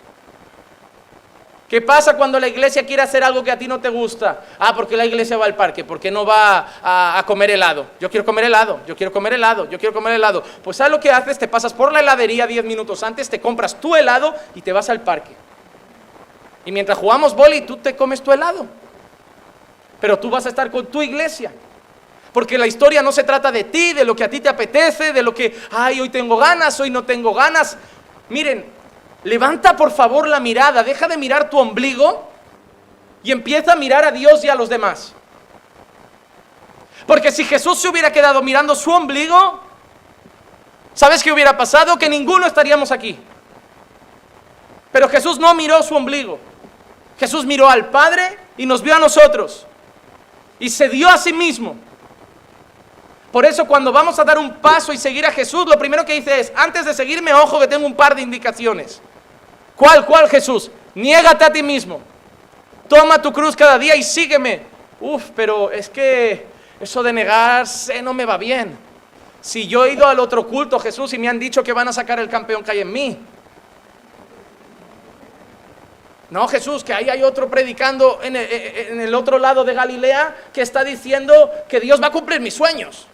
¿Qué 1.71 1.81
pasa 1.81 2.17
cuando 2.17 2.41
la 2.41 2.49
iglesia 2.49 2.85
quiere 2.85 3.01
hacer 3.01 3.23
algo 3.23 3.45
que 3.45 3.53
a 3.53 3.57
ti 3.57 3.69
no 3.69 3.79
te 3.79 3.89
gusta? 3.89 4.41
Ah, 4.59 4.75
porque 4.75 4.97
la 4.97 5.07
iglesia 5.07 5.37
va 5.37 5.45
al 5.45 5.55
parque, 5.55 5.85
porque 5.85 6.11
no 6.11 6.27
va 6.27 6.67
a, 6.83 7.23
comer 7.25 7.53
helado. 7.53 7.87
Yo 8.01 8.11
quiero 8.11 8.27
comer 8.27 8.47
helado, 8.47 8.81
yo 8.89 8.97
quiero 8.97 9.13
comer 9.13 9.35
helado, 9.35 9.71
yo 9.71 9.79
quiero 9.79 9.95
comer 9.95 10.15
helado. 10.15 10.43
Pues 10.65 10.79
¿sabes 10.79 10.91
lo 10.91 10.99
que 10.99 11.13
haces? 11.13 11.39
Te 11.39 11.47
pasas 11.47 11.73
por 11.73 11.93
la 11.93 12.01
heladería 12.01 12.49
10 12.49 12.65
minutos 12.65 13.05
antes, 13.05 13.31
te 13.31 13.41
compras 13.41 13.81
tu 13.81 13.95
helado 13.95 14.35
y 14.57 14.63
te 14.63 14.73
vas 14.73 14.91
al 14.91 15.03
parque. 15.03 15.31
Y 16.65 16.73
mientras 16.73 16.99
jugamos 16.99 17.37
boli, 17.37 17.61
tú 17.61 17.77
te 17.77 17.95
comes 17.95 18.21
tu 18.21 18.33
helado. 18.33 18.67
Pero 20.01 20.19
tú 20.19 20.29
vas 20.29 20.47
a 20.47 20.49
estar 20.49 20.73
con 20.73 20.87
tu 20.87 21.03
iglesia. 21.03 21.53
Porque 22.33 22.59
la 22.59 22.67
historia 22.67 23.01
no 23.01 23.13
se 23.13 23.23
trata 23.23 23.53
de 23.53 23.63
ti, 23.63 23.93
de 23.93 24.05
lo 24.05 24.17
que 24.17 24.25
a 24.25 24.31
ti 24.31 24.41
te 24.41 24.49
apetece, 24.49 25.13
de 25.13 25.23
lo 25.23 25.33
que, 25.33 25.57
ay, 25.71 26.01
hoy 26.01 26.09
tengo 26.09 26.37
ganas, 26.37 26.81
hoy 26.81 26.91
no 26.91 27.05
tengo 27.05 27.33
ganas. 27.33 27.77
Miren, 28.29 28.80
levanta 29.25 29.77
por 29.77 29.91
favor 29.91 30.29
la 30.29 30.41
mirada, 30.41 30.83
deja 30.83 31.09
de 31.09 31.17
mirar 31.17 31.51
tu 31.51 31.59
ombligo 31.59 32.31
y 33.23 33.33
empieza 33.33 33.73
a 33.73 33.77
mirar 33.77 34.05
a 34.05 34.13
Dios 34.13 34.45
y 34.45 34.49
a 34.49 34.55
los 34.55 34.69
demás. 34.69 35.15
Porque 37.07 37.33
si 37.33 37.45
Jesús 37.45 37.79
se 37.79 37.89
hubiera 37.89 38.13
quedado 38.13 38.43
mirando 38.43 38.75
su 38.75 38.91
ombligo, 38.91 39.61
¿sabes 40.95 41.23
qué 41.23 41.33
hubiera 41.33 41.57
pasado? 41.57 41.99
Que 41.99 42.09
ninguno 42.09 42.47
estaríamos 42.47 42.93
aquí. 42.93 43.19
Pero 44.93 45.09
Jesús 45.09 45.39
no 45.39 45.55
miró 45.55 45.83
su 45.83 45.95
ombligo. 45.95 46.39
Jesús 47.19 47.45
miró 47.45 47.69
al 47.69 47.91
Padre 47.91 48.39
y 48.57 48.67
nos 48.67 48.83
vio 48.83 48.95
a 48.95 48.99
nosotros. 48.99 49.67
Y 50.59 50.71
se 50.71 50.89
dio 50.89 51.09
a 51.09 51.19
sí 51.19 51.33
mismo. 51.33 51.77
Por 53.33 53.45
eso 53.45 53.67
cuando 53.67 53.93
vamos 53.93 54.19
a 54.19 54.25
dar 54.25 54.39
un 54.39 54.55
paso 54.57 54.93
y 54.93 54.99
seguir 54.99 55.25
a 55.25 55.31
Jesús, 55.31 55.67
lo 55.67 55.79
primero 55.79 56.05
que 56.05 56.15
dice 56.15 56.41
es, 56.41 56.53
antes 56.57 56.85
de 56.85 56.95
seguirme, 56.95 57.33
ojo 57.33 57.61
que 57.61 57.69
tengo 57.69 57.87
un 57.87 57.95
par 57.95 58.17
de 58.17 58.23
indicaciones. 58.23 59.01
¿Cuál, 59.81 60.05
cuál 60.05 60.29
Jesús? 60.29 60.71
Niégate 60.95 61.43
a 61.43 61.51
ti 61.51 61.63
mismo. 61.63 62.03
Toma 62.87 63.23
tu 63.23 63.33
cruz 63.33 63.57
cada 63.57 63.79
día 63.79 63.97
y 63.97 64.03
sígueme. 64.03 64.61
Uf, 65.01 65.31
pero 65.35 65.71
es 65.71 65.89
que 65.89 66.45
eso 66.79 67.03
de 67.03 67.15
negarse 67.15 68.03
no 68.03 68.13
me 68.13 68.27
va 68.27 68.37
bien. 68.37 68.77
Si 69.41 69.67
yo 69.67 69.87
he 69.87 69.95
ido 69.95 70.07
al 70.07 70.21
otro 70.21 70.47
culto, 70.47 70.79
Jesús, 70.79 71.15
y 71.15 71.19
me 71.19 71.31
han 71.31 71.39
dicho 71.39 71.63
que 71.63 71.73
van 71.73 71.89
a 71.89 71.95
sacar 71.95 72.21
el 72.21 72.29
campeón 72.29 72.63
que 72.63 72.73
hay 72.73 72.81
en 72.81 72.93
mí. 72.93 73.19
No, 76.29 76.47
Jesús, 76.47 76.85
que 76.85 76.93
ahí 76.93 77.09
hay 77.09 77.23
otro 77.23 77.49
predicando 77.49 78.21
en 78.23 78.37
el, 78.37 78.49
en 78.51 79.01
el 79.01 79.15
otro 79.15 79.39
lado 79.39 79.65
de 79.65 79.73
Galilea 79.73 80.37
que 80.53 80.61
está 80.61 80.85
diciendo 80.85 81.51
que 81.71 81.81
Dios 81.81 82.03
va 82.03 82.09
a 82.09 82.13
cumplir 82.13 82.39
mis 82.43 82.53
sueños 82.53 83.07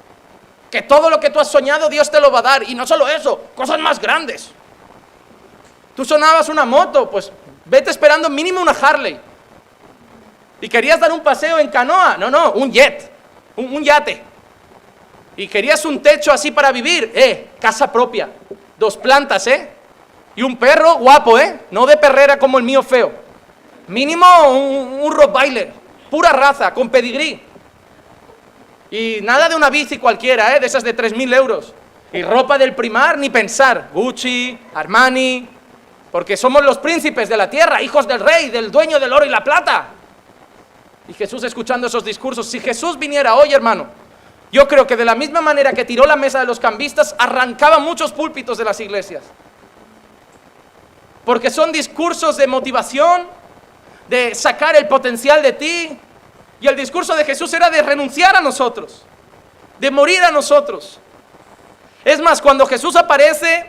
que 0.68 0.82
todo 0.82 1.08
lo 1.10 1.20
que 1.20 1.30
tú 1.30 1.38
has 1.38 1.48
soñado 1.48 1.88
Dios 1.88 2.10
te 2.10 2.20
lo 2.20 2.32
va 2.32 2.40
a 2.40 2.42
dar. 2.42 2.68
Y 2.68 2.74
no 2.74 2.88
solo 2.88 3.06
eso, 3.06 3.50
cosas 3.54 3.78
más 3.78 4.00
grandes. 4.00 4.50
Tú 5.96 6.04
sonabas 6.04 6.50
una 6.50 6.66
moto, 6.66 7.10
pues 7.10 7.32
vete 7.64 7.90
esperando 7.90 8.28
mínimo 8.28 8.60
una 8.60 8.72
Harley. 8.72 9.18
Y 10.60 10.68
querías 10.68 11.00
dar 11.00 11.10
un 11.10 11.20
paseo 11.20 11.58
en 11.58 11.68
canoa, 11.68 12.18
no, 12.18 12.30
no, 12.30 12.52
un 12.52 12.70
jet, 12.70 13.10
un, 13.56 13.82
yate. 13.82 14.22
Y 15.36 15.48
querías 15.48 15.84
un 15.86 16.02
techo 16.02 16.30
así 16.32 16.50
para 16.50 16.70
vivir, 16.70 17.10
eh, 17.14 17.48
casa 17.58 17.90
propia, 17.90 18.28
dos 18.78 18.96
plantas, 18.98 19.46
eh. 19.46 19.70
Y 20.34 20.42
un 20.42 20.56
perro 20.58 20.96
guapo, 20.96 21.38
eh, 21.38 21.60
no 21.70 21.86
de 21.86 21.96
perrera 21.96 22.38
como 22.38 22.58
el 22.58 22.64
mío 22.64 22.82
feo. 22.82 23.12
Mínimo 23.88 24.26
un, 24.50 25.00
un 25.00 25.12
Rottweiler, 25.12 25.72
pura 26.10 26.30
raza, 26.30 26.74
con 26.74 26.90
pedigrí. 26.90 27.40
Y 28.90 29.20
nada 29.22 29.48
de 29.48 29.56
una 29.56 29.70
bici 29.70 29.96
cualquiera, 29.96 30.54
¿eh? 30.54 30.60
de 30.60 30.66
esas 30.66 30.84
de 30.84 30.94
3.000 30.94 31.34
euros. 31.34 31.72
Y 32.12 32.22
ropa 32.22 32.58
del 32.58 32.74
primar, 32.74 33.18
ni 33.18 33.30
pensar. 33.30 33.88
Gucci, 33.92 34.58
Armani, 34.74 35.55
porque 36.10 36.36
somos 36.36 36.64
los 36.64 36.78
príncipes 36.78 37.28
de 37.28 37.36
la 37.36 37.50
tierra, 37.50 37.82
hijos 37.82 38.06
del 38.06 38.20
rey, 38.20 38.50
del 38.50 38.70
dueño 38.70 38.98
del 38.98 39.12
oro 39.12 39.24
y 39.24 39.28
la 39.28 39.42
plata. 39.42 39.88
Y 41.08 41.12
Jesús 41.12 41.42
escuchando 41.44 41.86
esos 41.86 42.04
discursos, 42.04 42.48
si 42.48 42.60
Jesús 42.60 42.98
viniera 42.98 43.34
hoy, 43.34 43.52
hermano, 43.52 43.86
yo 44.52 44.66
creo 44.66 44.86
que 44.86 44.96
de 44.96 45.04
la 45.04 45.14
misma 45.14 45.40
manera 45.40 45.72
que 45.72 45.84
tiró 45.84 46.06
la 46.06 46.16
mesa 46.16 46.40
de 46.40 46.46
los 46.46 46.60
cambistas, 46.60 47.14
arrancaba 47.18 47.78
muchos 47.78 48.12
púlpitos 48.12 48.58
de 48.58 48.64
las 48.64 48.80
iglesias. 48.80 49.24
Porque 51.24 51.50
son 51.50 51.72
discursos 51.72 52.36
de 52.36 52.46
motivación, 52.46 53.26
de 54.08 54.34
sacar 54.34 54.76
el 54.76 54.86
potencial 54.86 55.42
de 55.42 55.52
ti, 55.52 55.98
y 56.60 56.66
el 56.66 56.76
discurso 56.76 57.14
de 57.14 57.24
Jesús 57.24 57.52
era 57.52 57.68
de 57.70 57.82
renunciar 57.82 58.36
a 58.36 58.40
nosotros, 58.40 59.04
de 59.78 59.90
morir 59.90 60.22
a 60.22 60.30
nosotros. 60.30 60.98
Es 62.04 62.20
más, 62.20 62.40
cuando 62.40 62.66
Jesús 62.66 62.96
aparece 62.96 63.66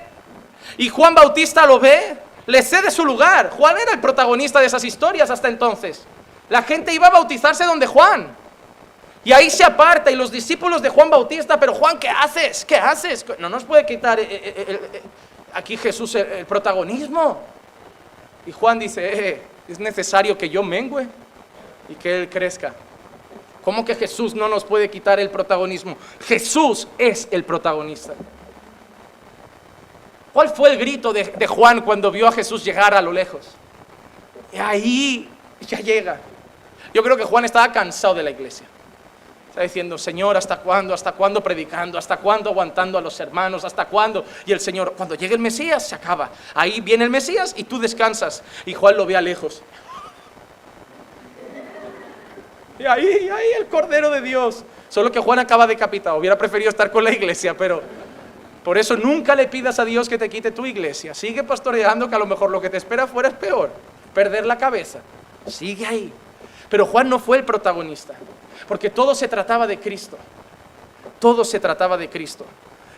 y 0.78 0.90
Juan 0.90 1.16
Bautista 1.16 1.66
lo 1.66 1.80
ve, 1.80 2.18
le 2.48 2.64
cede 2.64 2.90
su 2.90 3.06
lugar. 3.06 3.52
Juan 3.52 3.78
era 3.78 3.92
el 3.92 4.00
protagonista 4.00 4.60
de 4.60 4.66
esas 4.66 4.84
historias 4.84 5.30
hasta 5.30 5.50
entonces. 5.50 6.04
La 6.50 6.64
gente 6.64 6.94
iba 6.94 7.08
a 7.08 7.12
bautizarse 7.12 7.66
donde 7.66 7.86
Juan. 7.86 8.36
Y 9.24 9.34
ahí 9.34 9.50
se 9.50 9.64
aparta 9.64 10.10
y 10.10 10.16
los 10.16 10.32
discípulos 10.32 10.82
de 10.82 10.88
Juan 10.88 11.10
Bautista, 11.10 11.60
pero 11.60 11.74
Juan, 11.74 12.00
¿qué 12.00 12.08
haces? 12.08 12.64
¿Qué 12.64 12.78
haces? 12.78 13.26
No 13.38 13.50
nos 13.50 13.66
puede 13.66 13.86
quitar 13.86 14.20
eh, 14.20 14.28
eh, 14.30 14.54
eh, 14.94 15.02
aquí 15.54 15.76
Jesús 15.76 16.16
el, 16.16 16.46
protagonismo. 16.46 17.42
Y 18.46 18.54
Juan 18.54 18.80
dice, 18.80 19.42
es 19.68 19.80
necesario 19.80 20.38
que 20.38 20.48
yo 20.50 20.64
mengüe 20.64 21.06
y 21.90 21.96
que 21.96 22.22
Él 22.22 22.30
crezca. 22.30 22.74
¿Cómo 23.62 23.84
que 23.84 23.96
Jesús 23.96 24.34
no 24.34 24.48
nos 24.48 24.64
puede 24.64 24.90
quitar 24.90 25.20
el 25.20 25.30
protagonismo? 25.30 25.98
Jesús 26.26 26.88
es 26.98 27.28
el 27.30 27.44
protagonista. 27.44 28.14
¿Cuál 30.38 30.50
fue 30.50 30.70
el 30.70 30.78
grito 30.78 31.12
de, 31.14 31.48
Juan 31.48 31.82
cuando 31.82 32.12
vio 32.12 32.28
a 32.28 32.32
Jesús 32.32 32.64
llegar 32.64 32.94
a 32.94 33.02
lo 33.02 33.12
lejos? 33.12 33.42
Y 34.54 34.58
ahí 34.58 35.28
ya 35.62 35.80
llega. 35.80 36.20
Yo 36.94 37.02
creo 37.02 37.18
que 37.18 37.24
Juan 37.24 37.44
estaba 37.44 37.72
cansado 37.72 38.14
de 38.14 38.22
la 38.22 38.30
iglesia. 38.30 38.68
Está 39.50 39.64
diciendo, 39.64 39.98
Señor, 39.98 40.38
¿hasta 40.38 40.58
cuándo? 40.58 40.94
¿Hasta 40.94 41.14
cuándo 41.14 41.42
predicando? 41.42 41.98
¿Hasta 41.98 42.18
cuándo 42.18 42.52
aguantando 42.52 43.00
a 43.00 43.02
los 43.02 43.20
hermanos? 43.20 43.66
¿Hasta 43.66 43.86
cuándo? 43.86 44.26
Y 44.46 44.52
el 44.52 44.60
Señor, 44.60 44.94
cuando 44.96 45.16
llegue 45.16 45.34
el 45.34 45.42
Mesías, 45.42 45.88
se 45.88 45.96
acaba. 45.96 46.30
Ahí 46.54 46.82
viene 46.82 47.04
el 47.04 47.10
Mesías 47.10 47.56
y 47.58 47.64
tú 47.64 47.80
descansas. 47.80 48.44
Y 48.68 48.76
Juan 48.76 48.96
lo 48.96 49.08
ve 49.08 49.18
a 49.18 49.22
lejos. 49.22 49.64
Y 52.78 52.86
ahí, 52.86 53.28
ahí 53.28 53.48
el 53.58 53.66
Cordero 53.66 54.12
de 54.12 54.22
Dios. 54.22 54.64
Solo 54.90 55.12
que 55.12 55.20
Juan 55.20 55.40
acaba 55.40 55.66
decapitado. 55.66 56.18
Hubiera 56.18 56.38
preferido 56.38 56.70
estar 56.70 56.92
con 56.92 57.04
la 57.04 57.12
iglesia, 57.12 57.58
pero 57.58 57.82
por 58.68 58.78
eso 58.78 58.98
nunca 58.98 59.34
le 59.34 59.48
pidas 59.48 59.80
a 59.80 59.86
Dios 59.86 60.10
que 60.10 60.18
te 60.18 60.28
quite 60.28 60.52
tu 60.52 60.66
iglesia. 60.66 61.14
Sigue 61.14 61.42
pastoreando 61.42 62.10
que 62.10 62.16
a 62.16 62.20
lo 62.20 62.26
mejor 62.26 62.52
lo 62.52 62.60
que 62.60 62.70
te 62.70 62.76
espera 62.76 63.08
fuera 63.08 63.30
es 63.30 63.36
peor. 63.36 63.72
Perder 64.14 64.46
la 64.46 64.58
cabeza. 64.58 65.00
Sigue 65.46 65.86
ahí. 65.86 66.12
Pero 66.68 66.86
Juan 66.86 67.08
no 67.08 67.18
fue 67.18 67.38
el 67.38 67.46
protagonista. 67.46 68.16
Porque 68.68 68.90
todo 68.90 69.16
se 69.16 69.30
trataba 69.30 69.68
de 69.68 69.80
Cristo. 69.80 70.18
Todo 71.18 71.46
se 71.46 71.62
trataba 71.62 71.96
de 71.96 72.10
Cristo. 72.10 72.46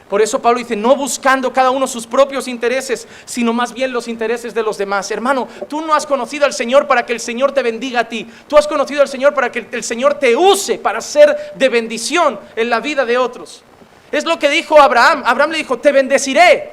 Por 0.10 0.24
eso 0.24 0.42
Pablo 0.42 0.58
dice, 0.58 0.76
no 0.76 0.96
buscando 0.96 1.54
cada 1.54 1.70
uno 1.70 1.86
sus 1.86 2.08
propios 2.08 2.48
intereses, 2.48 3.08
sino 3.26 3.54
más 3.54 3.72
bien 3.72 3.94
los 3.94 4.08
intereses 4.08 4.56
de 4.56 4.64
los 4.64 4.76
demás. 4.76 5.12
Hermano, 5.12 5.48
tú 5.68 5.82
no 5.82 5.94
has 5.94 6.08
conocido 6.08 6.46
al 6.46 6.54
Señor 6.54 6.88
para 6.88 7.06
que 7.06 7.14
el 7.14 7.20
Señor 7.20 7.52
te 7.52 7.62
bendiga 7.62 8.00
a 8.00 8.10
ti. 8.10 8.28
Tú 8.48 8.58
has 8.58 8.68
conocido 8.68 9.04
al 9.04 9.08
Señor 9.08 9.36
para 9.36 9.52
que 9.52 9.68
el 9.72 9.84
Señor 9.84 10.16
te 10.16 10.36
use 10.36 10.80
para 10.80 11.00
ser 11.00 11.54
de 11.54 11.70
bendición 11.70 12.40
en 12.56 12.72
la 12.72 12.80
vida 12.80 13.06
de 13.06 13.20
otros. 13.20 13.64
Es 14.12 14.26
lo 14.26 14.40
que 14.40 14.50
dijo 14.50 14.80
Abraham. 14.80 15.24
Abraham 15.26 15.52
le 15.52 15.58
dijo, 15.60 15.80
te 15.80 15.92
bendeciré. 15.92 16.72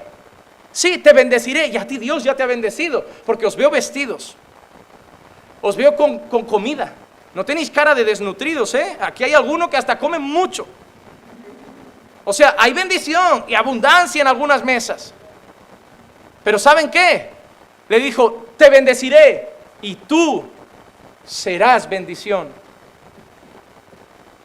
Sí, 0.73 0.99
te 0.99 1.13
bendeciré. 1.13 1.69
Y 1.69 1.77
a 1.77 1.87
ti 1.87 1.99
Dios 1.99 2.25
ya 2.25 2.35
te 2.35 2.43
ha 2.43 2.47
bendecido, 2.47 3.05
porque 3.25 3.47
os 3.47 3.57
veo 3.57 3.71
vestidos. 3.71 4.37
Os 5.61 5.77
veo 5.77 5.97
con, 5.97 6.19
con 6.21 6.45
comida. 6.45 6.93
No 7.35 7.45
tenéis 7.45 7.71
cara 7.71 7.95
de 7.95 8.05
desnutridos, 8.05 8.75
¿eh? 8.75 8.97
Aquí 9.01 9.25
hay 9.25 9.35
alguno 9.35 9.69
que 9.69 9.77
hasta 9.77 9.99
come 9.99 10.19
mucho. 10.19 10.67
O 12.25 12.33
sea, 12.33 12.57
hay 12.59 12.73
bendición 12.73 13.45
y 13.47 13.55
abundancia 13.55 14.21
en 14.21 14.27
algunas 14.27 14.65
mesas. 14.65 15.15
Pero 16.43 16.59
¿saben 16.59 16.91
qué? 16.91 17.31
Le 17.89 18.01
dijo, 18.01 18.47
te 18.57 18.71
bendeciré 18.71 19.49
y 19.83 19.95
tú 19.95 20.45
serás 21.25 21.89
bendición. 21.89 22.49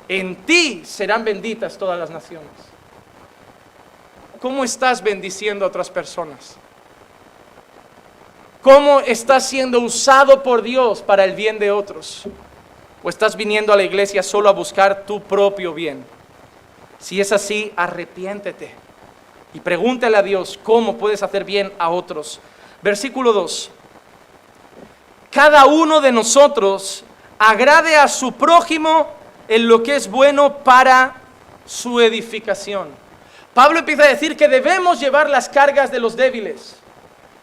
En 0.08 0.36
ti 0.44 0.84
serán 0.86 1.24
benditas 1.24 1.78
todas 1.78 1.98
las 1.98 2.10
naciones. 2.10 2.71
¿Cómo 4.42 4.64
estás 4.64 5.02
bendiciendo 5.02 5.64
a 5.64 5.68
otras 5.68 5.90
personas? 5.90 6.56
¿Cómo 8.62 9.00
estás 9.00 9.48
siendo 9.48 9.80
usado 9.80 10.44
por 10.44 10.62
Dios 10.62 11.02
para 11.02 11.24
el 11.24 11.34
bien 11.34 11.60
de 11.60 11.72
otros? 11.72 12.24
¿O 13.04 13.10
estás 13.10 13.36
viniendo 13.36 13.72
a 13.72 13.76
la 13.76 13.84
iglesia 13.84 14.22
solo 14.22 14.50
a 14.50 14.54
buscar 14.54 15.06
tu 15.06 15.22
propio 15.22 15.74
bien? 15.74 16.06
Si 17.00 17.20
es 17.20 17.32
así, 17.32 17.72
arrepiéntete 17.76 18.72
y 19.54 19.60
pregúntale 19.60 20.18
a 20.18 20.24
Dios 20.24 20.60
cómo 20.62 20.98
puedes 20.98 21.24
hacer 21.24 21.44
bien 21.44 21.74
a 21.80 21.90
otros. 21.90 22.40
Versículo 22.82 23.34
2. 23.34 23.72
Cada 25.32 25.66
uno 25.66 26.02
de 26.02 26.12
nosotros 26.12 27.04
agrade 27.40 27.96
a 27.96 28.08
su 28.08 28.34
prójimo 28.34 29.08
en 29.48 29.68
lo 29.68 29.82
que 29.82 29.96
es 29.96 30.10
bueno 30.10 30.60
para 30.60 31.16
su 31.66 32.00
edificación. 32.00 33.01
Pablo 33.54 33.80
empieza 33.80 34.04
a 34.04 34.08
decir 34.08 34.38
que 34.38 34.48
debemos 34.48 35.00
llevar 35.00 35.30
las 35.30 35.50
cargas 35.50 35.92
de 35.92 36.00
los 36.00 36.16
débiles. 36.16 36.76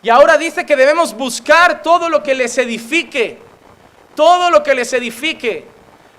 Y 0.02 0.08
ahora 0.08 0.38
dice 0.38 0.64
que 0.64 0.76
debemos 0.76 1.14
buscar 1.14 1.82
todo 1.82 2.08
lo 2.08 2.22
que 2.22 2.34
les 2.34 2.56
edifique. 2.56 3.38
Todo 4.14 4.50
lo 4.50 4.62
que 4.62 4.74
les 4.74 4.92
edifique. 4.92 5.66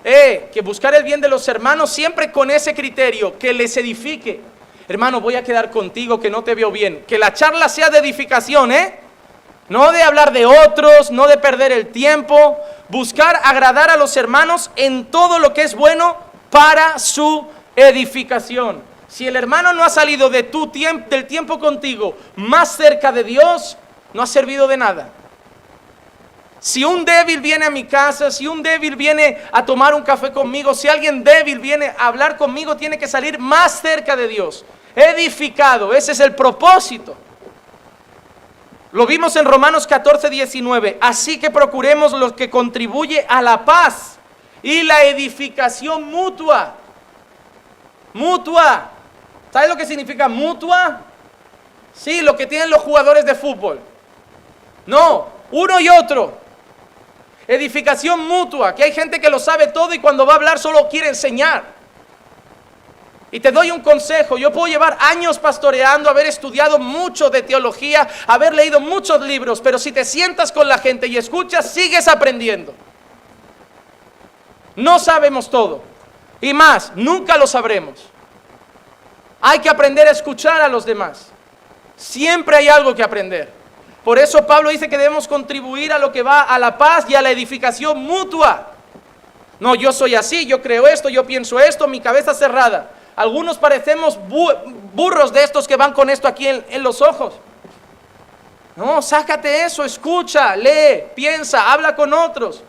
Eh, 0.04 0.48
que 0.52 0.60
buscar 0.62 0.94
el 0.94 1.02
bien 1.02 1.20
de 1.20 1.28
los 1.28 1.46
hermanos 1.48 1.90
siempre 1.90 2.32
con 2.32 2.50
ese 2.50 2.74
criterio, 2.74 3.38
que 3.38 3.52
les 3.52 3.76
edifique. 3.76 4.40
Hermano, 4.88 5.20
voy 5.20 5.34
a 5.34 5.44
quedar 5.44 5.70
contigo 5.70 6.18
que 6.18 6.30
no 6.30 6.42
te 6.42 6.54
veo 6.54 6.70
bien. 6.70 7.04
Que 7.06 7.18
la 7.18 7.34
charla 7.34 7.68
sea 7.68 7.90
de 7.90 7.98
edificación, 7.98 8.72
¿eh? 8.72 8.98
No 9.68 9.92
de 9.92 10.02
hablar 10.02 10.32
de 10.32 10.46
otros, 10.46 11.10
no 11.10 11.26
de 11.26 11.36
perder 11.36 11.70
el 11.72 11.88
tiempo. 11.88 12.58
Buscar 12.88 13.40
agradar 13.44 13.90
a 13.90 13.96
los 13.96 14.16
hermanos 14.16 14.70
en 14.76 15.04
todo 15.06 15.38
lo 15.38 15.54
que 15.54 15.62
es 15.62 15.74
bueno 15.74 16.16
para 16.50 16.98
su 16.98 17.46
edificación. 17.76 18.89
Si 19.10 19.26
el 19.26 19.34
hermano 19.34 19.72
no 19.72 19.82
ha 19.82 19.90
salido 19.90 20.30
de 20.30 20.44
tu 20.44 20.68
tiempo, 20.68 21.08
del 21.10 21.26
tiempo 21.26 21.58
contigo 21.58 22.16
más 22.36 22.76
cerca 22.76 23.10
de 23.10 23.24
Dios, 23.24 23.76
no 24.14 24.22
ha 24.22 24.26
servido 24.26 24.68
de 24.68 24.76
nada. 24.76 25.10
Si 26.60 26.84
un 26.84 27.04
débil 27.04 27.40
viene 27.40 27.64
a 27.64 27.70
mi 27.70 27.84
casa, 27.84 28.30
si 28.30 28.46
un 28.46 28.62
débil 28.62 28.94
viene 28.94 29.38
a 29.50 29.64
tomar 29.64 29.94
un 29.94 30.02
café 30.02 30.30
conmigo, 30.30 30.74
si 30.74 30.86
alguien 30.86 31.24
débil 31.24 31.58
viene 31.58 31.92
a 31.98 32.06
hablar 32.06 32.36
conmigo, 32.36 32.76
tiene 32.76 32.98
que 32.98 33.08
salir 33.08 33.38
más 33.38 33.80
cerca 33.80 34.14
de 34.14 34.28
Dios, 34.28 34.64
edificado. 34.94 35.92
Ese 35.92 36.12
es 36.12 36.20
el 36.20 36.34
propósito. 36.36 37.16
Lo 38.92 39.06
vimos 39.06 39.34
en 39.36 39.44
Romanos 39.44 39.86
14, 39.86 40.30
19. 40.30 40.98
Así 41.00 41.40
que 41.40 41.50
procuremos 41.50 42.12
lo 42.12 42.36
que 42.36 42.48
contribuye 42.48 43.26
a 43.28 43.42
la 43.42 43.64
paz 43.64 44.18
y 44.62 44.82
la 44.84 45.02
edificación 45.04 46.04
mutua. 46.04 46.74
Mutua. 48.12 48.90
¿Sabes 49.52 49.68
lo 49.68 49.76
que 49.76 49.86
significa 49.86 50.28
mutua? 50.28 51.00
Sí, 51.94 52.22
lo 52.22 52.36
que 52.36 52.46
tienen 52.46 52.70
los 52.70 52.82
jugadores 52.82 53.24
de 53.24 53.34
fútbol. 53.34 53.80
No, 54.86 55.28
uno 55.50 55.80
y 55.80 55.88
otro. 55.88 56.38
Edificación 57.48 58.26
mutua, 58.28 58.74
que 58.74 58.84
hay 58.84 58.92
gente 58.92 59.20
que 59.20 59.28
lo 59.28 59.38
sabe 59.38 59.66
todo 59.68 59.92
y 59.92 59.98
cuando 59.98 60.24
va 60.24 60.34
a 60.34 60.36
hablar 60.36 60.58
solo 60.58 60.88
quiere 60.88 61.08
enseñar. 61.08 61.64
Y 63.32 63.40
te 63.40 63.52
doy 63.52 63.70
un 63.70 63.80
consejo, 63.80 64.38
yo 64.38 64.52
puedo 64.52 64.66
llevar 64.66 64.96
años 65.00 65.38
pastoreando, 65.38 66.10
haber 66.10 66.26
estudiado 66.26 66.78
mucho 66.78 67.30
de 67.30 67.42
teología, 67.42 68.08
haber 68.26 68.54
leído 68.54 68.80
muchos 68.80 69.20
libros, 69.20 69.60
pero 69.60 69.78
si 69.78 69.92
te 69.92 70.04
sientas 70.04 70.50
con 70.50 70.68
la 70.68 70.78
gente 70.78 71.06
y 71.06 71.16
escuchas, 71.16 71.72
sigues 71.72 72.08
aprendiendo. 72.08 72.74
No 74.74 74.98
sabemos 74.98 75.48
todo. 75.48 75.82
Y 76.40 76.54
más, 76.54 76.92
nunca 76.96 77.36
lo 77.36 77.46
sabremos. 77.46 78.09
Hay 79.40 79.60
que 79.60 79.68
aprender 79.68 80.06
a 80.06 80.10
escuchar 80.10 80.60
a 80.60 80.68
los 80.68 80.84
demás. 80.84 81.28
Siempre 81.96 82.56
hay 82.56 82.68
algo 82.68 82.94
que 82.94 83.02
aprender. 83.02 83.50
Por 84.04 84.18
eso 84.18 84.46
Pablo 84.46 84.70
dice 84.70 84.88
que 84.88 84.96
debemos 84.96 85.28
contribuir 85.28 85.92
a 85.92 85.98
lo 85.98 86.10
que 86.10 86.22
va 86.22 86.42
a 86.42 86.58
la 86.58 86.78
paz 86.78 87.04
y 87.08 87.14
a 87.14 87.22
la 87.22 87.30
edificación 87.30 88.02
mutua. 88.02 88.68
No, 89.58 89.74
yo 89.74 89.92
soy 89.92 90.14
así, 90.14 90.46
yo 90.46 90.62
creo 90.62 90.86
esto, 90.86 91.10
yo 91.10 91.26
pienso 91.26 91.60
esto, 91.60 91.86
mi 91.86 92.00
cabeza 92.00 92.32
cerrada. 92.32 92.90
Algunos 93.14 93.58
parecemos 93.58 94.18
burros 94.94 95.32
de 95.32 95.42
estos 95.44 95.68
que 95.68 95.76
van 95.76 95.92
con 95.92 96.08
esto 96.08 96.26
aquí 96.26 96.48
en, 96.48 96.82
los 96.82 97.02
ojos. 97.02 97.34
No, 98.76 99.02
sácate 99.02 99.64
eso, 99.64 99.84
escucha, 99.84 100.56
lee, 100.56 101.04
piensa, 101.14 101.70
habla 101.70 101.94
con 101.94 102.14
otros. 102.14 102.62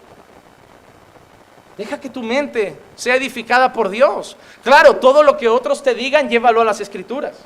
Deja 1.77 1.99
que 1.99 2.09
tu 2.09 2.21
mente 2.21 2.75
sea 2.95 3.15
edificada 3.15 3.71
por 3.73 3.89
Dios. 3.89 4.35
Claro, 4.63 4.97
todo 4.97 5.23
lo 5.23 5.37
que 5.37 5.47
otros 5.47 5.81
te 5.81 5.95
digan, 5.95 6.29
llévalo 6.29 6.61
a 6.61 6.65
las 6.65 6.81
escrituras. 6.81 7.37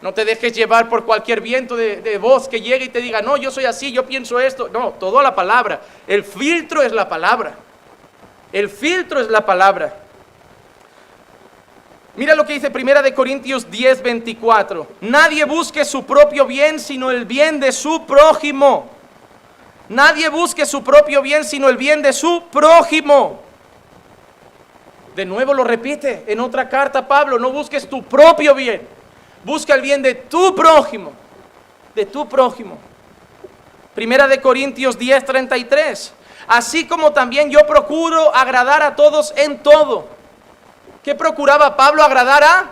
No 0.00 0.14
te 0.14 0.24
dejes 0.24 0.54
llevar 0.54 0.88
por 0.88 1.04
cualquier 1.04 1.42
viento 1.42 1.76
de, 1.76 2.18
voz 2.18 2.48
que 2.48 2.62
llegue 2.62 2.86
y 2.86 2.88
te 2.88 3.00
diga, 3.00 3.20
no, 3.20 3.36
yo 3.36 3.50
soy 3.50 3.66
así, 3.66 3.92
yo 3.92 4.06
pienso 4.06 4.40
esto. 4.40 4.68
No, 4.68 4.92
todo 4.92 5.22
la 5.22 5.34
palabra. 5.34 5.82
El 6.06 6.24
filtro 6.24 6.82
es 6.82 6.92
la 6.92 7.08
palabra. 7.08 7.54
El 8.50 8.70
filtro 8.70 9.20
es 9.20 9.28
la 9.28 9.44
palabra. 9.44 9.94
Mira 12.16 12.34
lo 12.34 12.46
que 12.46 12.54
dice 12.54 12.70
Primera 12.70 13.02
de 13.02 13.14
Corintios 13.14 13.70
10, 13.70 14.02
24. 14.02 14.86
Nadie 15.02 15.44
busque 15.44 15.84
su 15.84 16.04
propio 16.04 16.46
bien, 16.46 16.80
sino 16.80 17.10
el 17.10 17.26
bien 17.26 17.60
de 17.60 17.70
su 17.70 18.06
prójimo. 18.06 18.99
Nadie 19.90 20.28
busque 20.28 20.66
su 20.66 20.84
propio 20.84 21.20
bien, 21.20 21.44
sino 21.44 21.68
el 21.68 21.76
bien 21.76 22.00
de 22.00 22.12
su 22.12 22.44
prójimo. 22.52 23.40
De 25.16 25.24
nuevo 25.24 25.52
lo 25.52 25.64
repite 25.64 26.22
en 26.28 26.38
otra 26.38 26.68
carta 26.68 27.08
Pablo, 27.08 27.40
no 27.40 27.50
busques 27.50 27.90
tu 27.90 28.04
propio 28.04 28.54
bien, 28.54 28.86
busca 29.42 29.74
el 29.74 29.80
bien 29.80 30.00
de 30.00 30.14
tu 30.14 30.54
prójimo, 30.54 31.12
de 31.92 32.06
tu 32.06 32.28
prójimo. 32.28 32.78
Primera 33.92 34.28
de 34.28 34.40
Corintios 34.40 34.96
10, 34.96 35.24
33. 35.24 36.12
Así 36.46 36.86
como 36.86 37.12
también 37.12 37.50
yo 37.50 37.66
procuro 37.66 38.32
agradar 38.32 38.84
a 38.84 38.94
todos 38.94 39.34
en 39.36 39.58
todo. 39.58 40.06
¿Qué 41.02 41.16
procuraba 41.16 41.76
Pablo 41.76 42.04
agradar 42.04 42.44
a? 42.44 42.70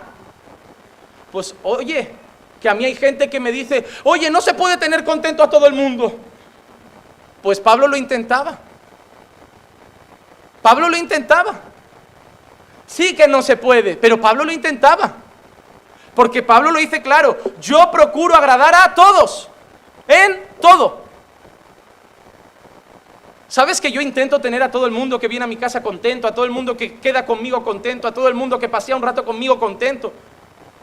Pues 1.33 1.53
oye, 1.63 2.13
que 2.61 2.69
a 2.69 2.73
mí 2.73 2.85
hay 2.85 2.95
gente 2.95 3.29
que 3.29 3.41
me 3.41 3.51
dice, 3.51 3.85
oye, 4.05 4.31
no 4.31 4.39
se 4.39 4.53
puede 4.53 4.77
tener 4.77 5.03
contento 5.03 5.43
a 5.43 5.49
todo 5.49 5.67
el 5.67 5.73
mundo. 5.73 6.17
Pues 7.41 7.59
Pablo 7.59 7.87
lo 7.87 7.95
intentaba. 7.95 8.57
Pablo 10.61 10.89
lo 10.89 10.97
intentaba. 10.97 11.59
Sí 12.85 13.15
que 13.15 13.27
no 13.27 13.41
se 13.41 13.55
puede, 13.55 13.95
pero 13.95 14.19
Pablo 14.19 14.43
lo 14.43 14.51
intentaba. 14.51 15.13
Porque 16.15 16.43
Pablo 16.43 16.71
lo 16.71 16.79
dice 16.79 17.01
claro, 17.01 17.37
yo 17.61 17.89
procuro 17.91 18.35
agradar 18.35 18.75
a 18.75 18.93
todos, 18.93 19.47
en 20.07 20.43
todo. 20.59 21.03
¿Sabes 23.47 23.79
que 23.79 23.91
yo 23.91 24.01
intento 24.01 24.39
tener 24.39 24.61
a 24.61 24.69
todo 24.69 24.85
el 24.85 24.91
mundo 24.91 25.19
que 25.19 25.27
viene 25.27 25.45
a 25.45 25.47
mi 25.47 25.55
casa 25.55 25.81
contento, 25.81 26.27
a 26.27 26.33
todo 26.33 26.45
el 26.45 26.51
mundo 26.51 26.75
que 26.75 26.99
queda 26.99 27.25
conmigo 27.25 27.63
contento, 27.63 28.07
a 28.07 28.13
todo 28.13 28.27
el 28.27 28.33
mundo 28.33 28.59
que 28.59 28.69
pasea 28.69 28.95
un 28.95 29.01
rato 29.01 29.23
conmigo 29.23 29.59
contento? 29.59 30.13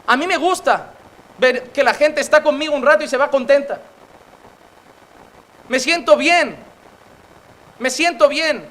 A 0.06 0.16
mí 0.16 0.26
me 0.26 0.36
gusta 0.36 0.92
ver 1.38 1.70
que 1.70 1.84
la 1.84 1.94
gente 1.94 2.20
está 2.20 2.42
conmigo 2.42 2.74
un 2.74 2.84
rato 2.84 3.04
y 3.04 3.08
se 3.08 3.16
va 3.16 3.30
contenta. 3.30 3.80
Me 5.68 5.80
siento 5.80 6.16
bien. 6.16 6.56
Me 7.78 7.90
siento 7.90 8.28
bien. 8.28 8.66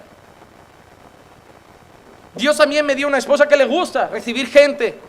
Dios 2.36 2.58
también 2.58 2.86
me 2.86 2.96
dio 2.96 3.08
una 3.08 3.18
esposa 3.18 3.48
que 3.48 3.56
le 3.56 3.66
gusta 3.66 4.08
recibir 4.08 4.48
gente 4.48 5.00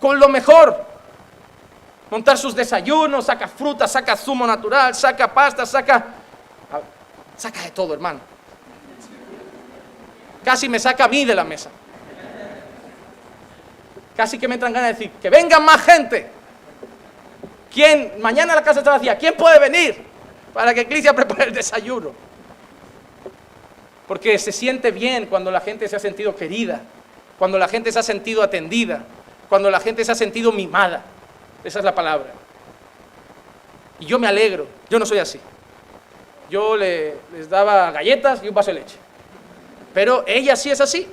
con 0.00 0.18
lo 0.18 0.28
mejor. 0.28 0.84
Montar 2.10 2.38
sus 2.38 2.54
desayunos, 2.54 3.26
saca 3.26 3.48
fruta, 3.48 3.88
saca 3.88 4.16
zumo 4.16 4.46
natural, 4.46 4.94
saca 4.94 5.32
pasta, 5.32 5.66
saca... 5.66 6.04
Saca 7.36 7.62
de 7.62 7.70
todo, 7.70 7.92
hermano. 7.92 8.20
Casi 10.44 10.68
me 10.68 10.78
saca 10.78 11.04
a 11.04 11.08
mí 11.08 11.24
de 11.24 11.34
la 11.34 11.44
mesa. 11.44 11.68
Casi 14.16 14.38
que 14.38 14.48
me 14.48 14.54
entran 14.54 14.72
ganas 14.72 14.90
de 14.90 14.94
decir, 14.94 15.10
que 15.20 15.28
vengan 15.28 15.62
más 15.64 15.82
gente. 15.82 16.30
¿Quién? 17.70 18.14
Mañana 18.20 18.54
la 18.54 18.62
casa 18.62 18.80
está 18.80 18.92
vacía. 18.92 19.18
¿Quién 19.18 19.36
puede 19.36 19.58
venir? 19.58 20.02
Para 20.56 20.72
que 20.72 20.80
Iglesia 20.80 21.12
prepare 21.12 21.44
el 21.44 21.52
desayuno. 21.52 22.12
Porque 24.08 24.38
se 24.38 24.52
siente 24.52 24.90
bien 24.90 25.26
cuando 25.26 25.50
la 25.50 25.60
gente 25.60 25.86
se 25.86 25.94
ha 25.96 25.98
sentido 25.98 26.34
querida, 26.34 26.80
cuando 27.38 27.58
la 27.58 27.68
gente 27.68 27.92
se 27.92 27.98
ha 27.98 28.02
sentido 28.02 28.42
atendida, 28.42 29.04
cuando 29.50 29.70
la 29.70 29.80
gente 29.80 30.02
se 30.02 30.12
ha 30.12 30.14
sentido 30.14 30.52
mimada. 30.52 31.04
Esa 31.62 31.80
es 31.80 31.84
la 31.84 31.94
palabra. 31.94 32.32
Y 34.00 34.06
yo 34.06 34.18
me 34.18 34.26
alegro, 34.26 34.66
yo 34.88 34.98
no 34.98 35.04
soy 35.04 35.18
así. 35.18 35.38
Yo 36.48 36.74
le, 36.74 37.16
les 37.34 37.50
daba 37.50 37.90
galletas 37.90 38.42
y 38.42 38.48
un 38.48 38.54
vaso 38.54 38.70
de 38.70 38.80
leche. 38.80 38.96
Pero 39.92 40.24
ella 40.26 40.56
sí 40.56 40.70
es 40.70 40.80
así. 40.80 41.06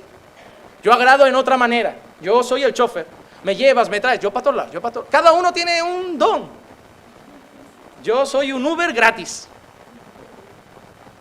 Yo 0.82 0.90
agrado 0.90 1.26
en 1.26 1.34
otra 1.34 1.58
manera. 1.58 1.94
Yo 2.22 2.42
soy 2.42 2.62
el 2.62 2.72
chofer. 2.72 3.06
Me 3.42 3.54
llevas, 3.54 3.90
me 3.90 4.00
traes, 4.00 4.20
yo 4.20 4.30
para 4.30 4.44
todos 4.44 4.72
yo 4.72 4.80
para 4.80 5.02
Cada 5.10 5.32
uno 5.32 5.52
tiene 5.52 5.82
un 5.82 6.16
don. 6.16 6.63
Yo 8.04 8.26
soy 8.26 8.52
un 8.52 8.64
Uber 8.64 8.92
gratis. 8.92 9.48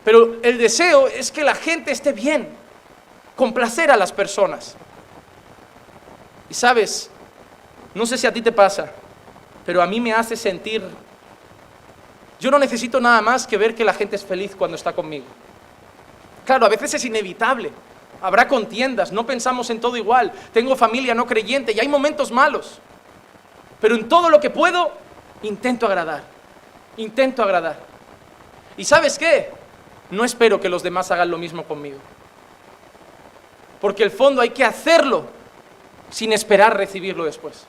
Pero 0.04 0.36
el 0.44 0.58
deseo 0.58 1.08
es 1.08 1.32
que 1.32 1.44
la 1.44 1.56
gente 1.56 1.92
esté 1.92 2.12
bien, 2.12 2.50
complacer 3.38 3.90
a 3.90 3.96
las 3.96 4.12
personas. 4.12 4.76
Y 6.50 6.54
sabes, 6.54 7.10
no 7.96 8.06
sé 8.06 8.18
si 8.18 8.28
a 8.28 8.34
ti 8.34 8.42
te 8.42 8.52
pasa, 8.52 8.92
pero 9.66 9.82
a 9.82 9.88
mí 9.88 10.02
me 10.02 10.12
hace 10.12 10.36
sentir, 10.36 10.84
yo 12.38 12.52
no 12.52 12.60
necesito 12.60 13.00
nada 13.00 13.22
más 13.22 13.48
que 13.48 13.58
ver 13.58 13.74
que 13.74 13.86
la 13.86 13.94
gente 13.94 14.18
es 14.18 14.26
feliz 14.26 14.54
cuando 14.54 14.76
está 14.76 14.92
conmigo. 14.92 15.26
Claro, 16.46 16.66
a 16.66 16.70
veces 16.70 16.96
es 16.96 17.06
inevitable, 17.06 17.72
habrá 18.22 18.46
contiendas, 18.46 19.14
no 19.14 19.26
pensamos 19.26 19.70
en 19.70 19.80
todo 19.80 19.96
igual, 19.96 20.34
tengo 20.52 20.76
familia 20.76 21.16
no 21.16 21.26
creyente 21.26 21.72
y 21.72 21.80
hay 21.80 21.88
momentos 21.88 22.30
malos, 22.30 22.80
pero 23.80 23.96
en 23.96 24.10
todo 24.10 24.30
lo 24.30 24.42
que 24.42 24.50
puedo, 24.50 24.92
intento 25.44 25.86
agradar, 25.86 26.33
intento 26.98 27.44
agradar. 27.44 27.80
¿Y 28.78 28.86
sabes 28.86 29.18
qué? 29.18 29.52
No 30.10 30.24
espero 30.24 30.60
que 30.60 30.70
los 30.70 30.84
demás 30.84 31.12
hagan 31.12 31.32
lo 31.32 31.38
mismo 31.38 31.64
conmigo, 31.64 31.98
porque 33.82 34.04
el 34.04 34.12
fondo 34.12 34.42
hay 34.42 34.50
que 34.50 34.64
hacerlo 34.64 35.26
sin 36.10 36.34
esperar 36.34 36.78
recibirlo 36.78 37.26
después. 37.26 37.66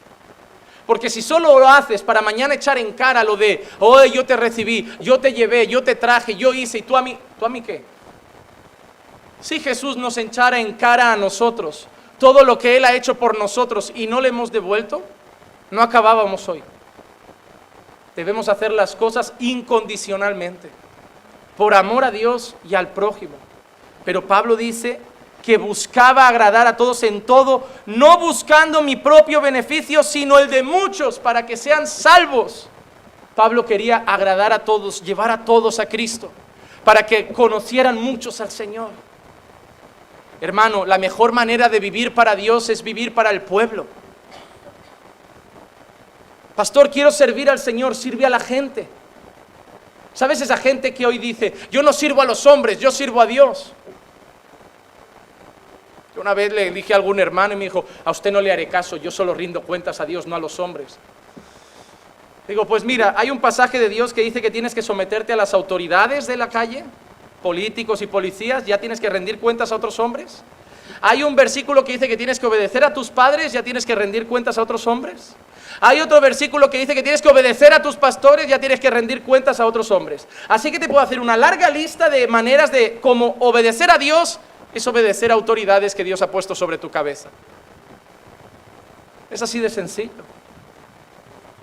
Porque 0.87 1.09
si 1.09 1.23
solo 1.23 1.59
lo 1.59 1.67
haces 1.67 2.03
para 2.03 2.21
mañana 2.21 2.55
echar 2.55 2.77
en 2.77 2.93
cara 2.93 3.25
lo 3.25 3.37
de, 3.37 3.67
hoy 3.81 4.11
yo 4.11 4.27
te 4.27 4.37
recibí, 4.37 4.95
yo 5.01 5.19
te 5.19 5.33
llevé, 5.33 5.67
yo 5.67 5.83
te 5.83 5.95
traje, 5.95 6.37
yo 6.37 6.53
hice, 6.53 6.79
y 6.79 6.83
tú 6.83 6.97
a 6.97 7.03
mí, 7.03 7.17
¿tú 7.39 7.47
a 7.47 7.49
mí 7.49 7.63
qué? 7.63 7.83
Si 9.41 9.61
Jesús 9.61 9.97
nos 9.97 10.17
echara 10.19 10.61
en 10.61 10.75
cara 10.75 11.13
a 11.13 11.17
nosotros 11.17 11.87
todo 12.19 12.45
lo 12.45 12.59
que 12.59 12.77
Él 12.77 12.85
ha 12.85 12.95
hecho 12.95 13.15
por 13.15 13.39
nosotros 13.39 13.93
y 13.95 14.07
no 14.07 14.21
le 14.21 14.29
hemos 14.29 14.53
devuelto, 14.53 15.03
no 15.71 15.83
acabábamos 15.83 16.49
hoy. 16.49 16.63
Debemos 18.17 18.49
hacer 18.49 18.71
las 18.71 18.95
cosas 18.95 19.33
incondicionalmente, 19.39 20.71
por 21.57 21.75
amor 21.75 22.05
a 22.05 22.11
Dios 22.11 22.55
y 22.69 22.75
al 22.75 22.89
prójimo. 22.89 23.35
Pero 24.05 24.27
Pablo 24.27 24.57
dice, 24.57 25.01
que 25.45 25.59
buscaba 25.59 26.27
agradar 26.27 26.67
a 26.67 26.77
todos 26.77 27.03
en 27.03 27.21
todo, 27.21 27.67
no 27.85 28.19
buscando 28.19 28.81
mi 28.81 28.97
propio 28.97 29.43
beneficio, 29.43 30.03
sino 30.03 30.39
el 30.39 30.49
de 30.49 30.63
muchos 30.63 31.19
para 31.19 31.45
que 31.45 31.59
sean 31.59 31.87
salvos. 31.87 32.67
Pablo 33.35 33.67
quería 33.67 34.05
agradar 34.07 34.55
a 34.55 34.61
todos, 34.61 35.03
llevar 35.03 35.31
a 35.31 35.45
todos 35.45 35.81
a 35.81 35.87
Cristo, 35.87 36.31
para 36.83 37.05
que 37.05 37.29
conocieran 37.29 38.01
muchos 38.01 38.41
al 38.41 38.51
Señor. 38.51 38.89
Hermano, 40.41 40.87
la 40.87 40.97
mejor 40.97 41.33
manera 41.33 41.69
de 41.69 41.79
vivir 41.79 42.15
para 42.15 42.35
Dios 42.35 42.71
es 42.71 42.83
vivir 42.83 43.13
para 43.13 43.31
el 43.31 43.43
pueblo. 43.43 43.87
Pastor, 46.57 46.91
quiero 46.91 47.11
servir 47.11 47.51
al 47.51 47.59
Señor, 47.59 47.95
sirve 47.95 48.25
a 48.25 48.31
la 48.31 48.41
gente. 48.41 48.87
¿Sabes 50.13 50.41
esa 50.41 50.57
gente 50.57 50.95
que 50.95 51.07
hoy 51.07 51.19
dice, 51.19 51.53
yo 51.71 51.83
no 51.83 51.93
sirvo 51.93 52.23
a 52.23 52.25
los 52.25 52.47
hombres, 52.47 52.79
yo 52.79 52.93
sirvo 52.93 53.21
a 53.21 53.27
Dios? 53.27 53.73
Yo 56.15 56.21
una 56.21 56.35
vez 56.35 56.53
le 56.53 56.71
dije 56.71 56.93
a 56.93 56.97
algún 56.97 57.19
hermano 57.19 57.55
y 57.55 57.57
me 57.57 57.65
dijo, 57.65 57.85
a 58.05 58.13
usted 58.13 58.31
no 58.31 58.41
le 58.41 58.53
haré 58.53 58.69
caso, 58.69 58.97
yo 58.97 59.11
solo 59.11 59.35
rindo 59.35 59.63
cuentas 59.63 60.01
a 60.01 60.07
Dios, 60.07 60.29
no 60.29 60.37
a 60.37 60.39
los 60.39 60.61
hombres. 60.61 60.99
Digo, 62.47 62.67
pues 62.67 62.85
mira, 62.85 63.15
hay 63.17 63.31
un 63.31 63.41
pasaje 63.41 63.81
de 63.81 63.89
Dios 63.89 64.13
que 64.13 64.21
dice 64.21 64.41
que 64.41 64.53
tienes 64.53 64.75
que 64.75 64.83
someterte 64.83 65.33
a 65.33 65.37
las 65.37 65.55
autoridades 65.55 66.29
de 66.29 66.37
la 66.37 66.49
calle, 66.49 66.85
políticos 67.43 68.01
y 68.01 68.07
policías, 68.07 68.65
ya 68.65 68.79
tienes 68.79 69.01
que 69.01 69.11
rendir 69.11 69.41
cuentas 69.41 69.73
a 69.73 69.77
otros 69.77 69.99
hombres. 69.99 70.45
Hay 71.01 71.25
un 71.25 71.35
versículo 71.35 71.85
que 71.85 71.93
dice 71.93 72.07
que 72.07 72.17
tienes 72.17 72.39
que 72.39 72.47
obedecer 72.47 72.85
a 72.85 72.95
tus 72.95 73.11
padres, 73.11 73.53
ya 73.53 73.65
tienes 73.65 73.85
que 73.85 73.97
rendir 73.97 74.29
cuentas 74.29 74.57
a 74.59 74.63
otros 74.63 74.87
hombres. 74.87 75.35
Hay 75.81 76.01
otro 76.01 76.21
versículo 76.21 76.71
que 76.71 76.79
dice 76.79 76.95
que 76.95 77.03
tienes 77.03 77.23
que 77.23 77.29
obedecer 77.29 77.73
a 77.73 77.83
tus 77.83 77.97
pastores, 77.97 78.47
ya 78.47 78.59
tienes 78.59 78.81
que 78.81 78.91
rendir 78.91 79.23
cuentas 79.23 79.61
a 79.61 79.67
otros 79.67 79.91
hombres. 79.91 80.27
Así 80.49 80.71
que 80.71 80.79
te 80.79 80.89
puedo 80.89 81.01
hacer 81.01 81.21
una 81.21 81.37
larga 81.37 81.71
lista 81.71 82.09
de 82.09 82.27
maneras 82.29 82.71
de 82.71 82.99
cómo 83.01 83.37
obedecer 83.41 83.91
a 83.91 83.99
Dios 83.99 84.39
es 84.75 84.87
obedecer 84.87 85.31
a 85.31 85.35
autoridades 85.35 85.95
que 85.95 86.05
Dios 86.05 86.21
ha 86.23 86.31
puesto 86.31 86.55
sobre 86.55 86.79
tu 86.79 86.91
cabeza. 86.91 87.29
Es 89.31 89.41
así 89.41 89.61
de 89.61 89.71
sencillo. 89.71 90.11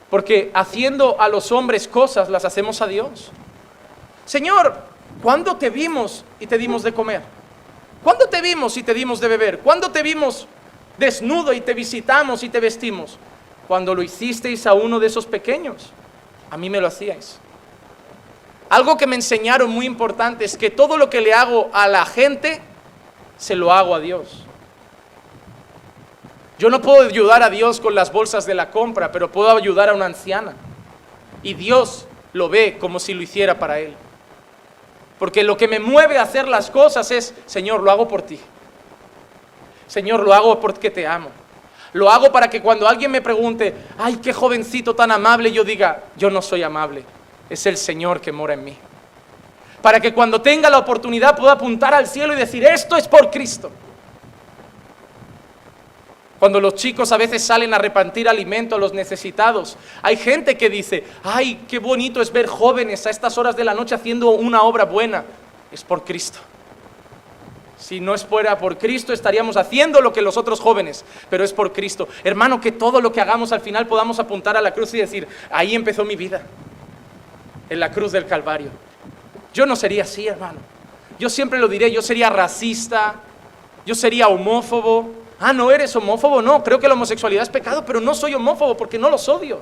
Porque 0.10 0.52
haciendo 0.54 1.20
a 1.20 1.30
los 1.30 1.52
hombres 1.52 1.88
cosas, 1.88 2.30
las 2.30 2.46
hacemos 2.46 2.82
a 2.82 2.88
Dios. 2.88 3.32
Señor, 4.26 4.76
¿cuándo 5.22 5.58
te 5.58 5.70
vimos 5.70 6.26
y 6.40 6.48
te 6.48 6.58
dimos 6.58 6.84
de 6.84 6.94
comer? 6.94 7.22
¿Cuándo 8.04 8.28
te 8.28 8.42
vimos 8.42 8.76
y 8.78 8.84
te 8.84 8.94
dimos 8.94 9.20
de 9.20 9.28
beber? 9.28 9.60
¿Cuándo 9.60 9.92
te 9.92 10.04
vimos 10.04 10.48
desnudo 10.98 11.54
y 11.54 11.62
te 11.62 11.74
visitamos 11.74 12.44
y 12.44 12.50
te 12.50 12.60
vestimos? 12.60 13.18
Cuando 13.72 13.96
lo 13.96 14.04
hicisteis 14.04 14.68
a 14.68 14.74
uno 14.74 15.00
de 15.00 15.08
esos 15.08 15.26
pequeños, 15.26 15.94
a 16.50 16.58
mí 16.58 16.70
me 16.70 16.82
lo 16.82 16.88
hacíais. 16.88 17.40
Algo 18.68 18.98
que 18.98 19.08
me 19.08 19.16
enseñaron 19.16 19.70
muy 19.70 19.86
importante 19.86 20.44
es 20.44 20.58
que 20.58 20.70
todo 20.70 20.98
lo 20.98 21.10
que 21.10 21.22
le 21.22 21.34
hago 21.34 21.70
a 21.72 21.88
la 21.88 22.06
gente, 22.06 22.60
se 23.38 23.56
lo 23.56 23.72
hago 23.72 23.96
a 23.96 24.02
Dios. 24.02 24.44
Yo 26.60 26.70
no 26.70 26.82
puedo 26.82 27.08
ayudar 27.08 27.44
a 27.44 27.50
Dios 27.50 27.80
con 27.80 27.96
las 27.96 28.12
bolsas 28.12 28.46
de 28.46 28.56
la 28.56 28.72
compra, 28.72 29.10
pero 29.14 29.32
puedo 29.32 29.56
ayudar 29.56 29.88
a 29.88 29.94
una 29.94 30.08
anciana. 30.08 30.54
Y 31.42 31.54
Dios 31.54 32.08
lo 32.34 32.50
ve 32.50 32.78
como 32.78 33.00
si 33.00 33.14
lo 33.14 33.22
hiciera 33.22 33.58
para 33.58 33.80
Él. 33.80 33.96
Porque 35.18 35.46
lo 35.46 35.56
que 35.56 35.70
me 35.70 35.80
mueve 35.80 36.18
a 36.18 36.24
hacer 36.24 36.46
las 36.46 36.70
cosas 36.70 37.10
es, 37.12 37.34
Señor, 37.46 37.84
lo 37.84 37.90
hago 37.90 38.10
por 38.10 38.22
ti. 38.24 38.38
Señor, 39.88 40.26
lo 40.26 40.34
hago 40.34 40.60
porque 40.60 40.92
te 40.92 41.08
amo. 41.08 41.30
Lo 41.94 42.10
hago 42.10 42.32
para 42.32 42.50
que 42.50 42.62
cuando 42.62 42.88
alguien 42.88 43.12
me 43.12 43.22
pregunte, 43.22 43.76
ay, 43.98 44.18
qué 44.18 44.34
jovencito 44.34 44.96
tan 44.96 45.12
amable, 45.12 45.52
yo 45.52 45.64
diga, 45.64 46.04
yo 46.16 46.30
no 46.30 46.42
soy 46.42 46.64
amable. 46.64 47.04
Es 47.50 47.66
el 47.66 47.78
Señor 47.78 48.22
que 48.22 48.32
mora 48.32 48.54
en 48.54 48.64
mí 48.64 48.78
para 49.82 50.00
que 50.00 50.14
cuando 50.14 50.42
tenga 50.42 50.70
la 50.70 50.78
oportunidad 50.78 51.36
pueda 51.36 51.54
apuntar 51.54 51.94
al 51.94 52.08
cielo 52.08 52.34
y 52.34 52.38
decir, 52.38 52.64
esto 52.64 52.96
es 52.96 53.08
por 53.08 53.30
Cristo. 53.32 53.72
Cuando 56.40 56.60
los 56.60 56.76
chicos 56.76 57.12
a 57.12 57.18
veces 57.18 57.44
salen 57.44 57.74
a 57.74 57.78
repartir 57.78 58.28
alimento 58.28 58.76
a 58.76 58.80
los 58.80 58.94
necesitados, 58.94 59.78
hay 60.02 60.18
gente 60.18 60.58
que 60.58 60.70
dice, 60.70 61.04
ay, 61.24 61.66
qué 61.68 61.78
bonito 61.78 62.22
es 62.22 62.32
ver 62.32 62.48
jóvenes 62.48 63.06
a 63.06 63.12
estas 63.12 63.38
horas 63.38 63.56
de 63.56 63.64
la 63.64 63.76
noche 63.76 63.94
haciendo 63.94 64.32
una 64.32 64.64
obra 64.64 64.86
buena. 64.86 65.24
Es 65.72 65.84
por 65.84 66.04
Cristo. 66.04 66.40
Si 67.82 68.00
no 68.00 68.16
fuera 68.20 68.60
por 68.60 68.78
Cristo, 68.78 69.12
estaríamos 69.12 69.58
haciendo 69.58 70.02
lo 70.02 70.14
que 70.14 70.22
los 70.22 70.38
otros 70.38 70.60
jóvenes, 70.60 71.04
pero 71.32 71.44
es 71.44 71.52
por 71.52 71.74
Cristo. 71.74 72.08
Hermano, 72.24 72.62
que 72.62 72.72
todo 72.72 73.02
lo 73.02 73.12
que 73.12 73.20
hagamos 73.20 73.52
al 73.52 73.60
final 73.60 73.88
podamos 73.88 74.20
apuntar 74.20 74.56
a 74.56 74.62
la 74.62 74.72
cruz 74.72 74.94
y 74.94 75.00
decir, 75.00 75.28
ahí 75.50 75.74
empezó 75.74 76.06
mi 76.06 76.16
vida, 76.16 76.44
en 77.72 77.80
la 77.80 77.92
cruz 77.92 78.12
del 78.12 78.28
Calvario. 78.28 78.70
Yo 79.52 79.66
no 79.66 79.76
sería 79.76 80.04
así, 80.04 80.28
hermano. 80.28 80.60
Yo 81.18 81.28
siempre 81.28 81.58
lo 81.58 81.68
diré, 81.68 81.92
yo 81.92 82.04
sería 82.04 82.30
racista, 82.30 83.16
yo 83.84 83.96
sería 83.96 84.28
homófobo. 84.28 85.10
Ah, 85.40 85.52
no 85.52 85.72
eres 85.72 85.96
homófobo, 85.96 86.40
no, 86.40 86.64
creo 86.64 86.80
que 86.80 86.88
la 86.88 86.94
homosexualidad 86.94 87.42
es 87.42 87.50
pecado, 87.50 87.84
pero 87.84 88.00
no 88.00 88.14
soy 88.14 88.36
homófobo 88.36 88.78
porque 88.78 89.00
no 89.00 89.10
los 89.10 89.28
odio. 89.28 89.60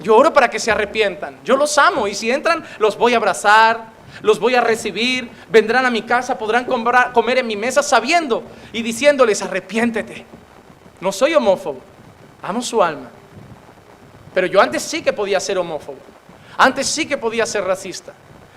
Yo 0.00 0.16
oro 0.16 0.32
para 0.32 0.48
que 0.48 0.60
se 0.60 0.70
arrepientan. 0.70 1.36
Yo 1.44 1.56
los 1.56 1.76
amo 1.78 2.06
y 2.06 2.14
si 2.14 2.30
entran, 2.30 2.64
los 2.78 2.96
voy 2.96 3.14
a 3.14 3.16
abrazar, 3.16 3.93
los 4.22 4.38
voy 4.38 4.54
a 4.54 4.60
recibir, 4.60 5.30
vendrán 5.50 5.86
a 5.86 5.90
mi 5.90 6.02
casa, 6.02 6.38
podrán 6.38 6.64
comer 6.64 7.38
en 7.38 7.46
mi 7.46 7.56
mesa 7.56 7.82
sabiendo 7.82 8.42
y 8.72 8.82
diciéndoles, 8.82 9.42
arrepiéntete. 9.42 10.24
No 11.00 11.12
soy 11.12 11.34
homófobo, 11.34 11.80
amo 12.42 12.62
su 12.62 12.82
alma. 12.82 13.10
Pero 14.32 14.46
yo 14.46 14.60
antes 14.60 14.82
sí 14.82 15.02
que 15.02 15.12
podía 15.12 15.38
ser 15.40 15.58
homófobo. 15.58 15.98
Antes 16.56 16.86
sí 16.86 17.06
que 17.06 17.16
podía 17.16 17.46
ser 17.46 17.64
racista. 17.64 18.12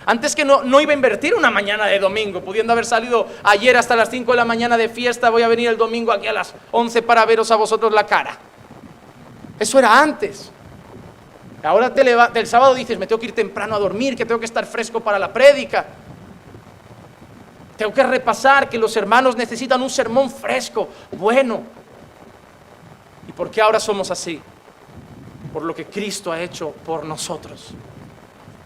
Antes 0.05 0.35
que 0.35 0.45
no, 0.45 0.63
no 0.63 0.79
iba 0.79 0.91
a 0.91 0.95
invertir 0.95 1.35
una 1.35 1.51
mañana 1.51 1.85
de 1.87 1.99
domingo, 1.99 2.41
pudiendo 2.41 2.71
haber 2.71 2.85
salido 2.85 3.27
ayer 3.43 3.75
hasta 3.75 3.95
las 3.95 4.09
5 4.09 4.31
de 4.31 4.37
la 4.37 4.45
mañana 4.45 4.77
de 4.77 4.87
fiesta, 4.87 5.29
voy 5.29 5.41
a 5.41 5.49
venir 5.49 5.67
el 5.67 5.77
domingo 5.77 6.13
aquí 6.13 6.27
a 6.27 6.33
las 6.33 6.53
11 6.71 7.01
para 7.01 7.25
veros 7.25 7.51
a 7.51 7.57
vosotros 7.57 7.91
la 7.91 8.05
cara. 8.05 8.37
Eso 9.59 9.77
era 9.77 9.99
antes. 9.99 10.51
Ahora 11.63 11.89
del 11.89 12.47
sábado 12.47 12.75
dices, 12.75 12.97
me 12.97 13.07
tengo 13.07 13.19
que 13.19 13.27
ir 13.27 13.35
temprano 13.35 13.75
a 13.75 13.79
dormir, 13.79 14.15
que 14.15 14.25
tengo 14.25 14.39
que 14.39 14.45
estar 14.45 14.65
fresco 14.65 14.99
para 14.99 15.17
la 15.17 15.33
prédica. 15.33 15.85
Tengo 17.75 17.93
que 17.93 18.03
repasar 18.03 18.69
que 18.69 18.77
los 18.77 18.95
hermanos 18.95 19.35
necesitan 19.35 19.81
un 19.81 19.89
sermón 19.89 20.29
fresco, 20.29 20.87
bueno. 21.11 21.63
¿Y 23.27 23.31
por 23.31 23.51
qué 23.51 23.61
ahora 23.61 23.79
somos 23.79 24.09
así? 24.11 24.41
por 25.57 25.63
lo 25.63 25.73
que 25.73 25.85
Cristo 25.85 26.31
ha 26.31 26.39
hecho 26.39 26.69
por 26.69 27.03
nosotros. 27.03 27.69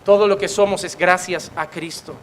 Todo 0.03 0.27
lo 0.27 0.37
que 0.37 0.49
somos 0.49 0.83
es 0.83 0.97
gracias 0.97 1.49
a 1.55 1.67
Cristo. 1.67 2.15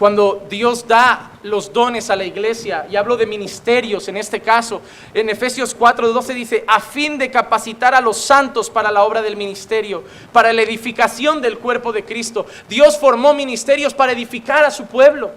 Cuando 0.00 0.46
Dios 0.48 0.88
da 0.88 1.32
los 1.42 1.74
dones 1.74 2.08
a 2.08 2.16
la 2.16 2.24
iglesia, 2.24 2.86
y 2.90 2.96
hablo 2.96 3.18
de 3.18 3.26
ministerios 3.26 4.08
en 4.08 4.16
este 4.16 4.40
caso, 4.40 4.80
en 5.12 5.28
Efesios 5.28 5.76
4:12 5.78 6.32
dice, 6.32 6.64
a 6.66 6.80
fin 6.80 7.18
de 7.18 7.30
capacitar 7.30 7.94
a 7.94 8.00
los 8.00 8.16
santos 8.16 8.70
para 8.70 8.90
la 8.90 9.04
obra 9.04 9.20
del 9.20 9.36
ministerio, 9.36 10.02
para 10.32 10.54
la 10.54 10.62
edificación 10.62 11.42
del 11.42 11.58
cuerpo 11.58 11.92
de 11.92 12.02
Cristo. 12.02 12.46
Dios 12.66 12.96
formó 12.96 13.34
ministerios 13.34 13.92
para 13.92 14.12
edificar 14.12 14.64
a 14.64 14.70
su 14.70 14.86
pueblo. 14.86 15.32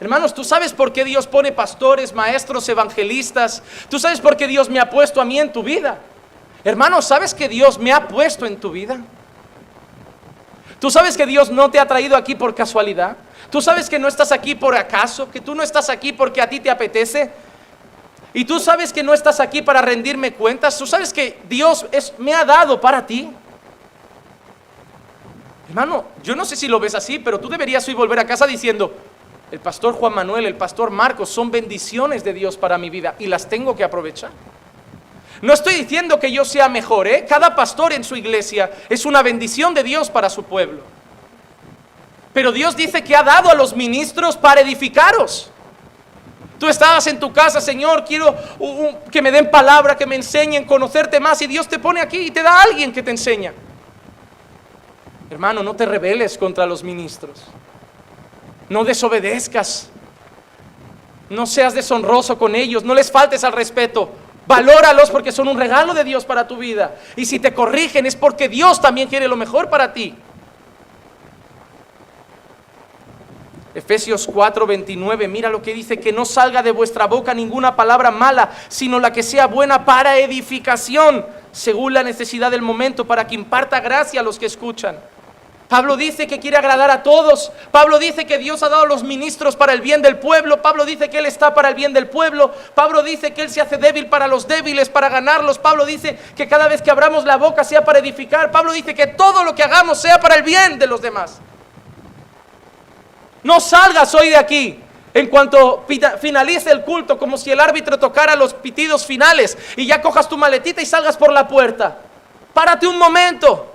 Hermanos, 0.00 0.34
¿tú 0.34 0.42
sabes 0.42 0.72
por 0.72 0.92
qué 0.92 1.04
Dios 1.04 1.28
pone 1.28 1.52
pastores, 1.52 2.12
maestros, 2.12 2.68
evangelistas? 2.68 3.62
¿Tú 3.88 4.00
sabes 4.00 4.20
por 4.20 4.36
qué 4.36 4.48
Dios 4.48 4.68
me 4.68 4.80
ha 4.80 4.90
puesto 4.90 5.20
a 5.20 5.24
mí 5.24 5.38
en 5.38 5.52
tu 5.52 5.62
vida? 5.62 6.00
Hermanos, 6.64 7.04
¿sabes 7.04 7.32
que 7.32 7.48
Dios 7.48 7.78
me 7.78 7.92
ha 7.92 8.08
puesto 8.08 8.44
en 8.44 8.58
tu 8.58 8.72
vida? 8.72 9.00
¿Tú 10.80 10.90
sabes 10.90 11.16
que 11.16 11.26
Dios 11.26 11.50
no 11.50 11.70
te 11.70 11.78
ha 11.78 11.86
traído 11.86 12.16
aquí 12.16 12.34
por 12.34 12.54
casualidad? 12.54 13.16
¿Tú 13.50 13.60
sabes 13.60 13.88
que 13.88 13.98
no 13.98 14.06
estás 14.06 14.30
aquí 14.30 14.54
por 14.54 14.76
acaso? 14.76 15.30
¿Que 15.30 15.40
tú 15.40 15.54
no 15.54 15.62
estás 15.62 15.90
aquí 15.90 16.12
porque 16.12 16.40
a 16.40 16.48
ti 16.48 16.60
te 16.60 16.70
apetece? 16.70 17.30
Y 18.32 18.44
tú 18.44 18.60
sabes 18.60 18.92
que 18.92 19.02
no 19.02 19.14
estás 19.14 19.40
aquí 19.40 19.62
para 19.62 19.80
rendirme 19.80 20.32
cuentas. 20.34 20.78
Tú 20.78 20.86
sabes 20.86 21.12
que 21.12 21.40
Dios 21.48 21.86
es, 21.90 22.12
me 22.18 22.34
ha 22.34 22.44
dado 22.44 22.80
para 22.80 23.06
ti. 23.06 23.30
Hermano, 25.68 26.04
yo 26.22 26.36
no 26.36 26.44
sé 26.44 26.54
si 26.54 26.68
lo 26.68 26.78
ves 26.78 26.94
así, 26.94 27.18
pero 27.18 27.40
tú 27.40 27.48
deberías 27.48 27.86
hoy 27.88 27.94
volver 27.94 28.20
a 28.20 28.26
casa 28.26 28.46
diciendo, 28.46 28.94
el 29.50 29.60
pastor 29.60 29.94
Juan 29.94 30.14
Manuel, 30.14 30.46
el 30.46 30.56
pastor 30.56 30.90
Marcos 30.90 31.28
son 31.28 31.50
bendiciones 31.50 32.22
de 32.22 32.32
Dios 32.32 32.56
para 32.56 32.78
mi 32.78 32.90
vida 32.90 33.14
y 33.18 33.26
las 33.26 33.48
tengo 33.48 33.74
que 33.74 33.84
aprovechar. 33.84 34.30
No 35.40 35.52
estoy 35.52 35.74
diciendo 35.74 36.18
que 36.18 36.32
yo 36.32 36.44
sea 36.44 36.68
mejor, 36.68 37.06
¿eh? 37.06 37.24
Cada 37.28 37.54
pastor 37.54 37.92
en 37.92 38.02
su 38.02 38.16
iglesia 38.16 38.70
es 38.88 39.04
una 39.04 39.22
bendición 39.22 39.72
de 39.74 39.84
Dios 39.84 40.10
para 40.10 40.28
su 40.30 40.42
pueblo. 40.42 40.82
Pero 42.32 42.52
Dios 42.52 42.76
dice 42.76 43.02
que 43.02 43.16
ha 43.16 43.22
dado 43.22 43.50
a 43.50 43.54
los 43.54 43.74
ministros 43.74 44.36
para 44.36 44.60
edificaros. 44.60 45.50
Tú 46.58 46.66
estabas 46.66 47.06
en 47.06 47.20
tu 47.20 47.32
casa, 47.32 47.60
Señor, 47.60 48.04
quiero 48.04 48.34
que 49.12 49.22
me 49.22 49.30
den 49.30 49.48
palabra, 49.50 49.96
que 49.96 50.06
me 50.06 50.16
enseñen, 50.16 50.64
conocerte 50.64 51.20
más. 51.20 51.40
Y 51.40 51.46
Dios 51.46 51.68
te 51.68 51.78
pone 51.78 52.00
aquí 52.00 52.18
y 52.18 52.30
te 52.32 52.42
da 52.42 52.52
a 52.52 52.62
alguien 52.62 52.92
que 52.92 53.02
te 53.02 53.12
enseña. 53.12 53.52
Hermano, 55.30 55.62
no 55.62 55.74
te 55.74 55.86
rebeles 55.86 56.36
contra 56.36 56.66
los 56.66 56.82
ministros. 56.82 57.44
No 58.68 58.82
desobedezcas. 58.84 59.88
No 61.30 61.46
seas 61.46 61.74
deshonroso 61.74 62.38
con 62.38 62.56
ellos. 62.56 62.82
No 62.82 62.94
les 62.94 63.10
faltes 63.12 63.44
al 63.44 63.52
respeto. 63.52 64.10
Valóralos 64.48 65.10
porque 65.10 65.30
son 65.30 65.46
un 65.46 65.58
regalo 65.58 65.92
de 65.92 66.04
Dios 66.04 66.24
para 66.24 66.48
tu 66.48 66.56
vida. 66.56 66.96
Y 67.16 67.26
si 67.26 67.38
te 67.38 67.52
corrigen 67.52 68.06
es 68.06 68.16
porque 68.16 68.48
Dios 68.48 68.80
también 68.80 69.06
quiere 69.06 69.28
lo 69.28 69.36
mejor 69.36 69.68
para 69.68 69.92
ti. 69.92 70.14
Efesios 73.74 74.26
4:29, 74.26 75.28
mira 75.28 75.50
lo 75.50 75.60
que 75.60 75.74
dice, 75.74 76.00
que 76.00 76.12
no 76.12 76.24
salga 76.24 76.62
de 76.62 76.70
vuestra 76.70 77.06
boca 77.06 77.34
ninguna 77.34 77.76
palabra 77.76 78.10
mala, 78.10 78.50
sino 78.68 78.98
la 78.98 79.12
que 79.12 79.22
sea 79.22 79.46
buena 79.46 79.84
para 79.84 80.16
edificación, 80.16 81.26
según 81.52 81.92
la 81.92 82.02
necesidad 82.02 82.50
del 82.50 82.62
momento, 82.62 83.04
para 83.04 83.26
que 83.26 83.34
imparta 83.34 83.80
gracia 83.80 84.20
a 84.20 84.24
los 84.24 84.38
que 84.38 84.46
escuchan. 84.46 84.96
Pablo 85.68 85.98
dice 85.98 86.26
que 86.26 86.40
quiere 86.40 86.56
agradar 86.56 86.90
a 86.90 87.02
todos. 87.02 87.52
Pablo 87.70 87.98
dice 87.98 88.24
que 88.24 88.38
Dios 88.38 88.62
ha 88.62 88.70
dado 88.70 88.86
los 88.86 89.02
ministros 89.02 89.54
para 89.54 89.74
el 89.74 89.82
bien 89.82 90.00
del 90.00 90.18
pueblo. 90.18 90.62
Pablo 90.62 90.86
dice 90.86 91.10
que 91.10 91.18
Él 91.18 91.26
está 91.26 91.52
para 91.52 91.68
el 91.68 91.74
bien 91.74 91.92
del 91.92 92.08
pueblo. 92.08 92.52
Pablo 92.74 93.02
dice 93.02 93.34
que 93.34 93.42
Él 93.42 93.50
se 93.50 93.60
hace 93.60 93.76
débil 93.76 94.06
para 94.06 94.26
los 94.26 94.48
débiles, 94.48 94.88
para 94.88 95.10
ganarlos. 95.10 95.58
Pablo 95.58 95.84
dice 95.84 96.18
que 96.34 96.48
cada 96.48 96.68
vez 96.68 96.80
que 96.80 96.90
abramos 96.90 97.26
la 97.26 97.36
boca 97.36 97.64
sea 97.64 97.84
para 97.84 97.98
edificar. 97.98 98.50
Pablo 98.50 98.72
dice 98.72 98.94
que 98.94 99.08
todo 99.08 99.44
lo 99.44 99.54
que 99.54 99.62
hagamos 99.62 100.00
sea 100.00 100.18
para 100.18 100.36
el 100.36 100.42
bien 100.42 100.78
de 100.78 100.86
los 100.86 101.02
demás. 101.02 101.38
No 103.42 103.60
salgas 103.60 104.14
hoy 104.14 104.30
de 104.30 104.36
aquí 104.36 104.80
en 105.12 105.26
cuanto 105.26 105.84
finalice 106.20 106.70
el 106.70 106.82
culto, 106.82 107.18
como 107.18 107.36
si 107.36 107.50
el 107.50 107.60
árbitro 107.60 107.98
tocara 107.98 108.36
los 108.36 108.54
pitidos 108.54 109.04
finales 109.04 109.58
y 109.76 109.86
ya 109.86 110.00
cojas 110.00 110.28
tu 110.30 110.38
maletita 110.38 110.80
y 110.80 110.86
salgas 110.86 111.18
por 111.18 111.30
la 111.30 111.46
puerta. 111.46 111.98
Párate 112.54 112.86
un 112.86 112.98
momento. 112.98 113.74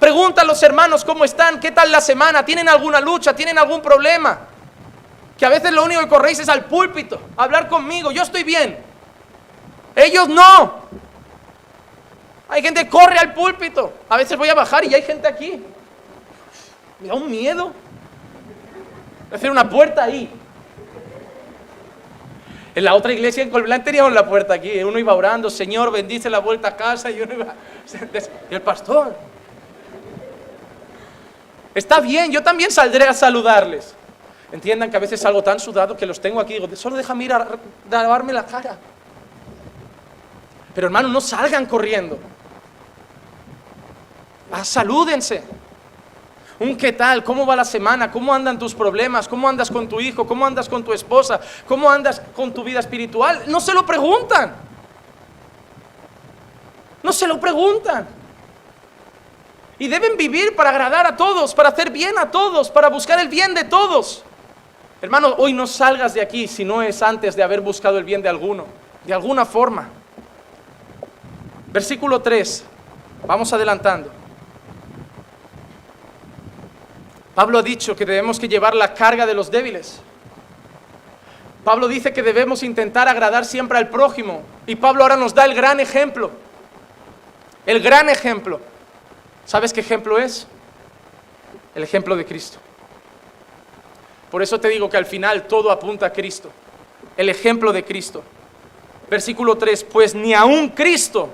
Pregunta 0.00 0.40
a 0.40 0.44
los 0.44 0.62
hermanos 0.62 1.04
cómo 1.04 1.26
están, 1.26 1.60
qué 1.60 1.70
tal 1.70 1.92
la 1.92 2.00
semana, 2.00 2.42
tienen 2.42 2.70
alguna 2.70 3.00
lucha, 3.00 3.36
tienen 3.36 3.58
algún 3.58 3.82
problema. 3.82 4.38
Que 5.38 5.44
a 5.44 5.50
veces 5.50 5.70
lo 5.72 5.84
único 5.84 6.00
que 6.00 6.08
corréis 6.08 6.38
es 6.38 6.48
al 6.48 6.64
púlpito, 6.64 7.20
hablar 7.36 7.68
conmigo, 7.68 8.10
yo 8.10 8.22
estoy 8.22 8.42
bien. 8.42 8.78
Ellos 9.94 10.28
no. 10.28 10.80
Hay 12.48 12.62
gente 12.62 12.84
que 12.84 12.90
corre 12.90 13.18
al 13.18 13.34
púlpito. 13.34 13.92
A 14.08 14.16
veces 14.16 14.38
voy 14.38 14.48
a 14.48 14.54
bajar 14.54 14.84
y 14.84 14.94
hay 14.94 15.02
gente 15.02 15.28
aquí. 15.28 15.62
Me 16.98 17.08
da 17.08 17.14
un 17.14 17.30
miedo. 17.30 17.72
Hacer 19.32 19.50
una 19.50 19.68
puerta 19.68 20.04
ahí. 20.04 20.30
En 22.74 22.84
la 22.84 22.94
otra 22.94 23.12
iglesia 23.12 23.42
en 23.42 23.50
Colblán 23.50 23.84
teníamos 23.84 24.12
la 24.12 24.26
puerta 24.26 24.54
aquí. 24.54 24.82
Uno 24.82 24.98
iba 24.98 25.14
orando, 25.14 25.50
Señor, 25.50 25.92
bendice 25.92 26.30
la 26.30 26.38
vuelta 26.38 26.68
a 26.68 26.76
casa. 26.76 27.10
Y. 27.10 27.20
Y 28.50 28.54
el 28.54 28.62
pastor. 28.62 29.14
Está 31.74 32.00
bien, 32.00 32.32
yo 32.32 32.42
también 32.42 32.70
saldré 32.70 33.06
a 33.06 33.14
saludarles. 33.14 33.94
Entiendan 34.52 34.90
que 34.90 34.96
a 34.96 35.00
veces 35.00 35.20
salgo 35.20 35.42
tan 35.42 35.60
sudado 35.60 35.96
que 35.96 36.06
los 36.06 36.20
tengo 36.20 36.40
aquí. 36.40 36.54
Digo, 36.54 36.74
solo 36.74 36.96
déjame 36.96 37.24
ir 37.24 37.32
a 37.32 37.46
lavarme 37.88 38.32
la 38.32 38.44
cara. 38.44 38.76
Pero 40.74 40.88
hermano, 40.88 41.08
no 41.08 41.20
salgan 41.20 41.66
corriendo. 41.66 42.18
Ah, 44.50 44.64
salúdense. 44.64 45.42
Un 46.58 46.76
qué 46.76 46.92
tal, 46.92 47.24
cómo 47.24 47.46
va 47.46 47.56
la 47.56 47.64
semana, 47.64 48.10
cómo 48.10 48.34
andan 48.34 48.58
tus 48.58 48.74
problemas, 48.74 49.26
cómo 49.26 49.48
andas 49.48 49.70
con 49.70 49.88
tu 49.88 49.98
hijo, 50.00 50.26
cómo 50.26 50.44
andas 50.44 50.68
con 50.68 50.84
tu 50.84 50.92
esposa, 50.92 51.40
cómo 51.66 51.90
andas 51.90 52.20
con 52.36 52.52
tu 52.52 52.62
vida 52.62 52.80
espiritual. 52.80 53.44
No 53.46 53.60
se 53.60 53.72
lo 53.72 53.86
preguntan. 53.86 54.54
No 57.02 57.12
se 57.12 57.26
lo 57.26 57.40
preguntan. 57.40 58.06
Y 59.80 59.88
deben 59.88 60.18
vivir 60.18 60.54
para 60.54 60.70
agradar 60.70 61.06
a 61.06 61.16
todos, 61.16 61.54
para 61.54 61.70
hacer 61.70 61.90
bien 61.90 62.18
a 62.18 62.30
todos, 62.30 62.70
para 62.70 62.88
buscar 62.90 63.18
el 63.18 63.28
bien 63.28 63.54
de 63.54 63.64
todos. 63.64 64.22
Hermano, 65.00 65.34
hoy 65.38 65.54
no 65.54 65.66
salgas 65.66 66.12
de 66.12 66.20
aquí 66.20 66.46
si 66.46 66.66
no 66.66 66.82
es 66.82 67.02
antes 67.02 67.34
de 67.34 67.42
haber 67.42 67.62
buscado 67.62 67.96
el 67.96 68.04
bien 68.04 68.20
de 68.20 68.28
alguno, 68.28 68.66
de 69.06 69.14
alguna 69.14 69.46
forma. 69.46 69.88
Versículo 71.72 72.20
3, 72.20 72.62
vamos 73.26 73.50
adelantando. 73.54 74.10
Pablo 77.34 77.60
ha 77.60 77.62
dicho 77.62 77.96
que 77.96 78.04
debemos 78.04 78.38
que 78.38 78.48
llevar 78.48 78.74
la 78.74 78.92
carga 78.92 79.24
de 79.24 79.32
los 79.32 79.50
débiles. 79.50 80.02
Pablo 81.64 81.88
dice 81.88 82.12
que 82.12 82.22
debemos 82.22 82.62
intentar 82.62 83.08
agradar 83.08 83.46
siempre 83.46 83.78
al 83.78 83.88
prójimo. 83.88 84.42
Y 84.66 84.76
Pablo 84.76 85.04
ahora 85.04 85.16
nos 85.16 85.34
da 85.34 85.46
el 85.46 85.54
gran 85.54 85.80
ejemplo. 85.80 86.30
El 87.64 87.80
gran 87.80 88.10
ejemplo. 88.10 88.60
¿Sabes 89.50 89.72
qué 89.72 89.80
ejemplo 89.80 90.16
es? 90.16 90.46
El 91.74 91.82
ejemplo 91.82 92.14
de 92.14 92.24
Cristo. 92.24 92.58
Por 94.30 94.44
eso 94.44 94.60
te 94.60 94.68
digo 94.68 94.88
que 94.88 94.96
al 94.96 95.06
final 95.06 95.48
todo 95.48 95.72
apunta 95.72 96.06
a 96.06 96.12
Cristo. 96.12 96.52
El 97.16 97.28
ejemplo 97.28 97.72
de 97.72 97.84
Cristo. 97.84 98.22
Versículo 99.10 99.58
3, 99.58 99.82
pues 99.82 100.14
ni 100.14 100.34
aún 100.34 100.68
Cristo, 100.68 101.30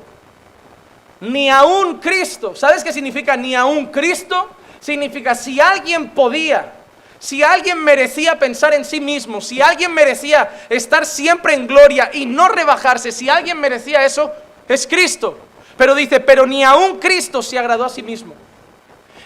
ni 1.20 1.50
aún 1.50 1.98
Cristo, 1.98 2.56
¿sabes 2.56 2.82
qué 2.82 2.90
significa 2.90 3.36
ni 3.36 3.54
aún 3.54 3.88
Cristo? 3.88 4.48
Significa 4.80 5.34
si 5.34 5.60
alguien 5.60 6.08
podía, 6.08 6.72
si 7.18 7.42
alguien 7.42 7.84
merecía 7.84 8.38
pensar 8.38 8.72
en 8.72 8.86
sí 8.86 8.98
mismo, 8.98 9.42
si 9.42 9.60
alguien 9.60 9.92
merecía 9.92 10.64
estar 10.70 11.04
siempre 11.04 11.52
en 11.52 11.66
gloria 11.66 12.08
y 12.14 12.24
no 12.24 12.48
rebajarse, 12.48 13.12
si 13.12 13.28
alguien 13.28 13.60
merecía 13.60 14.06
eso, 14.06 14.32
es 14.66 14.86
Cristo. 14.86 15.38
Pero 15.76 15.94
dice, 15.94 16.20
pero 16.20 16.46
ni 16.46 16.64
aún 16.64 16.98
Cristo 16.98 17.42
se 17.42 17.58
agradó 17.58 17.84
a 17.84 17.88
sí 17.88 18.02
mismo. 18.02 18.34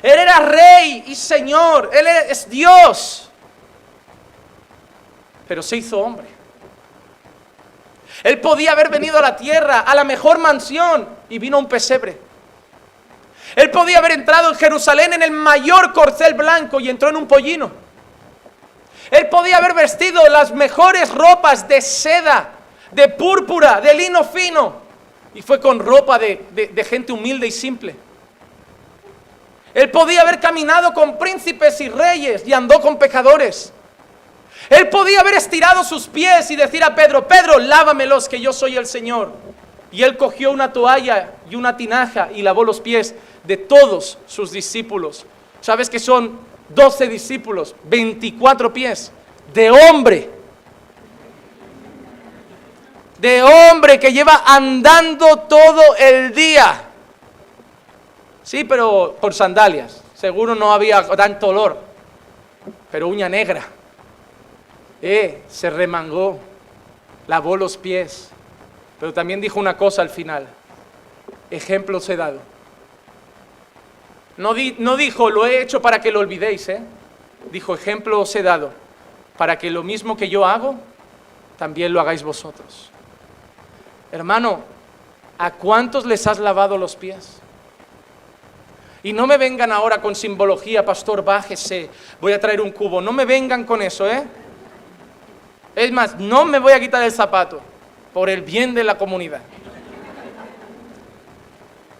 Él 0.02 0.18
era 0.18 0.38
rey 0.40 1.04
y 1.06 1.14
señor, 1.14 1.90
Él 1.92 2.06
es 2.28 2.48
Dios. 2.48 3.30
Pero 5.46 5.62
se 5.62 5.76
hizo 5.76 5.98
hombre. 5.98 6.26
Él 8.22 8.40
podía 8.40 8.72
haber 8.72 8.88
venido 8.88 9.18
a 9.18 9.22
la 9.22 9.36
tierra, 9.36 9.80
a 9.80 9.94
la 9.94 10.04
mejor 10.04 10.38
mansión, 10.38 11.08
y 11.28 11.38
vino 11.38 11.56
a 11.56 11.60
un 11.60 11.68
pesebre. 11.68 12.18
Él 13.56 13.70
podía 13.70 13.98
haber 13.98 14.12
entrado 14.12 14.50
en 14.50 14.56
Jerusalén 14.56 15.12
en 15.12 15.22
el 15.22 15.30
mayor 15.30 15.92
corcel 15.92 16.34
blanco 16.34 16.80
y 16.80 16.88
entró 16.88 17.08
en 17.08 17.16
un 17.16 17.26
pollino. 17.26 17.70
Él 19.10 19.28
podía 19.28 19.56
haber 19.56 19.74
vestido 19.74 20.26
las 20.28 20.52
mejores 20.52 21.12
ropas 21.12 21.66
de 21.66 21.80
seda, 21.80 22.50
de 22.92 23.08
púrpura, 23.08 23.80
de 23.80 23.94
lino 23.94 24.22
fino, 24.24 24.79
y 25.34 25.42
fue 25.42 25.60
con 25.60 25.78
ropa 25.78 26.18
de, 26.18 26.86
gente 26.88 27.12
humilde 27.12 27.46
y 27.46 27.50
simple. 27.50 27.94
Él 29.72 29.90
podía 29.90 30.22
haber 30.22 30.40
caminado 30.40 30.92
con 30.92 31.18
príncipes 31.18 31.80
y 31.80 31.88
reyes 31.88 32.42
y 32.46 32.52
andó 32.52 32.80
con 32.80 32.98
pecadores. 32.98 33.72
Él 34.68 34.88
podía 34.88 35.20
haber 35.20 35.34
estirado 35.34 35.84
sus 35.84 36.08
pies 36.08 36.50
y 36.50 36.56
decir 36.56 36.82
a 36.82 36.94
Pedro, 36.94 37.26
Pedro, 37.26 37.58
lávamelos 37.58 38.28
que 38.28 38.40
yo 38.40 38.52
soy 38.52 38.76
el 38.76 38.86
Señor. 38.86 39.32
Y 39.92 40.02
él 40.02 40.16
cogió 40.16 40.50
una 40.50 40.72
toalla 40.72 41.32
y 41.48 41.54
una 41.54 41.76
tinaja 41.76 42.28
y 42.34 42.42
lavó 42.42 42.64
los 42.64 42.80
pies 42.80 43.14
de 43.44 43.56
todos 43.56 44.18
sus 44.26 44.50
discípulos. 44.50 45.24
¿Sabes 45.60 45.88
que 45.88 45.98
son 45.98 46.38
12 46.70 47.08
discípulos, 47.08 47.74
24 47.84 48.72
pies 48.72 49.12
de 49.52 49.70
hombre? 49.70 50.39
De 53.20 53.42
hombre 53.42 54.00
que 54.00 54.12
lleva 54.12 54.44
andando 54.46 55.36
todo 55.40 55.82
el 55.98 56.34
día. 56.34 56.84
Sí, 58.42 58.64
pero 58.64 59.16
por 59.20 59.34
sandalias. 59.34 60.02
Seguro 60.14 60.54
no 60.54 60.72
había 60.72 61.06
tanto 61.08 61.48
olor. 61.48 61.78
Pero 62.90 63.08
uña 63.08 63.28
negra. 63.28 63.62
Eh, 65.02 65.42
se 65.48 65.70
remangó, 65.70 66.38
lavó 67.26 67.56
los 67.56 67.76
pies. 67.76 68.30
Pero 68.98 69.12
también 69.12 69.40
dijo 69.40 69.60
una 69.60 69.76
cosa 69.76 70.02
al 70.02 70.10
final. 70.10 70.46
Ejemplos 71.50 72.08
he 72.08 72.16
dado. 72.16 72.40
No, 74.36 74.54
dijo, 74.54 75.28
lo 75.28 75.46
he 75.46 75.60
hecho 75.60 75.82
para 75.82 76.00
que 76.00 76.10
lo 76.10 76.20
olvidéis, 76.20 76.68
¿eh? 76.70 76.80
Dijo, 77.52 77.74
ejemplo 77.74 78.20
os 78.20 78.34
he 78.34 78.42
dado. 78.42 78.72
Para 79.36 79.58
que 79.58 79.70
lo 79.70 79.82
mismo 79.82 80.16
que 80.16 80.30
yo 80.30 80.46
hago, 80.46 80.76
también 81.58 81.92
lo 81.92 82.00
hagáis 82.00 82.22
vosotros. 82.22 82.90
Hermano, 84.12 84.60
¿a 85.38 85.52
cuántos 85.52 86.04
les 86.04 86.26
has 86.26 86.38
lavado 86.38 86.76
los 86.76 86.96
pies? 86.96 87.40
Y 89.02 89.12
no 89.12 89.26
me 89.26 89.38
vengan 89.38 89.72
ahora 89.72 90.00
con 90.00 90.14
simbología, 90.14 90.84
pastor, 90.84 91.24
bájese, 91.24 91.88
voy 92.20 92.32
a 92.32 92.40
traer 92.40 92.60
un 92.60 92.70
cubo. 92.70 93.00
No 93.00 93.12
me 93.12 93.24
vengan 93.24 93.64
con 93.64 93.80
eso, 93.80 94.08
¿eh? 94.08 94.24
Es 95.74 95.90
más, 95.92 96.18
no 96.18 96.44
me 96.44 96.58
voy 96.58 96.72
a 96.72 96.80
quitar 96.80 97.02
el 97.02 97.12
zapato 97.12 97.60
por 98.12 98.28
el 98.28 98.42
bien 98.42 98.74
de 98.74 98.84
la 98.84 98.98
comunidad. 98.98 99.40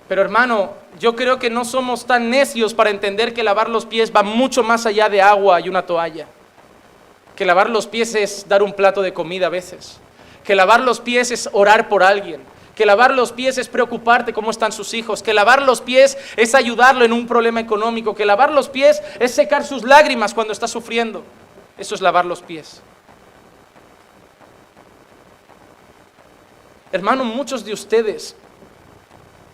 Pero 0.09 0.23
hermano, 0.23 0.73
yo 0.99 1.15
creo 1.15 1.39
que 1.39 1.49
no 1.49 1.65
somos 1.65 2.05
tan 2.05 2.31
necios 2.31 2.75
para 2.75 2.91
entender 2.91 3.33
que 3.33 3.45
lavar 3.45 3.71
los 3.71 3.87
pies 3.87 4.13
va 4.15 4.25
mucho 4.25 4.63
más 4.63 4.85
allá 4.85 5.09
de 5.09 5.23
agua 5.23 5.61
y 5.61 5.69
una 5.69 5.87
toalla. 5.87 6.27
Que 7.37 7.45
lavar 7.45 7.71
los 7.71 7.87
pies 7.87 8.15
es 8.17 8.49
dar 8.49 8.63
un 8.63 8.73
plato 8.73 9.01
de 9.01 9.15
comida 9.15 9.47
a 9.47 9.51
veces. 9.51 10.01
Que 10.51 10.57
lavar 10.57 10.81
los 10.81 10.99
pies 10.99 11.31
es 11.31 11.49
orar 11.53 11.89
por 11.89 12.03
alguien 12.03 12.41
que 12.75 12.85
lavar 12.85 13.13
los 13.13 13.31
pies 13.31 13.57
es 13.59 13.69
preocuparte 13.69 14.33
cómo 14.33 14.51
están 14.51 14.73
sus 14.73 14.95
hijos, 14.95 15.23
que 15.23 15.33
lavar 15.33 15.63
los 15.63 15.81
pies 15.81 16.19
es 16.37 16.57
ayudarlo 16.57 17.05
en 17.05 17.13
un 17.13 17.29
problema 17.29 17.61
económico, 17.61 18.17
que 18.17 18.25
lavar 18.25 18.51
los 18.51 18.69
pies 18.69 19.01
es 19.21 19.33
secar 19.33 19.65
sus 19.65 19.85
lágrimas 19.85 20.35
cuando 20.35 20.53
está 20.53 20.67
sufriendo. 20.67 21.23
Eso 21.79 21.95
es 21.95 22.01
lavar 22.01 22.25
los 22.25 22.43
pies. 22.43 22.83
Hermano, 26.91 27.23
muchos 27.23 27.65
de 27.65 27.73
ustedes 27.73 28.35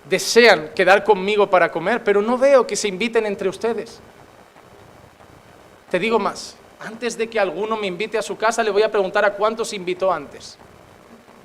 desean 0.08 0.70
quedar 0.74 1.04
conmigo 1.04 1.50
para 1.50 1.70
comer, 1.70 2.02
pero 2.04 2.22
no 2.22 2.38
veo 2.38 2.66
que 2.66 2.76
se 2.76 2.88
inviten 2.88 3.26
entre 3.26 3.50
ustedes. 3.50 4.00
Te 5.90 5.98
digo 5.98 6.18
más, 6.18 6.56
antes 6.80 7.18
de 7.18 7.28
que 7.28 7.38
alguno 7.38 7.76
me 7.76 7.86
invite 7.86 8.16
a 8.16 8.22
su 8.22 8.38
casa, 8.38 8.62
le 8.62 8.70
voy 8.70 8.82
a 8.82 8.90
preguntar 8.90 9.26
a 9.26 9.34
cuántos 9.34 9.74
invitó 9.74 10.10
antes. 10.10 10.56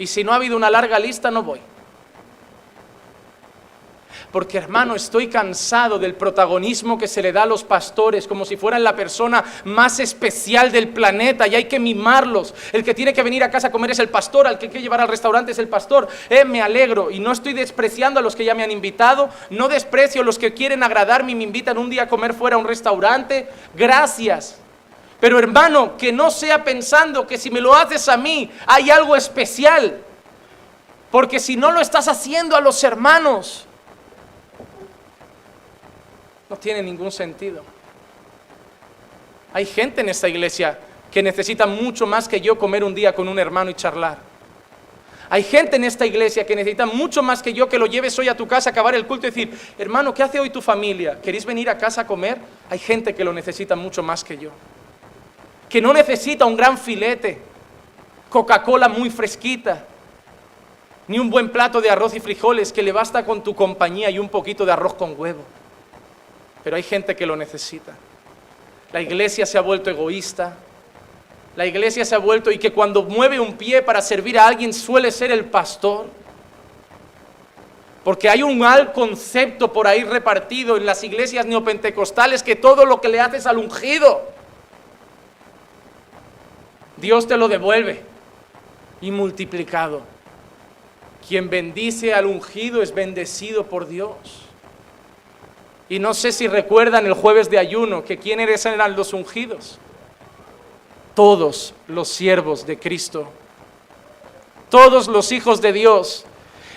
Y 0.01 0.07
si 0.07 0.23
no 0.23 0.31
ha 0.31 0.37
habido 0.37 0.57
una 0.57 0.71
larga 0.71 0.97
lista, 0.97 1.29
no 1.29 1.43
voy. 1.43 1.59
Porque 4.31 4.57
hermano, 4.57 4.95
estoy 4.95 5.27
cansado 5.27 5.99
del 5.99 6.15
protagonismo 6.15 6.97
que 6.97 7.07
se 7.07 7.21
le 7.21 7.31
da 7.31 7.43
a 7.43 7.45
los 7.45 7.63
pastores 7.63 8.27
como 8.27 8.43
si 8.43 8.57
fueran 8.57 8.83
la 8.83 8.95
persona 8.95 9.43
más 9.65 9.99
especial 9.99 10.71
del 10.71 10.87
planeta 10.87 11.47
y 11.47 11.53
hay 11.53 11.65
que 11.65 11.77
mimarlos. 11.77 12.55
El 12.73 12.83
que 12.83 12.95
tiene 12.95 13.13
que 13.13 13.21
venir 13.21 13.43
a 13.43 13.51
casa 13.51 13.67
a 13.67 13.71
comer 13.71 13.91
es 13.91 13.99
el 13.99 14.09
pastor, 14.09 14.47
al 14.47 14.57
que 14.57 14.65
hay 14.65 14.71
que 14.71 14.81
llevar 14.81 15.01
al 15.01 15.07
restaurante 15.07 15.51
es 15.51 15.59
el 15.59 15.67
pastor. 15.67 16.07
Eh, 16.31 16.45
me 16.45 16.63
alegro 16.63 17.11
y 17.11 17.19
no 17.19 17.31
estoy 17.31 17.53
despreciando 17.53 18.19
a 18.19 18.23
los 18.23 18.35
que 18.35 18.43
ya 18.43 18.55
me 18.55 18.63
han 18.63 18.71
invitado, 18.71 19.29
no 19.51 19.67
desprecio 19.67 20.23
a 20.23 20.25
los 20.25 20.39
que 20.39 20.55
quieren 20.55 20.81
agradarme 20.81 21.33
y 21.33 21.35
me 21.35 21.43
invitan 21.43 21.77
un 21.77 21.91
día 21.91 22.03
a 22.03 22.09
comer 22.09 22.33
fuera 22.33 22.55
a 22.55 22.59
un 22.59 22.65
restaurante. 22.65 23.47
Gracias. 23.75 24.60
Pero 25.21 25.37
hermano, 25.37 25.97
que 25.97 26.11
no 26.11 26.31
sea 26.31 26.63
pensando 26.63 27.27
que 27.27 27.37
si 27.37 27.51
me 27.51 27.61
lo 27.61 27.75
haces 27.75 28.09
a 28.09 28.17
mí 28.17 28.49
hay 28.65 28.89
algo 28.89 29.15
especial. 29.15 30.01
Porque 31.11 31.39
si 31.39 31.55
no 31.55 31.71
lo 31.71 31.79
estás 31.79 32.07
haciendo 32.07 32.55
a 32.55 32.61
los 32.61 32.83
hermanos, 32.83 33.65
no 36.49 36.57
tiene 36.57 36.81
ningún 36.81 37.11
sentido. 37.11 37.63
Hay 39.53 39.67
gente 39.67 40.01
en 40.01 40.09
esta 40.09 40.27
iglesia 40.27 40.79
que 41.11 41.21
necesita 41.21 41.67
mucho 41.67 42.07
más 42.07 42.27
que 42.27 42.41
yo 42.41 42.57
comer 42.57 42.83
un 42.83 42.95
día 42.95 43.13
con 43.13 43.27
un 43.27 43.37
hermano 43.37 43.69
y 43.69 43.75
charlar. 43.75 44.17
Hay 45.29 45.43
gente 45.43 45.75
en 45.75 45.83
esta 45.83 46.05
iglesia 46.05 46.47
que 46.47 46.55
necesita 46.55 46.87
mucho 46.87 47.21
más 47.21 47.43
que 47.43 47.53
yo 47.53 47.69
que 47.69 47.77
lo 47.77 47.85
lleves 47.85 48.17
hoy 48.17 48.27
a 48.27 48.35
tu 48.35 48.47
casa 48.47 48.69
a 48.69 48.71
acabar 48.71 48.95
el 48.95 49.05
culto 49.05 49.27
y 49.27 49.29
decir, 49.29 49.57
hermano, 49.77 50.13
¿qué 50.15 50.23
hace 50.23 50.39
hoy 50.39 50.49
tu 50.49 50.61
familia? 50.61 51.21
¿Queréis 51.21 51.45
venir 51.45 51.69
a 51.69 51.77
casa 51.77 52.01
a 52.01 52.07
comer? 52.07 52.39
Hay 52.69 52.79
gente 52.79 53.13
que 53.13 53.23
lo 53.23 53.31
necesita 53.31 53.75
mucho 53.75 54.01
más 54.01 54.23
que 54.23 54.37
yo. 54.37 54.49
Que 55.71 55.81
no 55.81 55.93
necesita 55.93 56.45
un 56.45 56.57
gran 56.57 56.77
filete, 56.77 57.39
Coca-Cola 58.29 58.89
muy 58.89 59.09
fresquita, 59.09 59.85
ni 61.07 61.17
un 61.17 61.29
buen 61.29 61.49
plato 61.49 61.81
de 61.81 61.89
arroz 61.89 62.13
y 62.13 62.19
frijoles 62.19 62.73
que 62.73 62.83
le 62.83 62.91
basta 62.91 63.25
con 63.25 63.43
tu 63.43 63.55
compañía 63.55 64.09
y 64.09 64.19
un 64.19 64.29
poquito 64.29 64.65
de 64.65 64.73
arroz 64.73 64.93
con 64.93 65.19
huevo 65.19 65.43
pero 66.63 66.75
hay 66.75 66.83
gente 66.83 67.15
que 67.15 67.25
lo 67.25 67.35
necesita. 67.35 67.93
La 68.91 69.01
iglesia 69.01 69.45
se 69.45 69.57
ha 69.57 69.61
vuelto 69.61 69.89
egoísta. 69.89 70.57
La 71.55 71.65
iglesia 71.65 72.05
se 72.05 72.15
ha 72.15 72.19
vuelto 72.19 72.51
y 72.51 72.57
que 72.57 72.71
cuando 72.71 73.03
mueve 73.03 73.39
un 73.39 73.57
pie 73.57 73.81
para 73.81 74.01
servir 74.01 74.37
a 74.37 74.47
alguien 74.47 74.73
suele 74.73 75.11
ser 75.11 75.31
el 75.31 75.45
pastor. 75.45 76.05
Porque 78.03 78.29
hay 78.29 78.41
un 78.41 78.57
mal 78.57 78.93
concepto 78.93 79.71
por 79.71 79.87
ahí 79.87 80.03
repartido 80.03 80.77
en 80.77 80.85
las 80.85 81.03
iglesias 81.03 81.45
neopentecostales 81.45 82.41
que 82.41 82.55
todo 82.55 82.85
lo 82.85 82.99
que 82.99 83.09
le 83.09 83.19
haces 83.19 83.45
al 83.45 83.57
ungido, 83.57 84.23
Dios 87.01 87.27
te 87.27 87.35
lo 87.35 87.47
devuelve 87.47 88.03
y 89.01 89.11
multiplicado. 89.11 90.01
Quien 91.27 91.49
bendice 91.49 92.13
al 92.13 92.27
ungido 92.27 92.81
es 92.81 92.93
bendecido 92.93 93.65
por 93.65 93.87
Dios. 93.87 94.15
Y 95.89 95.99
no 95.99 96.13
sé 96.13 96.31
si 96.31 96.47
recuerdan 96.47 97.05
el 97.05 97.13
jueves 97.13 97.49
de 97.49 97.57
ayuno, 97.57 98.03
que 98.03 98.17
quiénes 98.17 98.65
eran 98.65 98.95
los 98.95 99.13
ungidos. 99.13 99.77
Todos 101.15 101.73
los 101.87 102.07
siervos 102.07 102.65
de 102.65 102.79
Cristo. 102.79 103.27
Todos 104.69 105.07
los 105.07 105.31
hijos 105.31 105.59
de 105.59 105.73
Dios. 105.73 106.25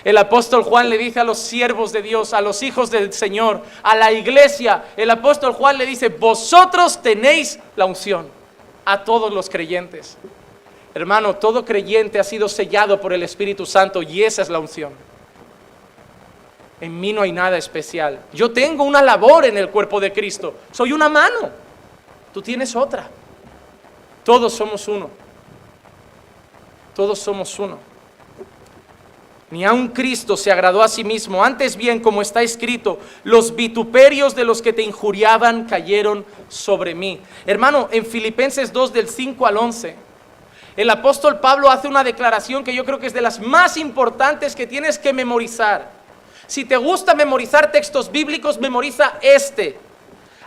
El 0.03 0.17
apóstol 0.17 0.63
Juan 0.63 0.89
le 0.89 0.97
dice 0.97 1.19
a 1.19 1.23
los 1.23 1.37
siervos 1.37 1.93
de 1.93 2.01
Dios, 2.01 2.33
a 2.33 2.41
los 2.41 2.61
hijos 2.61 2.91
del 2.91 3.13
Señor, 3.13 3.61
a 3.81 3.95
la 3.95 4.11
iglesia, 4.11 4.85
el 4.97 5.09
apóstol 5.09 5.53
Juan 5.53 5.77
le 5.77 5.85
dice, 5.85 6.09
vosotros 6.09 7.01
tenéis 7.01 7.57
la 7.75 7.85
unción 7.85 8.27
a 8.85 9.03
todos 9.03 9.33
los 9.33 9.49
creyentes. 9.49 10.17
Hermano, 10.93 11.35
todo 11.35 11.65
creyente 11.65 12.19
ha 12.19 12.23
sido 12.23 12.47
sellado 12.47 13.01
por 13.01 13.11
el 13.11 13.23
Espíritu 13.23 13.65
Santo 13.65 14.01
y 14.01 14.23
esa 14.23 14.41
es 14.41 14.49
la 14.49 14.59
unción 14.59 14.93
en 16.81 16.99
mí 16.99 17.13
no 17.13 17.21
hay 17.21 17.31
nada 17.31 17.57
especial. 17.57 18.19
Yo 18.33 18.51
tengo 18.51 18.83
una 18.83 19.01
labor 19.01 19.45
en 19.45 19.57
el 19.57 19.69
cuerpo 19.69 19.99
de 19.99 20.11
Cristo. 20.11 20.53
Soy 20.71 20.91
una 20.91 21.09
mano. 21.09 21.49
Tú 22.33 22.41
tienes 22.41 22.75
otra. 22.75 23.09
Todos 24.23 24.53
somos 24.53 24.87
uno. 24.87 25.09
Todos 26.93 27.19
somos 27.19 27.57
uno. 27.59 27.77
Ni 29.55 29.63
aun 29.63 29.87
Cristo 29.87 30.35
se 30.35 30.51
agradó 30.51 30.83
a 30.83 30.89
sí 30.89 31.05
mismo. 31.05 31.41
Antes 31.41 31.77
bien, 31.77 32.01
como 32.01 32.21
está 32.21 32.41
escrito, 32.41 32.99
los 33.23 33.55
vituperios 33.55 34.35
de 34.35 34.43
los 34.43 34.61
que 34.61 34.73
te 34.73 34.81
injuriaban 34.81 35.63
cayeron 35.63 36.25
sobre 36.49 36.93
mí. 36.93 37.21
Hermano, 37.45 37.87
en 37.89 38.05
Filipenses 38.05 38.73
2 38.73 38.91
del 38.91 39.07
5 39.07 39.47
al 39.47 39.55
11, 39.55 39.95
el 40.75 40.89
apóstol 40.89 41.39
Pablo 41.39 41.71
hace 41.71 41.87
una 41.87 42.03
declaración 42.03 42.65
que 42.65 42.75
yo 42.75 42.83
creo 42.83 42.99
que 42.99 43.07
es 43.07 43.13
de 43.13 43.21
las 43.21 43.39
más 43.39 43.77
importantes 43.77 44.57
que 44.57 44.67
tienes 44.67 44.99
que 44.99 45.13
memorizar. 45.13 45.89
Si 46.47 46.65
te 46.65 46.75
gusta 46.75 47.15
memorizar 47.15 47.71
textos 47.71 48.11
bíblicos, 48.11 48.59
memoriza 48.59 49.13
este. 49.21 49.79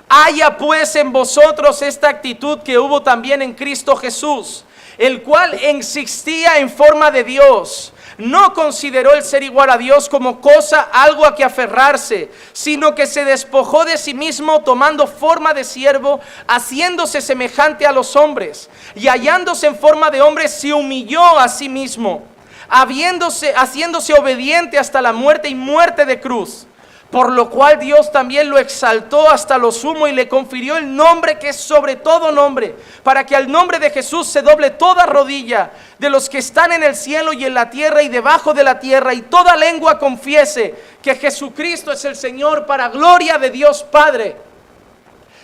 Haya 0.07 0.59
pues 0.59 0.95
en 0.97 1.13
vosotros 1.13 1.81
esta 1.81 2.11
actitud 2.11 2.59
que 2.59 2.79
hubo 2.79 3.01
también 3.01 3.41
en 3.41 3.55
Cristo 3.55 3.97
Jesús, 3.97 4.67
el 4.99 5.23
cual 5.23 5.55
existía 5.55 6.59
en 6.59 6.69
forma 6.69 7.11
de 7.11 7.25
Dios. 7.25 7.95
No 8.19 8.53
consideró 8.53 9.15
el 9.15 9.23
ser 9.23 9.43
igual 9.43 9.71
a 9.71 9.79
Dios 9.79 10.09
como 10.09 10.41
cosa, 10.41 10.89
algo 10.93 11.25
a 11.25 11.35
que 11.35 11.45
aferrarse, 11.45 12.31
sino 12.53 12.95
que 12.95 13.07
se 13.07 13.25
despojó 13.25 13.85
de 13.85 13.97
sí 13.97 14.13
mismo 14.13 14.61
tomando 14.63 15.07
forma 15.07 15.55
de 15.55 15.65
siervo, 15.65 16.21
haciéndose 16.47 17.21
semejante 17.21 17.87
a 17.87 17.93
los 17.93 18.17
hombres, 18.17 18.69
y 18.95 19.09
hallándose 19.09 19.69
en 19.69 19.77
forma 19.77 20.11
de 20.11 20.21
hombre, 20.21 20.49
se 20.49 20.73
humilló 20.73 21.39
a 21.39 21.49
sí 21.49 21.69
mismo 21.69 22.25
habiéndose, 22.69 23.55
haciéndose 23.55 24.13
obediente 24.15 24.79
hasta 24.79 25.01
la 25.01 25.13
muerte 25.13 25.49
y 25.49 25.55
muerte 25.55 26.05
de 26.05 26.21
cruz. 26.21 26.67
Por 27.11 27.33
lo 27.33 27.49
cual 27.49 27.79
Dios 27.79 28.13
también 28.13 28.51
lo 28.51 28.59
exaltó 28.59 29.31
hasta 29.31 29.57
lo 29.57 29.73
sumo 29.73 30.07
y 30.07 30.13
le 30.13 30.29
confirió 30.29 30.77
el 30.77 30.95
nombre 30.95 31.39
que 31.39 31.49
es 31.49 31.57
sobre 31.57 31.97
todo 31.97 32.31
nombre, 32.31 32.75
para 33.03 33.25
que 33.25 33.35
al 33.35 33.51
nombre 33.51 33.79
de 33.79 33.91
Jesús 33.91 34.27
se 34.27 34.43
doble 34.43 34.71
toda 34.71 35.07
rodilla 35.07 35.71
de 35.99 36.11
los 36.11 36.29
que 36.29 36.39
están 36.39 36.73
en 36.73 36.83
el 36.83 36.95
cielo 36.95 37.33
y 37.33 37.47
en 37.47 37.55
la 37.55 37.71
tierra 37.71 38.03
y 38.03 38.09
debajo 38.09 38.53
de 38.53 38.63
la 38.63 38.79
tierra, 38.79 39.15
y 39.15 39.23
toda 39.23 39.57
lengua 39.57 39.99
confiese 39.99 40.75
que 41.03 41.15
Jesucristo 41.15 41.93
es 41.93 42.05
el 42.05 42.15
Señor 42.15 42.67
para 42.67 42.89
gloria 42.89 43.39
de 43.39 43.49
Dios 43.49 43.83
Padre. 43.85 44.37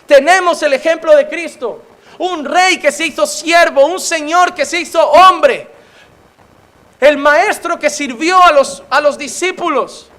Tenemos 0.05 0.61
el 0.61 0.73
ejemplo 0.73 1.15
de 1.15 1.27
Cristo, 1.27 1.81
un 2.19 2.45
rey 2.45 2.77
que 2.77 2.91
se 2.91 3.07
hizo 3.07 3.25
siervo, 3.25 3.87
un 3.87 3.99
Señor 3.99 4.53
que 4.53 4.65
se 4.65 4.79
hizo 4.79 5.01
hombre 5.01 5.75
el 6.99 7.17
maestro 7.17 7.77
que 7.79 7.89
sirvió 7.89 8.41
a 8.41 8.51
los, 8.51 8.83
a 8.89 9.01
los 9.01 9.17
discípulos. 9.17 10.09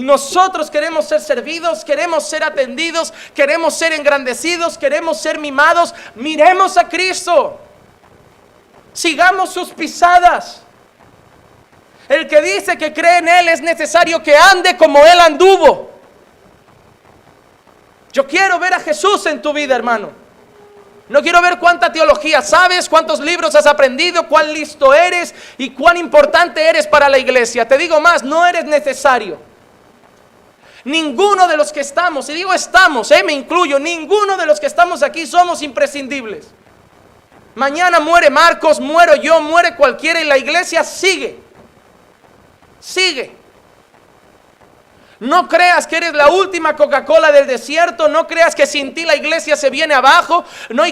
Y 0.00 0.02
nosotros 0.02 0.70
queremos 0.70 1.06
ser 1.06 1.20
servidos, 1.20 1.84
queremos 1.84 2.26
ser 2.26 2.42
atendidos, 2.42 3.12
queremos 3.34 3.74
ser 3.74 3.92
engrandecidos, 3.92 4.78
queremos 4.78 5.20
ser 5.20 5.38
mimados. 5.38 5.94
Miremos 6.14 6.78
a 6.78 6.88
Cristo. 6.88 7.60
Sigamos 8.94 9.50
sus 9.52 9.68
pisadas. 9.74 10.62
El 12.08 12.26
que 12.26 12.40
dice 12.40 12.78
que 12.78 12.94
cree 12.94 13.18
en 13.18 13.28
Él 13.28 13.48
es 13.50 13.60
necesario 13.60 14.22
que 14.22 14.34
ande 14.34 14.74
como 14.78 15.04
Él 15.04 15.20
anduvo. 15.20 15.90
Yo 18.10 18.26
quiero 18.26 18.58
ver 18.58 18.72
a 18.72 18.80
Jesús 18.80 19.26
en 19.26 19.42
tu 19.42 19.52
vida, 19.52 19.76
hermano. 19.76 20.12
No 21.10 21.20
quiero 21.20 21.42
ver 21.42 21.58
cuánta 21.58 21.92
teología 21.92 22.40
sabes, 22.40 22.88
cuántos 22.88 23.20
libros 23.20 23.54
has 23.54 23.66
aprendido, 23.66 24.26
cuán 24.28 24.50
listo 24.50 24.94
eres 24.94 25.34
y 25.58 25.68
cuán 25.72 25.98
importante 25.98 26.66
eres 26.66 26.86
para 26.86 27.06
la 27.10 27.18
iglesia. 27.18 27.68
Te 27.68 27.76
digo 27.76 28.00
más, 28.00 28.22
no 28.22 28.46
eres 28.46 28.64
necesario. 28.64 29.49
Ninguno 30.84 31.46
de 31.46 31.56
los 31.56 31.72
que 31.72 31.80
estamos, 31.80 32.28
y 32.28 32.34
digo 32.34 32.52
estamos, 32.54 33.10
eh, 33.10 33.22
me 33.22 33.32
incluyo, 33.32 33.78
ninguno 33.78 34.36
de 34.36 34.46
los 34.46 34.58
que 34.58 34.66
estamos 34.66 35.02
aquí 35.02 35.26
somos 35.26 35.62
imprescindibles. 35.62 36.48
Mañana 37.54 38.00
muere 38.00 38.30
Marcos, 38.30 38.80
muero 38.80 39.16
yo, 39.16 39.40
muere 39.42 39.76
cualquiera 39.76 40.20
y 40.20 40.24
la 40.24 40.38
iglesia 40.38 40.84
sigue. 40.84 41.38
Sigue. 42.80 43.39
No 45.20 45.46
creas 45.46 45.86
que 45.86 45.98
eres 45.98 46.14
la 46.14 46.28
última 46.28 46.74
Coca-Cola 46.74 47.30
del 47.30 47.46
desierto. 47.46 48.08
No 48.08 48.26
creas 48.26 48.54
que 48.54 48.66
sin 48.66 48.94
ti 48.94 49.04
la 49.04 49.14
iglesia 49.14 49.54
se 49.54 49.68
viene 49.68 49.92
abajo. 49.92 50.46
No, 50.70 50.84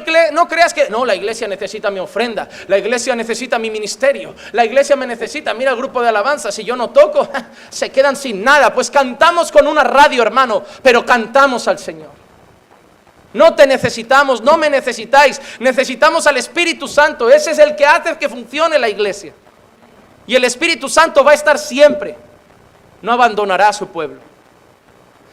creas 0.46 0.74
que... 0.74 0.90
No, 0.90 1.06
la 1.06 1.14
iglesia 1.14 1.48
necesita 1.48 1.90
mi 1.90 1.98
ofrenda. 1.98 2.46
La 2.66 2.76
iglesia 2.76 3.16
necesita 3.16 3.58
mi 3.58 3.70
ministerio. 3.70 4.34
La 4.52 4.66
iglesia 4.66 4.96
me 4.96 5.06
necesita. 5.06 5.54
Mira 5.54 5.70
el 5.70 5.78
grupo 5.78 6.02
de 6.02 6.10
alabanza. 6.10 6.52
Si 6.52 6.62
yo 6.62 6.76
no 6.76 6.90
toco, 6.90 7.26
se 7.70 7.90
quedan 7.90 8.16
sin 8.16 8.44
nada. 8.44 8.74
Pues 8.74 8.90
cantamos 8.90 9.50
con 9.50 9.66
una 9.66 9.82
radio, 9.82 10.22
hermano. 10.22 10.62
Pero 10.82 11.06
cantamos 11.06 11.66
al 11.66 11.78
Señor. 11.78 12.10
No 13.32 13.54
te 13.54 13.66
necesitamos, 13.66 14.42
no 14.42 14.58
me 14.58 14.68
necesitáis. 14.68 15.40
Necesitamos 15.58 16.26
al 16.26 16.36
Espíritu 16.36 16.86
Santo. 16.86 17.30
Ese 17.30 17.52
es 17.52 17.58
el 17.58 17.74
que 17.74 17.86
hace 17.86 18.18
que 18.18 18.28
funcione 18.28 18.78
la 18.78 18.90
iglesia. 18.90 19.32
Y 20.26 20.34
el 20.34 20.44
Espíritu 20.44 20.86
Santo 20.90 21.24
va 21.24 21.30
a 21.30 21.34
estar 21.34 21.58
siempre 21.58 22.27
no 23.02 23.12
abandonará 23.12 23.68
a 23.68 23.72
su 23.72 23.88
pueblo. 23.88 24.20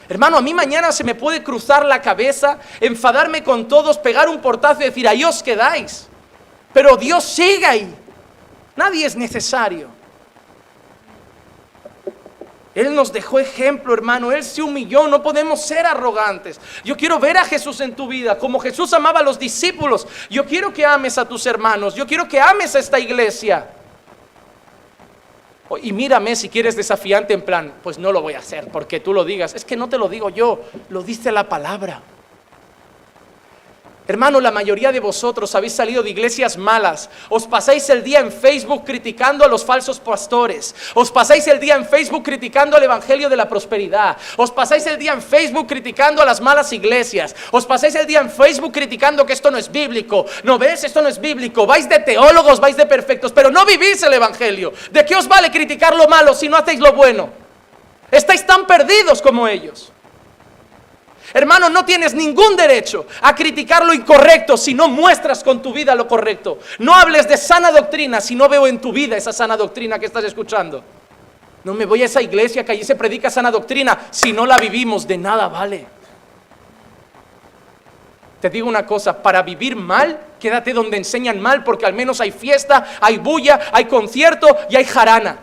Hermano, 0.08 0.38
a 0.38 0.42
mí 0.42 0.54
mañana 0.54 0.92
se 0.92 1.04
me 1.04 1.16
puede 1.16 1.44
cruzar 1.44 1.84
la 1.86 2.02
cabeza, 2.02 2.60
enfadarme 2.80 3.44
con 3.44 3.68
todos, 3.68 3.98
pegar 3.98 4.30
un 4.30 4.40
portazo 4.40 4.82
y 4.82 4.86
decir, 4.86 5.08
ahí 5.08 5.24
os 5.24 5.42
quedáis. 5.42 6.08
Pero 6.74 6.96
Dios 6.98 7.24
sigue 7.24 7.66
ahí. 7.66 7.96
Nadie 8.76 9.06
es 9.06 9.16
necesario. 9.16 9.88
Él 12.76 12.94
nos 12.94 13.14
dejó 13.14 13.40
ejemplo, 13.40 13.94
hermano. 13.94 14.34
Él 14.34 14.44
se 14.44 14.62
humilló. 14.62 15.08
No 15.08 15.24
podemos 15.24 15.62
ser 15.66 15.86
arrogantes. 15.86 16.60
Yo 16.84 16.98
quiero 16.98 17.18
ver 17.18 17.38
a 17.38 17.46
Jesús 17.46 17.80
en 17.80 17.96
tu 17.96 18.08
vida, 18.08 18.38
como 18.38 18.60
Jesús 18.60 18.92
amaba 18.94 19.22
a 19.22 19.24
los 19.24 19.40
discípulos. 19.40 20.06
Yo 20.30 20.46
quiero 20.46 20.74
que 20.74 20.86
ames 20.86 21.18
a 21.18 21.28
tus 21.28 21.46
hermanos. 21.46 21.96
Yo 21.96 22.06
quiero 22.06 22.28
que 22.28 22.40
ames 22.40 22.76
a 22.76 22.80
esta 22.80 23.00
iglesia. 23.00 23.70
Y 25.82 25.92
mírame 25.94 26.36
si 26.36 26.50
quieres 26.50 26.76
desafiante 26.76 27.34
en 27.34 27.42
plan, 27.42 27.74
pues 27.84 27.98
no 27.98 28.12
lo 28.12 28.22
voy 28.22 28.34
a 28.34 28.40
hacer 28.40 28.68
porque 28.72 29.00
tú 29.00 29.14
lo 29.14 29.26
digas. 29.26 29.56
Es 29.56 29.66
que 29.66 29.76
no 29.76 29.90
te 29.90 29.98
lo 29.98 30.08
digo 30.10 30.30
yo, 30.30 30.62
lo 30.90 31.04
dice 31.04 31.32
la 31.32 31.50
palabra. 31.50 32.02
Hermano, 34.08 34.40
la 34.40 34.52
mayoría 34.52 34.92
de 34.92 35.00
vosotros 35.00 35.56
habéis 35.56 35.74
salido 35.74 36.04
de 36.04 36.12
iglesias 36.12 36.58
malas. 36.58 37.10
Os 37.30 37.48
pasáis 37.48 37.90
el 37.90 38.04
día 38.04 38.20
en 38.20 38.32
Facebook 38.32 38.84
criticando 38.86 39.44
a 39.44 39.48
los 39.48 39.66
falsos 39.66 40.00
pastores. 40.00 40.76
Os 40.94 41.10
pasáis 41.12 41.48
el 41.48 41.60
día 41.60 41.76
en 41.76 41.88
Facebook 41.88 42.24
criticando 42.24 42.78
el 42.78 42.84
Evangelio 42.84 43.30
de 43.30 43.36
la 43.36 43.50
Prosperidad. 43.50 44.16
Os 44.38 44.52
pasáis 44.52 44.86
el 44.86 45.00
día 45.00 45.14
en 45.14 45.24
Facebook 45.24 45.66
criticando 45.66 46.22
a 46.22 46.26
las 46.26 46.40
malas 46.40 46.72
iglesias. 46.72 47.36
Os 47.50 47.66
pasáis 47.66 47.96
el 47.96 48.06
día 48.06 48.20
en 48.20 48.30
Facebook 48.30 48.72
criticando 48.72 49.26
que 49.26 49.34
esto 49.34 49.50
no 49.50 49.58
es 49.58 49.72
bíblico. 49.72 50.28
No 50.44 50.60
ves, 50.60 50.84
esto 50.84 51.02
no 51.02 51.08
es 51.08 51.20
bíblico. 51.20 51.66
Vais 51.66 51.90
de 51.90 51.98
teólogos, 51.98 52.60
vais 52.60 52.78
de 52.78 52.86
perfectos, 52.86 53.32
pero 53.32 53.50
no 53.50 53.66
vivís 53.66 54.04
el 54.04 54.14
Evangelio. 54.14 54.72
¿De 54.92 55.04
qué 55.04 55.16
os 55.16 55.28
vale 55.28 55.50
criticar 55.50 55.96
lo 55.96 56.08
malo 56.08 56.36
si 56.36 56.48
no 56.48 56.58
hacéis 56.58 56.80
lo 56.80 56.94
bueno? 56.94 57.30
Estáis 58.12 58.46
tan 58.46 58.68
perdidos 58.68 59.20
como 59.20 59.48
ellos. 59.48 59.92
Hermano, 61.34 61.70
no 61.70 61.84
tienes 61.86 62.14
ningún 62.14 62.56
derecho 62.56 63.06
a 63.22 63.34
criticar 63.36 63.86
lo 63.86 63.94
incorrecto 63.94 64.58
si 64.58 64.74
no 64.74 64.88
muestras 64.88 65.44
con 65.44 65.62
tu 65.62 65.74
vida 65.74 65.96
lo 65.96 66.08
correcto. 66.08 66.60
No 66.80 66.94
hables 66.94 67.28
de 67.28 67.38
sana 67.38 67.72
doctrina 67.72 68.22
si 68.22 68.36
no 68.36 68.48
veo 68.48 68.68
en 68.68 68.80
tu 68.80 68.92
vida 68.92 69.18
esa 69.18 69.34
sana 69.34 69.58
doctrina 69.58 70.00
que 70.00 70.06
estás 70.06 70.24
escuchando. 70.24 70.84
No 71.64 71.74
me 71.74 71.86
voy 71.86 72.04
a 72.04 72.06
esa 72.06 72.22
iglesia 72.22 72.64
que 72.64 72.72
allí 72.72 72.84
se 72.84 72.96
predica 72.96 73.30
sana 73.30 73.50
doctrina. 73.50 74.08
Si 74.12 74.32
no 74.32 74.46
la 74.46 74.58
vivimos, 74.58 75.08
de 75.08 75.18
nada 75.18 75.48
vale. 75.48 75.88
Te 78.40 78.50
digo 78.52 78.68
una 78.68 78.86
cosa, 78.86 79.24
para 79.24 79.42
vivir 79.42 79.76
mal, 79.76 80.20
quédate 80.40 80.74
donde 80.74 80.98
enseñan 80.98 81.42
mal, 81.42 81.64
porque 81.64 81.88
al 81.88 81.94
menos 81.94 82.22
hay 82.22 82.30
fiesta, 82.30 82.86
hay 83.02 83.18
bulla, 83.18 83.60
hay 83.72 83.86
concierto 83.86 84.48
y 84.70 84.76
hay 84.76 84.86
jarana. 84.86 85.40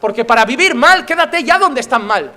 Porque 0.00 0.26
para 0.26 0.44
vivir 0.44 0.74
mal, 0.74 1.06
quédate 1.06 1.42
ya 1.42 1.58
donde 1.58 1.80
están 1.80 2.06
mal. 2.06 2.30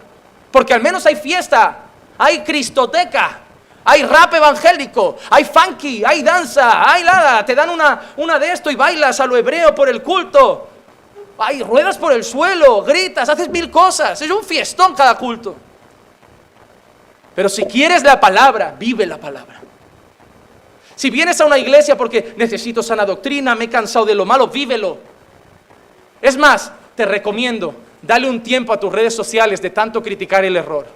Porque 0.52 0.74
al 0.74 0.82
menos 0.82 1.06
hay 1.06 1.16
fiesta, 1.16 1.78
hay 2.18 2.42
cristoteca, 2.42 3.40
hay 3.84 4.04
rap 4.04 4.34
evangélico, 4.34 5.18
hay 5.30 5.46
funky, 5.46 6.04
hay 6.06 6.22
danza, 6.22 6.92
hay 6.92 7.04
nada, 7.04 7.46
te 7.46 7.56
dan 7.56 7.70
una, 7.70 8.14
una 8.18 8.38
de 8.38 8.52
esto 8.52 8.70
y 8.70 8.76
bailas 8.76 9.20
a 9.20 9.26
lo 9.26 9.38
hebreo 9.38 9.74
por 9.74 9.90
el 9.90 10.04
culto. 10.04 10.68
Hay 11.38 11.64
ruedas 11.64 11.98
por 11.98 12.14
el 12.14 12.24
suelo, 12.24 12.84
gritas, 12.84 13.28
haces 13.28 13.50
mil 13.50 13.72
cosas, 13.72 14.22
es 14.22 14.30
un 14.30 14.44
fiestón 14.44 14.94
cada 14.94 15.18
culto. 15.18 15.56
Pero 17.34 17.50
si 17.50 17.64
quieres 17.64 18.04
la 18.04 18.20
palabra, 18.20 18.76
vive 18.78 19.08
la 19.08 19.18
palabra. 19.18 19.60
Si 20.96 21.10
vienes 21.10 21.42
a 21.42 21.46
una 21.46 21.58
iglesia 21.58 21.98
porque 21.98 22.36
necesito 22.38 22.84
sana 22.84 23.06
doctrina, 23.06 23.56
me 23.56 23.66
he 23.66 23.70
cansado 23.70 24.06
de 24.06 24.14
lo 24.14 24.26
malo, 24.26 24.48
vívelo. 24.48 25.00
Es 26.22 26.38
más, 26.38 26.72
te 26.96 27.06
recomiendo 27.06 27.74
Dale 28.02 28.28
un 28.30 28.42
tiempo 28.42 28.74
a 28.74 28.80
tus 28.80 28.92
redes 28.92 29.16
sociales 29.16 29.62
de 29.62 29.70
tanto 29.70 30.02
criticar 30.02 30.44
el 30.44 30.58
error. 30.58 30.88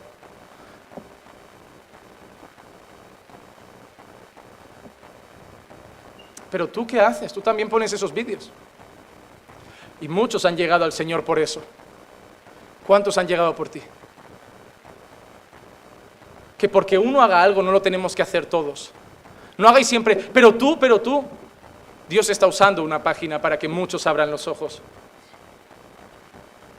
Pero 6.49 6.68
tú 6.68 6.88
qué 6.88 6.99
haces? 6.99 7.32
Tú 7.32 7.41
también 7.41 7.70
pones 7.70 7.93
esos 7.93 8.14
vídeos. 8.14 8.49
Y 10.01 10.08
muchos 10.08 10.45
han 10.45 10.58
llegado 10.58 10.84
al 10.84 10.93
Señor 10.93 11.24
por 11.24 11.38
eso. 11.38 11.62
¿Cuántos 12.88 13.18
han 13.18 13.28
llegado 13.28 13.56
por 13.56 13.70
ti? 13.70 13.82
Que 16.58 16.70
porque 16.70 16.97
uno 16.97 17.22
haga 17.22 17.41
algo 17.43 17.62
no 17.62 17.72
lo 17.72 17.82
tenemos 17.82 18.16
que 18.16 18.22
hacer 18.22 18.45
todos. 18.45 18.91
No 19.58 19.68
hagáis 19.68 19.88
siempre, 19.88 20.16
pero 20.16 20.56
tú, 20.56 20.80
pero 20.80 20.99
tú. 21.01 21.24
Dios 22.10 22.30
está 22.30 22.47
usando 22.47 22.84
una 22.84 23.01
página 23.01 23.41
para 23.41 23.58
que 23.58 23.68
muchos 23.68 24.06
abran 24.08 24.30
los 24.32 24.47
ojos 24.47 24.82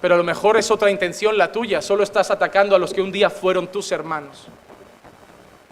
pero 0.00 0.14
a 0.14 0.18
lo 0.18 0.24
mejor 0.24 0.56
es 0.56 0.70
otra 0.70 0.90
intención 0.90 1.38
la 1.38 1.52
tuya, 1.52 1.80
solo 1.80 2.02
estás 2.02 2.30
atacando 2.30 2.76
a 2.76 2.78
los 2.78 2.92
que 2.92 3.02
un 3.02 3.12
día 3.12 3.30
fueron 3.30 3.68
tus 3.68 3.90
hermanos. 3.92 4.46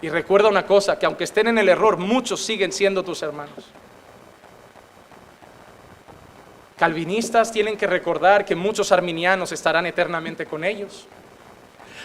Y 0.01 0.09
recuerda 0.09 0.49
una 0.49 0.65
cosa, 0.65 0.99
que 0.99 1.05
aunque 1.05 1.23
estén 1.23 1.47
en 1.47 1.57
el 1.57 1.69
error, 1.69 1.97
muchos 1.97 2.41
siguen 2.43 2.71
siendo 2.71 3.03
tus 3.03 3.21
hermanos. 3.21 3.65
Calvinistas 6.77 7.51
tienen 7.51 7.77
que 7.77 7.87
recordar 7.87 8.43
que 8.43 8.55
muchos 8.55 8.91
arminianos 8.91 9.51
estarán 9.51 9.85
eternamente 9.85 10.45
con 10.45 10.63
ellos. 10.63 11.07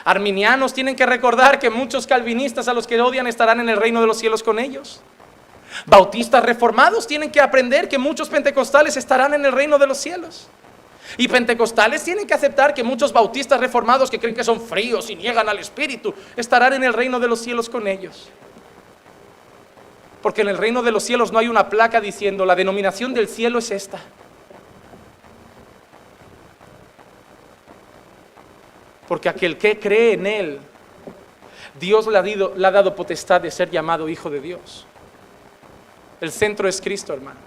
Arminianos 0.05 0.73
tienen 0.73 0.95
que 0.95 1.05
recordar 1.05 1.59
que 1.59 1.71
muchos 1.71 2.07
calvinistas 2.07 2.69
a 2.69 2.75
los 2.75 2.87
que 2.87 3.01
odian 3.01 3.27
estarán 3.27 3.61
en 3.61 3.69
el 3.69 3.77
reino 3.77 4.01
de 4.01 4.07
los 4.07 4.19
cielos 4.19 4.43
con 4.43 4.59
ellos. 4.59 5.01
Bautistas 5.87 6.45
reformados 6.45 7.07
tienen 7.07 7.31
que 7.31 7.41
aprender 7.41 7.89
que 7.89 7.99
muchos 7.99 8.29
pentecostales 8.29 8.97
estarán 8.97 9.35
en 9.35 9.45
el 9.45 9.53
reino 9.53 9.79
de 9.79 9.87
los 9.87 9.99
cielos. 9.99 10.49
Y 11.17 11.29
pentecostales 11.29 12.03
tienen 12.03 12.27
que 12.27 12.35
aceptar 12.35 12.73
que 12.75 12.83
muchos 12.83 13.13
bautistas 13.13 13.61
reformados 13.61 14.11
que 14.11 14.19
creen 14.19 14.35
que 14.35 14.45
son 14.45 14.61
fríos 14.61 15.11
y 15.11 15.17
niegan 15.17 15.49
al 15.49 15.59
Espíritu 15.59 16.15
estarán 16.37 16.75
en 16.75 16.85
el 16.85 16.93
reino 16.93 17.19
de 17.19 17.29
los 17.29 17.41
cielos 17.41 17.69
con 17.69 17.87
ellos. 17.87 18.29
Porque 20.23 20.43
en 20.43 20.49
el 20.49 20.59
reino 20.59 20.83
de 20.83 20.93
los 20.93 21.03
cielos 21.03 21.33
no 21.33 21.39
hay 21.39 21.49
una 21.49 21.69
placa 21.69 22.01
diciendo 22.01 22.45
la 22.45 22.55
denominación 22.55 23.15
del 23.15 23.29
cielo 23.29 23.59
es 23.59 23.71
esta. 23.71 23.99
Porque 29.09 29.29
aquel 29.29 29.59
que 29.59 29.79
cree 29.81 30.13
en 30.13 30.27
Él, 30.27 30.59
Dios 31.81 32.07
le 32.07 32.19
ha, 32.19 32.23
le 32.23 32.67
ha 32.67 32.71
dado 32.71 32.95
potestad 32.95 33.41
de 33.41 33.51
ser 33.51 33.71
llamado 33.71 34.09
hijo 34.09 34.31
de 34.31 34.41
Dios. 34.41 34.87
El 36.21 36.31
centro 36.31 36.69
es 36.69 36.81
Cristo, 36.81 37.13
hermano. 37.13 37.41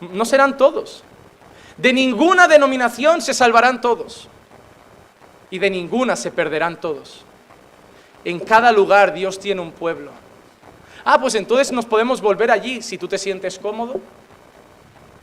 No 0.00 0.24
serán 0.24 0.56
todos, 0.56 1.04
de 1.82 1.92
ninguna 1.92 2.46
denominación 2.46 3.20
se 3.20 3.34
salvarán 3.34 3.80
todos. 3.80 4.28
Y 5.50 5.58
de 5.58 5.68
ninguna 5.68 6.14
se 6.14 6.30
perderán 6.30 6.80
todos. 6.80 7.24
En 8.24 8.38
cada 8.38 8.70
lugar 8.70 9.12
Dios 9.12 9.40
tiene 9.40 9.60
un 9.60 9.72
pueblo. 9.72 10.12
Ah, 11.04 11.20
pues 11.20 11.34
entonces 11.34 11.72
nos 11.72 11.84
podemos 11.84 12.20
volver 12.20 12.52
allí 12.52 12.80
si 12.82 12.96
tú 12.96 13.08
te 13.08 13.18
sientes 13.18 13.58
cómodo. 13.58 14.00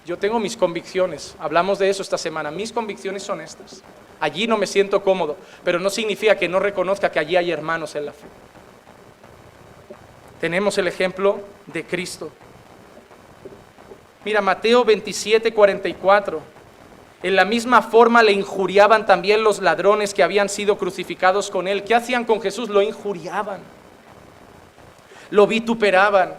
Yo 0.05 0.17
tengo 0.17 0.37
mis 0.37 0.57
convicciones. 0.57 1.33
Hablamos 1.39 1.79
de 1.79 1.89
eso 1.89 2.01
esta 2.01 2.17
semana. 2.17 2.51
Mis 2.51 2.73
convicciones 2.73 3.23
son 3.23 3.39
estas. 3.39 3.81
Allí 4.19 4.45
no 4.45 4.57
me 4.57 4.67
siento 4.67 5.01
cómodo, 5.01 5.37
pero 5.63 5.79
no 5.79 5.89
significa 5.89 6.35
que 6.35 6.49
no 6.49 6.59
reconozca 6.59 7.09
que 7.09 7.19
allí 7.19 7.37
hay 7.37 7.51
hermanos 7.51 7.95
en 7.95 8.05
la 8.05 8.11
fe. 8.11 8.27
Tenemos 10.41 10.77
el 10.77 10.89
ejemplo 10.89 11.39
de 11.67 11.85
Cristo. 11.85 12.29
Mira, 14.25 14.41
Mateo 14.41 14.83
27, 14.83 15.53
44. 15.53 16.41
En 17.21 17.35
la 17.35 17.45
misma 17.45 17.81
forma 17.81 18.23
le 18.23 18.31
injuriaban 18.31 19.05
también 19.05 19.43
los 19.43 19.59
ladrones 19.59 20.13
que 20.13 20.23
habían 20.23 20.49
sido 20.49 20.77
crucificados 20.77 21.49
con 21.49 21.67
él. 21.67 21.83
¿Qué 21.83 21.95
hacían 21.95 22.25
con 22.25 22.41
Jesús? 22.41 22.69
Lo 22.69 22.81
injuriaban. 22.81 23.59
lo 25.31 25.45
vituperaban, 25.45 26.33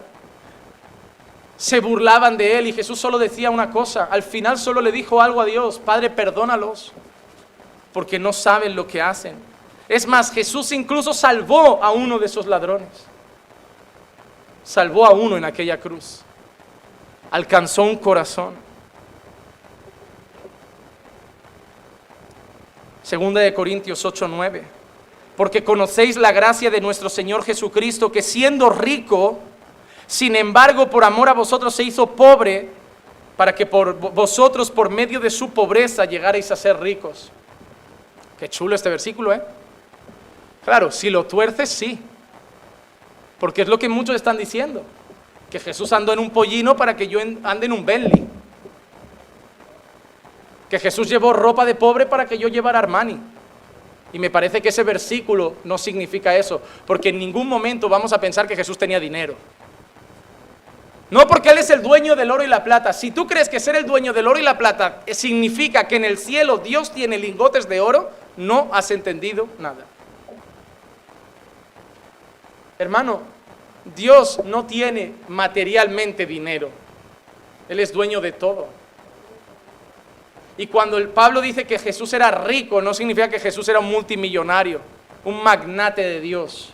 se 1.61 1.79
burlaban 1.79 2.37
de 2.37 2.57
él 2.57 2.67
y 2.67 2.73
Jesús 2.73 2.99
solo 2.99 3.19
decía 3.19 3.51
una 3.51 3.69
cosa, 3.69 4.05
al 4.09 4.23
final 4.23 4.57
solo 4.57 4.81
le 4.81 4.91
dijo 4.91 5.21
algo 5.21 5.39
a 5.41 5.45
Dios, 5.45 5.79
Padre, 5.79 6.09
perdónalos, 6.09 6.91
porque 7.93 8.17
no 8.17 8.33
saben 8.33 8.75
lo 8.75 8.87
que 8.87 9.01
hacen. 9.01 9.35
Es 9.87 10.07
más, 10.07 10.31
Jesús 10.31 10.71
incluso 10.71 11.13
salvó 11.13 11.83
a 11.83 11.91
uno 11.91 12.17
de 12.17 12.25
esos 12.25 12.47
ladrones, 12.47 12.89
salvó 14.63 15.05
a 15.05 15.11
uno 15.11 15.37
en 15.37 15.45
aquella 15.45 15.79
cruz, 15.79 16.21
alcanzó 17.31 17.83
un 17.83 17.95
corazón. 17.95 18.53
Segunda 23.01 23.41
de 23.41 23.53
Corintios 23.53 24.05
8, 24.05 24.27
9. 24.27 24.63
Porque 25.35 25.63
conocéis 25.63 26.17
la 26.17 26.31
gracia 26.31 26.69
de 26.69 26.81
nuestro 26.81 27.09
Señor 27.09 27.43
Jesucristo, 27.43 28.11
que 28.11 28.21
siendo 28.21 28.69
rico, 28.69 29.39
sin 30.05 30.35
embargo, 30.35 30.89
por 30.89 31.03
amor 31.03 31.29
a 31.29 31.33
vosotros 31.33 31.73
se 31.73 31.83
hizo 31.83 32.05
pobre, 32.05 32.69
para 33.37 33.55
que 33.55 33.65
por 33.65 33.95
vosotros, 33.95 34.69
por 34.69 34.89
medio 34.89 35.19
de 35.19 35.29
su 35.29 35.49
pobreza, 35.49 36.05
llegarais 36.05 36.51
a 36.51 36.55
ser 36.55 36.79
ricos. 36.79 37.31
Qué 38.37 38.49
chulo 38.49 38.75
este 38.75 38.89
versículo, 38.89 39.33
¿eh? 39.33 39.41
Claro, 40.63 40.91
si 40.91 41.09
lo 41.09 41.25
tuerces, 41.25 41.69
sí. 41.69 41.99
Porque 43.39 43.63
es 43.63 43.67
lo 43.67 43.79
que 43.79 43.89
muchos 43.89 44.15
están 44.15 44.37
diciendo. 44.37 44.83
Que 45.51 45.59
Jesús 45.59 45.93
andó 45.93 46.13
en 46.13 46.19
un 46.19 46.31
pollino 46.31 46.75
para 46.75 46.95
que 46.95 47.07
yo 47.07 47.19
ande 47.19 47.67
en 47.67 47.73
un 47.73 47.85
Bentley 47.85 48.27
que 50.71 50.79
Jesús 50.79 51.09
llevó 51.09 51.33
ropa 51.33 51.65
de 51.65 51.75
pobre 51.75 52.05
para 52.05 52.25
que 52.25 52.37
yo 52.37 52.47
llevara 52.47 52.79
Armani. 52.79 53.19
Y 54.13 54.19
me 54.19 54.29
parece 54.29 54.61
que 54.61 54.69
ese 54.69 54.83
versículo 54.83 55.55
no 55.65 55.77
significa 55.77 56.33
eso, 56.33 56.61
porque 56.87 57.09
en 57.09 57.19
ningún 57.19 57.45
momento 57.45 57.89
vamos 57.89 58.13
a 58.13 58.21
pensar 58.21 58.47
que 58.47 58.55
Jesús 58.55 58.77
tenía 58.77 58.97
dinero. 58.97 59.35
No 61.09 61.27
porque 61.27 61.49
Él 61.49 61.57
es 61.57 61.69
el 61.71 61.81
dueño 61.81 62.15
del 62.15 62.31
oro 62.31 62.41
y 62.45 62.47
la 62.47 62.63
plata. 62.63 62.93
Si 62.93 63.11
tú 63.11 63.27
crees 63.27 63.49
que 63.49 63.59
ser 63.59 63.75
el 63.75 63.85
dueño 63.85 64.13
del 64.13 64.27
oro 64.27 64.39
y 64.39 64.43
la 64.43 64.57
plata 64.57 65.01
significa 65.11 65.89
que 65.89 65.97
en 65.97 66.05
el 66.05 66.17
cielo 66.17 66.59
Dios 66.59 66.93
tiene 66.93 67.17
lingotes 67.17 67.67
de 67.67 67.81
oro, 67.81 68.09
no 68.37 68.69
has 68.71 68.91
entendido 68.91 69.49
nada. 69.59 69.85
Hermano, 72.79 73.23
Dios 73.95 74.41
no 74.45 74.65
tiene 74.65 75.13
materialmente 75.27 76.25
dinero. 76.25 76.69
Él 77.67 77.79
es 77.79 77.91
dueño 77.91 78.21
de 78.21 78.31
todo. 78.31 78.67
Y 80.57 80.67
cuando 80.67 80.97
el 80.97 81.09
Pablo 81.09 81.41
dice 81.41 81.65
que 81.65 81.79
Jesús 81.79 82.13
era 82.13 82.29
rico, 82.29 82.81
no 82.81 82.93
significa 82.93 83.29
que 83.29 83.39
Jesús 83.39 83.67
era 83.69 83.79
un 83.79 83.89
multimillonario, 83.89 84.81
un 85.25 85.41
magnate 85.41 86.01
de 86.01 86.19
Dios. 86.19 86.73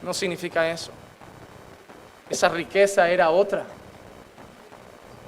No 0.00 0.14
significa 0.14 0.70
eso. 0.70 0.90
Esa 2.30 2.48
riqueza 2.48 3.10
era 3.10 3.30
otra. 3.30 3.66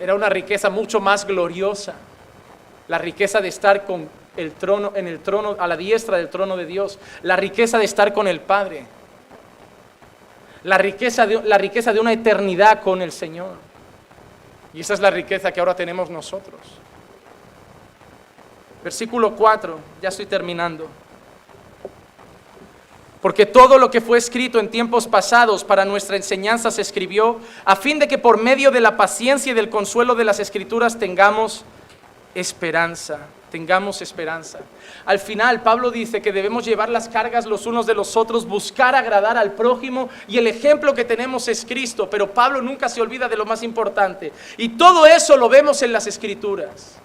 Era 0.01 0.15
una 0.15 0.29
riqueza 0.29 0.71
mucho 0.71 1.01
más 1.01 1.27
gloriosa. 1.27 1.95
La 2.89 2.99
riqueza 2.99 3.41
de 3.41 3.49
estar 3.49 3.85
con 3.85 4.09
el 4.37 4.53
trono, 4.53 4.93
en 4.95 5.07
el 5.07 5.20
trono, 5.20 5.57
a 5.59 5.66
la 5.66 5.76
diestra 5.76 6.16
del 6.16 6.28
trono 6.28 6.57
de 6.57 6.66
Dios. 6.66 6.99
La 7.22 7.37
riqueza 7.37 7.78
de 7.78 7.85
estar 7.85 8.12
con 8.12 8.28
el 8.28 8.41
Padre. 8.41 8.87
La 10.64 10.78
riqueza 10.78 11.26
de, 11.26 11.43
la 11.43 11.59
riqueza 11.59 11.93
de 11.93 12.01
una 12.01 12.12
eternidad 12.12 12.82
con 12.82 13.03
el 13.03 13.12
Señor. 13.12 13.57
Y 14.72 14.80
esa 14.80 14.95
es 14.95 15.01
la 15.01 15.11
riqueza 15.11 15.53
que 15.53 15.61
ahora 15.61 15.76
tenemos 15.76 16.11
nosotros. 16.11 16.61
Versículo 18.82 19.35
4, 19.35 19.78
ya 20.03 20.09
estoy 20.09 20.26
terminando. 20.26 20.89
Porque 23.22 23.47
todo 23.47 23.78
lo 23.78 23.91
que 23.91 24.03
fue 24.03 24.18
escrito 24.18 24.61
en 24.61 24.68
tiempos 24.68 25.07
pasados 25.09 25.64
para 25.64 25.87
nuestra 25.87 26.16
enseñanza 26.16 26.70
se 26.70 26.82
escribió 26.82 27.41
a 27.64 27.76
fin 27.76 27.99
de 27.99 28.07
que 28.07 28.18
por 28.18 28.37
medio 28.37 28.70
de 28.70 28.82
la 28.82 28.99
paciencia 28.99 29.53
y 29.53 29.55
del 29.55 29.70
consuelo 29.70 30.14
de 30.14 30.24
las 30.24 30.41
escrituras 30.41 30.99
tengamos 30.99 31.64
esperanza 32.35 33.20
tengamos 33.55 34.03
esperanza. 34.03 34.59
Al 35.07 35.20
final, 35.20 35.62
Pablo 35.62 35.93
dice 35.93 36.20
que 36.20 36.32
debemos 36.32 36.64
llevar 36.64 36.89
las 36.89 37.09
cargas 37.09 37.47
los 37.47 37.66
unos 37.66 37.87
de 37.87 37.95
los 37.95 38.16
otros, 38.16 38.49
buscar 38.49 38.97
agradar 38.97 39.39
al 39.39 39.53
prójimo 39.53 40.09
y 40.26 40.39
el 40.39 40.49
ejemplo 40.49 40.93
que 40.93 41.05
tenemos 41.05 41.47
es 41.47 41.64
Cristo, 41.64 42.11
pero 42.11 42.35
Pablo 42.35 42.61
nunca 42.61 42.89
se 42.89 43.01
olvida 43.01 43.28
de 43.28 43.37
lo 43.37 43.47
más 43.47 43.62
importante. 43.62 44.32
Y 44.57 44.70
todo 44.70 45.07
eso 45.07 45.37
lo 45.37 45.49
vemos 45.49 45.82
en 45.82 45.93
las 45.93 46.09
escrituras. 46.09 46.97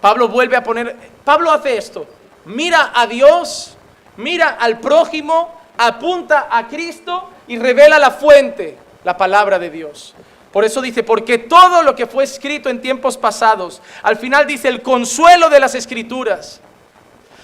Pablo 0.00 0.28
vuelve 0.28 0.54
a 0.54 0.62
poner, 0.62 0.96
Pablo 1.24 1.50
hace 1.50 1.76
esto, 1.76 2.06
mira 2.44 2.92
a 2.94 3.08
Dios, 3.08 3.76
mira 4.18 4.50
al 4.50 4.78
prójimo, 4.78 5.52
apunta 5.76 6.46
a 6.52 6.68
Cristo 6.68 7.30
y 7.48 7.58
revela 7.58 7.98
la 7.98 8.12
fuente, 8.12 8.78
la 9.02 9.16
palabra 9.16 9.58
de 9.58 9.70
Dios. 9.70 10.14
Por 10.52 10.64
eso 10.64 10.82
dice, 10.82 11.02
porque 11.02 11.38
todo 11.38 11.82
lo 11.82 11.96
que 11.96 12.06
fue 12.06 12.24
escrito 12.24 12.68
en 12.68 12.82
tiempos 12.82 13.16
pasados, 13.16 13.80
al 14.02 14.16
final 14.16 14.46
dice 14.46 14.68
el 14.68 14.82
consuelo 14.82 15.48
de 15.48 15.60
las 15.60 15.74
escrituras. 15.74 16.60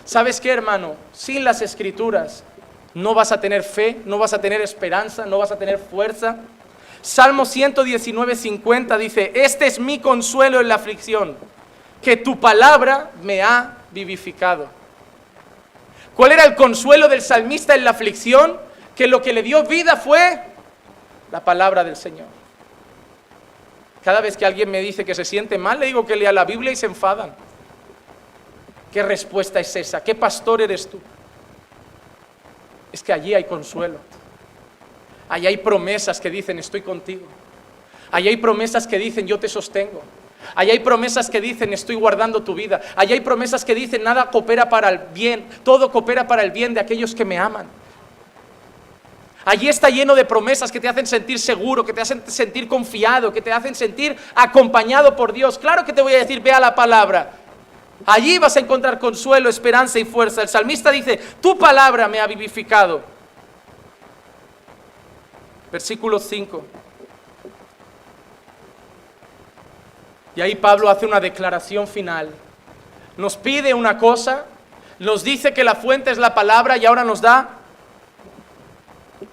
¿Sabes 0.05 0.41
qué, 0.41 0.51
hermano? 0.51 0.95
Sin 1.13 1.43
las 1.43 1.63
escrituras 1.63 2.45
no 2.95 3.15
vas 3.15 3.33
a 3.33 3.41
tener 3.41 3.63
fe, 3.63 3.99
no 4.05 4.19
vas 4.19 4.33
a 4.33 4.41
tener 4.41 4.61
esperanza, 4.61 5.25
no 5.25 5.39
vas 5.39 5.53
a 5.53 5.59
tener 5.59 5.79
fuerza. 5.79 6.37
Salmo 7.01 7.47
119, 7.47 8.37
50 8.37 8.99
dice, 8.99 9.33
este 9.35 9.67
es 9.67 9.79
mi 9.79 10.01
consuelo 10.01 10.61
en 10.61 10.69
la 10.69 10.75
aflicción, 10.75 11.37
que 12.03 12.17
tu 12.17 12.39
palabra 12.39 13.11
me 13.23 13.43
ha 13.43 13.77
vivificado. 13.91 14.69
¿Cuál 16.15 16.33
era 16.33 16.45
el 16.45 16.55
consuelo 16.57 17.09
del 17.09 17.23
salmista 17.23 17.75
en 17.75 17.85
la 17.85 17.91
aflicción? 17.91 18.59
Que 18.97 19.07
lo 19.07 19.23
que 19.23 19.33
le 19.33 19.43
dio 19.43 19.63
vida 19.63 19.97
fue 19.97 20.41
la 21.31 21.45
palabra 21.45 21.85
del 21.85 21.97
Señor. 21.97 22.38
Cada 24.05 24.21
vez 24.21 24.37
que 24.37 24.47
alguien 24.47 24.71
me 24.71 24.81
dice 24.81 25.05
que 25.05 25.15
se 25.15 25.25
siente 25.25 25.59
mal, 25.59 25.81
le 25.81 25.87
digo 25.87 26.07
que 26.07 26.17
lea 26.17 26.33
la 26.33 26.45
Biblia 26.45 26.73
y 26.73 26.77
se 26.77 26.87
enfadan. 26.87 27.35
¿Qué 28.93 29.03
respuesta 29.03 29.61
es 29.61 29.75
esa? 29.77 30.03
¿Qué 30.03 30.15
pastor 30.15 30.63
eres 30.63 30.89
tú? 30.89 30.99
Es 32.93 33.03
que 33.03 33.13
allí 33.13 33.35
hay 33.35 33.45
consuelo. 33.45 33.99
Allí 35.29 35.47
hay 35.47 35.59
promesas 35.59 36.21
que 36.21 36.31
dicen 36.31 36.59
estoy 36.59 36.83
contigo. 36.83 37.27
Allí 38.11 38.29
hay 38.29 38.39
promesas 38.39 38.87
que 38.87 38.99
dicen 38.99 39.27
yo 39.27 39.39
te 39.39 39.49
sostengo. 39.49 40.03
Allí 40.55 40.71
hay 40.71 40.79
promesas 40.79 41.29
que 41.29 41.41
dicen 41.41 41.73
estoy 41.73 41.97
guardando 41.97 42.43
tu 42.43 42.55
vida. 42.55 42.81
Allí 42.97 43.13
hay 43.13 43.21
promesas 43.21 43.65
que 43.65 43.75
dicen 43.75 44.03
nada 44.03 44.31
coopera 44.31 44.69
para 44.69 44.89
el 44.89 44.99
bien, 45.13 45.47
todo 45.65 45.91
coopera 45.93 46.27
para 46.27 46.43
el 46.43 46.51
bien 46.51 46.73
de 46.73 46.81
aquellos 46.81 47.15
que 47.15 47.25
me 47.25 47.39
aman. 47.39 47.67
Allí 49.49 49.67
está 49.67 49.89
lleno 49.89 50.15
de 50.15 50.27
promesas 50.27 50.71
que 50.71 50.79
te 50.79 50.89
hacen 50.89 51.07
sentir 51.07 51.39
seguro, 51.39 51.83
que 51.83 51.95
te 51.95 52.03
hacen 52.03 52.23
sentir 52.31 52.69
confiado, 52.69 53.33
que 53.33 53.41
te 53.41 53.51
hacen 53.51 53.75
sentir 53.75 54.15
acompañado 54.35 55.17
por 55.17 55.33
Dios. 55.33 55.59
Claro 55.59 55.87
que 55.87 55.95
te 55.95 56.03
voy 56.03 56.13
a 56.13 56.19
decir, 56.19 56.43
vea 56.43 56.61
la 56.61 56.75
palabra. 56.75 57.31
Allí 58.05 58.37
vas 58.37 58.59
a 58.59 58.61
encontrar 58.61 58.99
consuelo, 58.99 59.49
esperanza 59.49 59.99
y 59.99 60.05
fuerza. 60.05 60.43
El 60.43 60.51
salmista 60.51 60.91
dice, 60.91 61.19
tu 61.41 61.57
palabra 61.57 62.09
me 62.09 62.21
ha 62.21 62.27
vivificado. 62.27 63.01
Versículo 65.73 66.19
5. 66.19 66.65
Y 70.37 70.43
ahí 70.43 70.57
Pablo 70.57 70.91
hace 70.91 71.07
una 71.07 71.21
declaración 71.21 71.89
final. 71.89 72.29
Nos 73.17 73.39
pide 73.39 73.73
una 73.73 73.97
cosa, 73.97 74.45
nos 74.99 75.25
dice 75.25 75.55
que 75.55 75.65
la 75.65 75.75
fuente 75.75 76.11
es 76.11 76.19
la 76.19 76.35
palabra 76.35 76.77
y 76.77 76.85
ahora 76.85 77.03
nos 77.03 77.23
da 77.23 77.58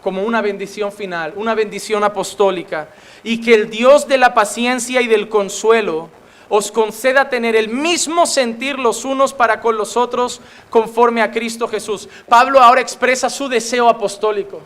como 0.01 0.23
una 0.23 0.41
bendición 0.41 0.91
final, 0.91 1.33
una 1.35 1.55
bendición 1.55 2.03
apostólica, 2.03 2.89
y 3.23 3.41
que 3.41 3.53
el 3.53 3.69
Dios 3.69 4.07
de 4.07 4.17
la 4.17 4.33
paciencia 4.33 5.01
y 5.01 5.07
del 5.07 5.29
consuelo 5.29 6.09
os 6.49 6.71
conceda 6.71 7.29
tener 7.29 7.55
el 7.55 7.69
mismo 7.69 8.25
sentir 8.25 8.77
los 8.77 9.03
unos 9.03 9.33
para 9.33 9.61
con 9.61 9.77
los 9.77 9.97
otros 9.97 10.41
conforme 10.69 11.21
a 11.21 11.31
Cristo 11.31 11.67
Jesús. 11.67 12.07
Pablo 12.27 12.59
ahora 12.59 12.81
expresa 12.81 13.29
su 13.29 13.47
deseo 13.49 13.89
apostólico, 13.89 14.61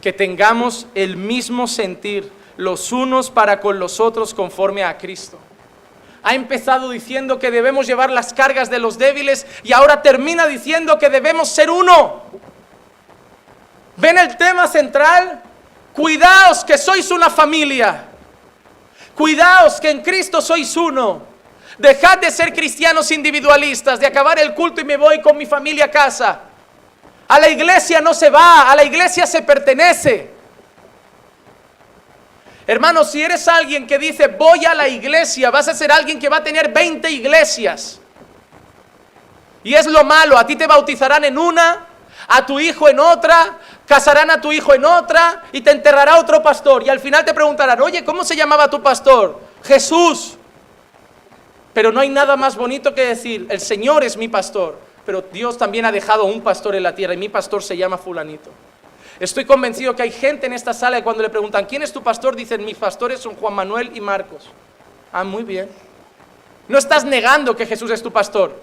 que 0.00 0.12
tengamos 0.12 0.86
el 0.94 1.16
mismo 1.16 1.66
sentir 1.66 2.30
los 2.56 2.92
unos 2.92 3.30
para 3.30 3.60
con 3.60 3.78
los 3.78 4.00
otros 4.00 4.34
conforme 4.34 4.84
a 4.84 4.98
Cristo. 4.98 5.38
Ha 6.22 6.34
empezado 6.34 6.90
diciendo 6.90 7.38
que 7.38 7.50
debemos 7.50 7.86
llevar 7.86 8.10
las 8.10 8.34
cargas 8.34 8.68
de 8.70 8.78
los 8.78 8.98
débiles 8.98 9.46
y 9.62 9.72
ahora 9.72 10.02
termina 10.02 10.46
diciendo 10.46 10.98
que 10.98 11.08
debemos 11.08 11.48
ser 11.48 11.70
uno. 11.70 12.22
¿Ven 14.00 14.16
el 14.16 14.36
tema 14.36 14.66
central? 14.66 15.42
Cuidaos 15.92 16.64
que 16.64 16.78
sois 16.78 17.10
una 17.10 17.28
familia. 17.28 18.04
Cuidaos 19.14 19.78
que 19.78 19.90
en 19.90 20.00
Cristo 20.00 20.40
sois 20.40 20.74
uno. 20.76 21.22
Dejad 21.76 22.18
de 22.18 22.30
ser 22.30 22.54
cristianos 22.54 23.10
individualistas, 23.10 24.00
de 24.00 24.06
acabar 24.06 24.38
el 24.38 24.54
culto 24.54 24.80
y 24.80 24.84
me 24.84 24.96
voy 24.96 25.20
con 25.20 25.36
mi 25.36 25.44
familia 25.44 25.86
a 25.86 25.90
casa. 25.90 26.40
A 27.28 27.38
la 27.38 27.48
iglesia 27.48 28.00
no 28.00 28.14
se 28.14 28.30
va, 28.30 28.70
a 28.70 28.74
la 28.74 28.84
iglesia 28.84 29.26
se 29.26 29.42
pertenece. 29.42 30.30
Hermano, 32.66 33.04
si 33.04 33.22
eres 33.22 33.46
alguien 33.48 33.86
que 33.86 33.98
dice 33.98 34.28
voy 34.28 34.64
a 34.64 34.74
la 34.74 34.88
iglesia, 34.88 35.50
vas 35.50 35.68
a 35.68 35.74
ser 35.74 35.92
alguien 35.92 36.18
que 36.18 36.28
va 36.28 36.38
a 36.38 36.44
tener 36.44 36.72
20 36.72 37.10
iglesias. 37.10 38.00
Y 39.62 39.74
es 39.74 39.86
lo 39.86 40.04
malo, 40.04 40.38
a 40.38 40.46
ti 40.46 40.56
te 40.56 40.66
bautizarán 40.66 41.24
en 41.24 41.36
una, 41.36 41.86
a 42.28 42.46
tu 42.46 42.60
hijo 42.60 42.88
en 42.88 43.00
otra, 43.00 43.58
casarán 43.90 44.30
a 44.30 44.40
tu 44.40 44.52
hijo 44.52 44.72
en 44.72 44.84
otra 44.84 45.42
y 45.50 45.62
te 45.62 45.72
enterrará 45.72 46.20
otro 46.20 46.40
pastor. 46.40 46.84
Y 46.86 46.88
al 46.88 47.00
final 47.00 47.24
te 47.24 47.34
preguntarán, 47.34 47.82
oye, 47.82 48.04
¿cómo 48.04 48.22
se 48.22 48.36
llamaba 48.36 48.70
tu 48.70 48.80
pastor? 48.80 49.40
Jesús. 49.64 50.36
Pero 51.72 51.90
no 51.90 51.98
hay 51.98 52.08
nada 52.08 52.36
más 52.36 52.54
bonito 52.54 52.94
que 52.94 53.04
decir, 53.04 53.48
el 53.50 53.58
Señor 53.58 54.04
es 54.04 54.16
mi 54.16 54.28
pastor, 54.28 54.78
pero 55.04 55.24
Dios 55.32 55.58
también 55.58 55.86
ha 55.86 55.90
dejado 55.90 56.26
un 56.26 56.40
pastor 56.40 56.76
en 56.76 56.84
la 56.84 56.94
tierra 56.94 57.14
y 57.14 57.16
mi 57.16 57.28
pastor 57.28 57.64
se 57.64 57.76
llama 57.76 57.98
fulanito. 57.98 58.50
Estoy 59.18 59.44
convencido 59.44 59.96
que 59.96 60.04
hay 60.04 60.12
gente 60.12 60.46
en 60.46 60.52
esta 60.52 60.72
sala 60.72 61.00
y 61.00 61.02
cuando 61.02 61.24
le 61.24 61.28
preguntan, 61.28 61.64
¿quién 61.66 61.82
es 61.82 61.92
tu 61.92 62.00
pastor? 62.00 62.36
Dicen, 62.36 62.64
mis 62.64 62.76
pastores 62.76 63.18
son 63.18 63.34
Juan 63.34 63.54
Manuel 63.54 63.90
y 63.92 64.00
Marcos. 64.00 64.50
Ah, 65.12 65.24
muy 65.24 65.42
bien. 65.42 65.68
No 66.68 66.78
estás 66.78 67.04
negando 67.04 67.56
que 67.56 67.66
Jesús 67.66 67.90
es 67.90 68.04
tu 68.04 68.12
pastor, 68.12 68.54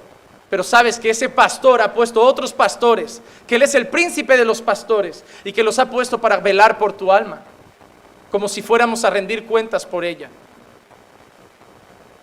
pero 0.50 0.64
sabes 0.64 1.00
que 1.00 1.10
ese 1.10 1.30
pastor 1.30 1.82
ha 1.82 1.94
puesto 1.94 2.22
otros 2.22 2.54
pastores, 2.54 3.22
que 3.46 3.56
Él 3.56 3.64
es 3.64 3.76
el 3.76 3.88
príncipe 3.88 4.38
de 4.38 4.46
los 4.46 4.62
pastores 4.62 5.24
y 5.44 5.52
que 5.52 5.64
los 5.64 5.78
ha 5.80 5.90
puesto 5.90 6.20
para 6.20 6.38
velar 6.38 6.78
por 6.78 6.94
tu 6.94 7.12
alma, 7.12 7.42
como 8.32 8.48
si 8.48 8.62
fuéramos 8.62 9.04
a 9.04 9.10
rendir 9.10 9.46
cuentas 9.46 9.86
por 9.86 10.06
ella. 10.06 10.30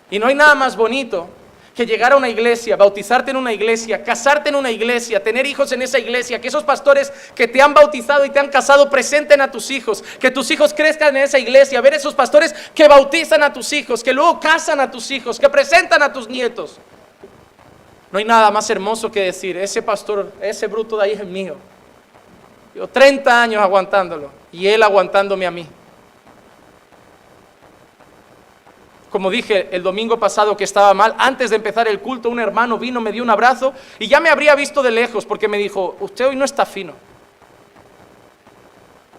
Y 0.09 0.17
no 0.17 0.27
hay 0.27 0.35
nada 0.35 0.55
más 0.55 0.75
bonito 0.75 1.29
que 1.75 1.85
llegar 1.85 2.13
a 2.13 2.15
una 2.15 2.29
iglesia, 2.29 2.77
bautizarte 2.77 3.31
en 3.31 3.37
una 3.37 3.51
iglesia, 3.51 4.01
casarte 4.01 4.49
en 4.49 4.55
una 4.55 4.71
iglesia, 4.71 5.21
tener 5.21 5.45
hijos 5.45 5.71
en 5.73 5.81
esa 5.81 5.99
iglesia, 5.99 6.39
que 6.39 6.47
esos 6.47 6.63
pastores 6.63 7.11
que 7.35 7.47
te 7.49 7.61
han 7.61 7.73
bautizado 7.73 8.23
y 8.23 8.29
te 8.29 8.39
han 8.39 8.47
casado 8.47 8.89
presenten 8.89 9.41
a 9.41 9.51
tus 9.51 9.69
hijos, 9.69 10.03
que 10.19 10.31
tus 10.31 10.49
hijos 10.51 10.73
crezcan 10.73 11.15
en 11.17 11.23
esa 11.23 11.37
iglesia, 11.37 11.81
ver 11.81 11.93
esos 11.93 12.15
pastores 12.15 12.55
que 12.73 12.87
bautizan 12.87 13.43
a 13.43 13.51
tus 13.51 13.73
hijos, 13.73 14.03
que 14.03 14.13
luego 14.13 14.39
casan 14.39 14.79
a 14.79 14.89
tus 14.89 15.11
hijos, 15.11 15.37
que 15.37 15.49
presentan 15.49 16.01
a 16.01 16.13
tus 16.13 16.29
nietos. 16.29 16.79
No 18.15 18.19
hay 18.19 18.23
nada 18.23 18.49
más 18.49 18.69
hermoso 18.69 19.11
que 19.11 19.23
decir, 19.23 19.57
ese 19.57 19.81
pastor, 19.81 20.31
ese 20.39 20.67
bruto 20.67 20.95
de 20.95 21.03
ahí 21.03 21.11
es 21.11 21.25
mío. 21.25 21.57
Yo 22.73 22.87
30 22.87 23.43
años 23.43 23.61
aguantándolo 23.61 24.31
y 24.53 24.67
él 24.67 24.83
aguantándome 24.83 25.45
a 25.45 25.51
mí. 25.51 25.67
Como 29.09 29.29
dije 29.29 29.67
el 29.69 29.83
domingo 29.83 30.17
pasado 30.17 30.55
que 30.55 30.63
estaba 30.63 30.93
mal, 30.93 31.13
antes 31.17 31.49
de 31.49 31.57
empezar 31.57 31.89
el 31.89 31.99
culto 31.99 32.29
un 32.29 32.39
hermano 32.39 32.77
vino, 32.77 33.01
me 33.01 33.11
dio 33.11 33.21
un 33.21 33.29
abrazo 33.29 33.73
y 33.99 34.07
ya 34.07 34.21
me 34.21 34.29
habría 34.29 34.55
visto 34.55 34.81
de 34.81 34.91
lejos 34.91 35.25
porque 35.25 35.49
me 35.49 35.57
dijo, 35.57 35.97
usted 35.99 36.29
hoy 36.29 36.37
no 36.37 36.45
está 36.45 36.65
fino. 36.65 36.93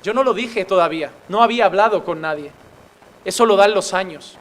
Yo 0.02 0.14
no 0.14 0.24
lo 0.24 0.32
dije 0.32 0.64
todavía, 0.64 1.10
no 1.28 1.42
había 1.42 1.66
hablado 1.66 2.02
con 2.02 2.22
nadie. 2.22 2.50
Eso 3.26 3.44
lo 3.44 3.56
dan 3.56 3.74
los 3.74 3.92
años. 3.92 4.38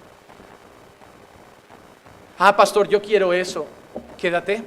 Ah, 2.39 2.56
pastor, 2.56 2.88
yo 2.88 3.01
quiero 3.01 3.34
eso. 3.34 3.68
Quédate. 4.26 4.63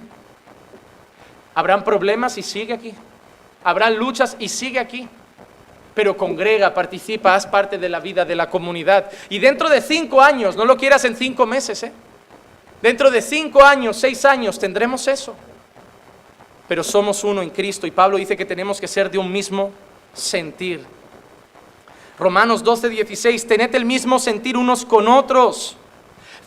Habrán 1.52 1.82
problemas 1.82 2.38
y 2.38 2.44
sigue 2.44 2.74
aquí. 2.74 2.94
Habrán 3.64 3.96
luchas 3.96 4.36
y 4.38 4.48
sigue 4.48 4.78
aquí 4.78 5.08
pero 5.94 6.16
congrega, 6.16 6.72
participa, 6.72 7.34
haz 7.34 7.44
parte 7.44 7.76
de 7.76 7.88
la 7.88 7.98
vida 7.98 8.24
de 8.24 8.36
la 8.36 8.48
comunidad. 8.48 9.10
Y 9.28 9.40
dentro 9.40 9.68
de 9.68 9.82
cinco 9.82 10.20
años, 10.20 10.54
no 10.54 10.64
lo 10.64 10.76
quieras 10.76 11.04
en 11.04 11.16
cinco 11.16 11.44
meses, 11.44 11.82
¿eh? 11.82 11.92
dentro 12.80 13.10
de 13.10 13.20
cinco 13.20 13.64
años, 13.64 13.96
seis 13.96 14.24
años, 14.24 14.60
tendremos 14.60 15.08
eso. 15.08 15.34
Pero 16.68 16.84
somos 16.84 17.24
uno 17.24 17.42
en 17.42 17.50
Cristo 17.50 17.84
y 17.84 17.90
Pablo 17.90 18.16
dice 18.16 18.36
que 18.36 18.44
tenemos 18.44 18.80
que 18.80 18.86
ser 18.86 19.10
de 19.10 19.18
un 19.18 19.32
mismo 19.32 19.72
sentir. 20.14 20.86
Romanos 22.16 22.62
12, 22.62 22.90
16, 22.90 23.48
tened 23.48 23.74
el 23.74 23.84
mismo 23.84 24.20
sentir 24.20 24.56
unos 24.56 24.84
con 24.84 25.08
otros. 25.08 25.76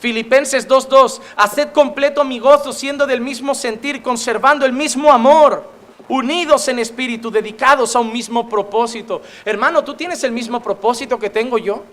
Filipenses 0.01 0.67
2.2, 0.67 1.21
haced 1.35 1.71
completo 1.73 2.23
mi 2.23 2.39
gozo 2.39 2.73
siendo 2.73 3.05
del 3.05 3.21
mismo 3.21 3.53
sentir, 3.53 4.01
conservando 4.01 4.65
el 4.65 4.73
mismo 4.73 5.13
amor 5.13 5.69
unidos 6.09 6.67
en 6.67 6.79
espíritu, 6.79 7.29
dedicados 7.29 7.95
a 7.95 7.99
un 7.99 8.11
mismo 8.11 8.49
propósito. 8.49 9.21
Hermano, 9.45 9.83
¿tú 9.83 9.93
tienes 9.93 10.23
el 10.23 10.31
mismo 10.31 10.59
propósito 10.59 11.19
que 11.19 11.29
tengo 11.29 11.59
yo? 11.59 11.83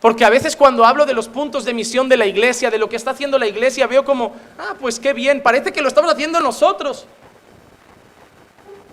Porque 0.00 0.24
a 0.24 0.30
veces 0.30 0.54
cuando 0.54 0.84
hablo 0.84 1.04
de 1.04 1.14
los 1.14 1.28
puntos 1.28 1.64
de 1.64 1.74
misión 1.74 2.08
de 2.08 2.16
la 2.16 2.26
iglesia, 2.26 2.70
de 2.70 2.78
lo 2.78 2.88
que 2.88 2.94
está 2.94 3.10
haciendo 3.10 3.40
la 3.40 3.48
iglesia, 3.48 3.88
veo 3.88 4.04
como, 4.04 4.36
ah, 4.56 4.74
pues 4.80 5.00
qué 5.00 5.12
bien, 5.12 5.42
parece 5.42 5.72
que 5.72 5.82
lo 5.82 5.88
estamos 5.88 6.12
haciendo 6.12 6.40
nosotros. 6.40 7.06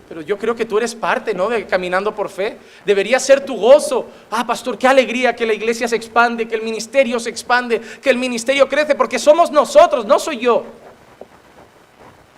Pero 0.10 0.22
yo 0.22 0.40
creo 0.40 0.56
que 0.56 0.66
tú 0.66 0.80
eres 0.80 0.96
parte, 0.96 1.36
¿no? 1.36 1.50
De 1.50 1.68
caminando 1.68 2.16
por 2.16 2.30
fe. 2.30 2.58
Debería 2.84 3.20
ser 3.20 3.46
tu 3.46 3.56
gozo. 3.56 4.08
Ah, 4.32 4.46
pastor, 4.46 4.76
qué 4.76 4.88
alegría 4.88 5.36
que 5.36 5.46
la 5.46 5.54
iglesia 5.54 5.88
se 5.88 5.96
expande, 5.96 6.48
que 6.48 6.56
el 6.56 6.64
ministerio 6.64 7.20
se 7.20 7.30
expande, 7.30 7.80
que 7.80 8.10
el 8.10 8.18
ministerio 8.18 8.68
crece, 8.68 8.96
porque 8.96 9.20
somos 9.20 9.52
nosotros, 9.52 10.08
no 10.08 10.18
soy 10.18 10.40
yo. 10.40 10.64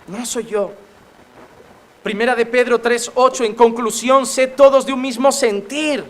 No 0.06 0.26
soy 0.26 0.44
yo. 0.44 0.72
Primera 2.02 2.34
de 2.34 2.44
Pedro 2.44 2.82
3:8, 2.82 3.46
en 3.46 3.54
conclusión, 3.54 4.26
sé 4.26 4.48
todos 4.48 4.84
de 4.84 4.92
un 4.92 5.00
mismo 5.00 5.32
sentir. 5.32 6.04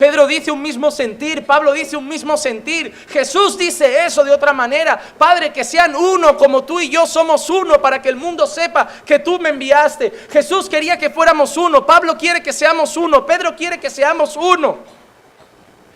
Pedro 0.00 0.26
dice 0.26 0.50
un 0.50 0.62
mismo 0.62 0.90
sentir, 0.90 1.44
Pablo 1.44 1.72
dice 1.72 1.96
un 1.96 2.08
mismo 2.08 2.36
sentir, 2.36 2.92
Jesús 3.10 3.56
dice 3.56 4.04
eso 4.06 4.24
de 4.24 4.32
otra 4.32 4.52
manera, 4.52 4.98
Padre, 5.18 5.52
que 5.52 5.62
sean 5.62 5.94
uno 5.94 6.36
como 6.36 6.64
tú 6.64 6.80
y 6.80 6.88
yo 6.88 7.06
somos 7.06 7.48
uno 7.50 7.80
para 7.80 8.02
que 8.02 8.08
el 8.08 8.16
mundo 8.16 8.46
sepa 8.46 8.88
que 9.04 9.18
tú 9.18 9.38
me 9.38 9.50
enviaste. 9.50 10.10
Jesús 10.30 10.68
quería 10.68 10.98
que 10.98 11.10
fuéramos 11.10 11.56
uno, 11.56 11.84
Pablo 11.84 12.16
quiere 12.16 12.42
que 12.42 12.52
seamos 12.52 12.96
uno, 12.96 13.24
Pedro 13.26 13.54
quiere 13.54 13.78
que 13.78 13.90
seamos 13.90 14.36
uno. 14.36 14.78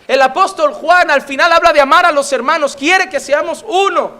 El 0.07 0.21
apóstol 0.21 0.71
Juan 0.73 1.09
al 1.09 1.23
final 1.23 1.51
habla 1.51 1.73
de 1.73 1.81
amar 1.81 2.05
a 2.05 2.11
los 2.11 2.31
hermanos, 2.31 2.75
quiere 2.75 3.09
que 3.09 3.19
seamos 3.19 3.65
uno. 3.67 4.11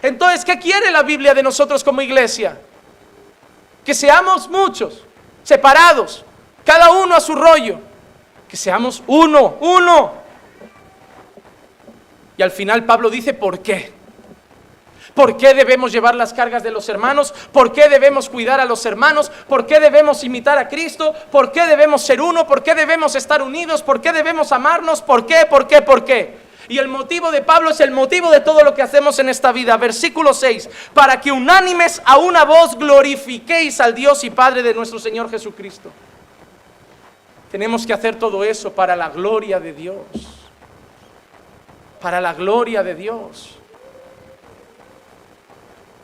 Entonces, 0.00 0.44
¿qué 0.44 0.58
quiere 0.58 0.90
la 0.92 1.02
Biblia 1.02 1.34
de 1.34 1.42
nosotros 1.42 1.82
como 1.82 2.00
iglesia? 2.00 2.56
que 3.84 3.94
seamos 3.94 4.48
muchos, 4.48 5.02
separados, 5.42 6.24
cada 6.64 6.90
uno 6.90 7.14
a 7.14 7.20
su 7.20 7.34
rollo, 7.34 7.78
que 8.54 8.58
seamos 8.58 9.02
uno, 9.08 9.56
uno. 9.58 10.12
Y 12.36 12.42
al 12.44 12.52
final 12.52 12.84
Pablo 12.84 13.10
dice, 13.10 13.34
¿por 13.34 13.58
qué? 13.58 13.92
¿Por 15.12 15.36
qué 15.36 15.54
debemos 15.54 15.90
llevar 15.90 16.14
las 16.14 16.32
cargas 16.32 16.62
de 16.62 16.70
los 16.70 16.88
hermanos? 16.88 17.34
¿Por 17.52 17.72
qué 17.72 17.88
debemos 17.88 18.28
cuidar 18.28 18.60
a 18.60 18.64
los 18.64 18.86
hermanos? 18.86 19.32
¿Por 19.48 19.66
qué 19.66 19.80
debemos 19.80 20.22
imitar 20.22 20.56
a 20.56 20.68
Cristo? 20.68 21.12
¿Por 21.32 21.50
qué 21.50 21.66
debemos 21.66 22.02
ser 22.02 22.20
uno? 22.20 22.46
¿Por 22.46 22.62
qué 22.62 22.76
debemos 22.76 23.16
estar 23.16 23.42
unidos? 23.42 23.82
¿Por 23.82 24.00
qué 24.00 24.12
debemos 24.12 24.52
amarnos? 24.52 25.02
¿Por 25.02 25.26
qué? 25.26 25.46
¿Por 25.50 25.66
qué? 25.66 25.82
¿Por 25.82 26.04
qué? 26.04 26.36
Y 26.68 26.78
el 26.78 26.86
motivo 26.86 27.32
de 27.32 27.42
Pablo 27.42 27.70
es 27.70 27.80
el 27.80 27.90
motivo 27.90 28.30
de 28.30 28.38
todo 28.38 28.62
lo 28.62 28.72
que 28.72 28.82
hacemos 28.82 29.18
en 29.18 29.30
esta 29.30 29.50
vida. 29.50 29.76
Versículo 29.78 30.32
6. 30.32 30.70
Para 30.94 31.20
que 31.20 31.32
unánimes 31.32 32.00
a 32.04 32.18
una 32.18 32.44
voz 32.44 32.78
glorifiquéis 32.78 33.80
al 33.80 33.96
Dios 33.96 34.22
y 34.22 34.30
Padre 34.30 34.62
de 34.62 34.74
nuestro 34.74 35.00
Señor 35.00 35.28
Jesucristo. 35.28 35.90
Tenemos 37.54 37.86
que 37.86 37.92
hacer 37.92 38.16
todo 38.16 38.42
eso 38.42 38.72
para 38.72 38.96
la 38.96 39.10
gloria 39.10 39.60
de 39.60 39.72
Dios. 39.72 39.96
Para 42.00 42.20
la 42.20 42.34
gloria 42.34 42.82
de 42.82 42.96
Dios. 42.96 43.54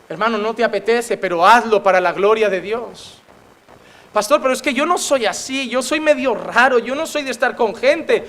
Hermano, 0.09 0.38
no 0.38 0.55
te 0.55 0.62
apetece, 0.62 1.16
pero 1.16 1.44
hazlo 1.44 1.82
para 1.82 2.01
la 2.01 2.12
gloria 2.12 2.48
de 2.48 2.61
Dios. 2.61 3.18
Pastor, 4.12 4.40
pero 4.40 4.55
es 4.55 4.62
que 4.62 4.72
yo 4.72 4.86
no 4.86 4.96
soy 4.96 5.26
así, 5.26 5.68
yo 5.68 5.82
soy 5.82 5.98
medio 5.98 6.36
raro, 6.36 6.78
yo 6.78 6.94
no 6.94 7.05
soy 7.05 7.24
de 7.24 7.32
estar 7.32 7.57
con 7.57 7.74
gente. 7.74 8.24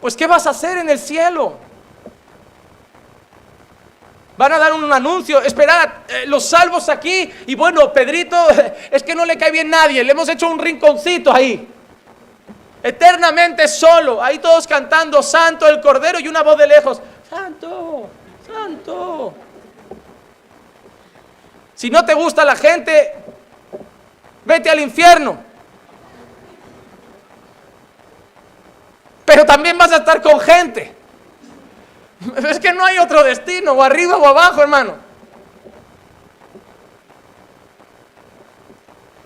Pues 0.00 0.16
¿qué 0.16 0.26
vas 0.26 0.48
a 0.48 0.50
hacer 0.50 0.78
en 0.78 0.90
el 0.90 0.98
cielo? 0.98 1.54
Van 4.36 4.52
a 4.52 4.58
dar 4.58 4.72
un 4.72 4.92
anuncio, 4.92 5.40
esperad, 5.42 5.90
eh, 6.08 6.24
los 6.26 6.44
salvos 6.44 6.88
aquí. 6.88 7.30
Y 7.46 7.54
bueno, 7.54 7.92
Pedrito, 7.92 8.36
es 8.90 9.04
que 9.04 9.14
no 9.14 9.24
le 9.24 9.38
cae 9.38 9.52
bien 9.52 9.70
nadie, 9.70 10.02
le 10.02 10.10
hemos 10.10 10.28
hecho 10.28 10.48
un 10.48 10.58
rinconcito 10.58 11.32
ahí. 11.32 11.74
Eternamente 12.82 13.66
solo, 13.66 14.22
ahí 14.22 14.38
todos 14.38 14.66
cantando, 14.66 15.22
Santo 15.22 15.66
el 15.66 15.80
Cordero 15.80 16.20
y 16.20 16.28
una 16.28 16.42
voz 16.42 16.56
de 16.58 16.66
lejos, 16.66 17.00
Santo, 17.28 18.08
Santo. 18.46 19.34
Si 21.74 21.90
no 21.90 22.04
te 22.04 22.14
gusta 22.14 22.44
la 22.44 22.56
gente, 22.56 23.14
vete 24.44 24.70
al 24.70 24.80
infierno. 24.80 25.48
pero 29.28 29.44
también 29.44 29.76
vas 29.76 29.92
a 29.92 29.98
estar 29.98 30.22
con 30.22 30.40
gente. 30.40 30.96
Es 32.48 32.58
que 32.58 32.72
no 32.72 32.82
hay 32.82 32.96
otro 32.96 33.22
destino, 33.22 33.72
o 33.72 33.82
arriba 33.82 34.16
o 34.16 34.26
abajo, 34.26 34.62
hermano. 34.62 34.94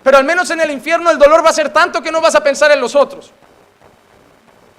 Pero 0.03 0.18
al 0.18 0.24
menos 0.24 0.50
en 0.50 0.61
el 0.61 0.70
infierno 0.70 1.11
el 1.11 1.18
dolor 1.18 1.44
va 1.44 1.50
a 1.50 1.53
ser 1.53 1.72
tanto 1.72 2.03
que 2.03 2.11
no 2.11 2.20
vas 2.20 2.34
a 2.34 2.42
pensar 2.42 2.70
en 2.72 2.80
los 2.80 2.94
otros. 2.94 3.30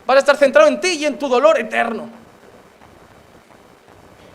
Vas 0.06 0.18
a 0.18 0.20
estar 0.20 0.38
centrado 0.38 0.68
en 0.68 0.82
ti 0.82 0.94
y 0.94 1.06
en 1.06 1.18
tu 1.18 1.30
dolor 1.30 1.60
eterno. 1.60 2.10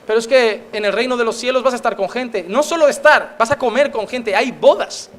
Pero 0.07 0.19
es 0.19 0.27
que 0.27 0.67
en 0.73 0.87
el 0.87 0.93
reino 0.93 1.19
de 1.19 1.25
los 1.25 1.37
cielos 1.37 1.63
vas 1.63 1.75
a 1.75 1.77
estar 1.77 1.95
con 1.95 2.09
gente. 2.09 2.45
No 2.49 2.63
solo 2.63 2.89
estar, 2.89 3.37
vas 3.39 3.51
a 3.51 3.59
comer 3.59 3.91
con 3.91 4.09
gente. 4.09 4.35
Hay 4.35 4.53
bodas. 4.53 5.11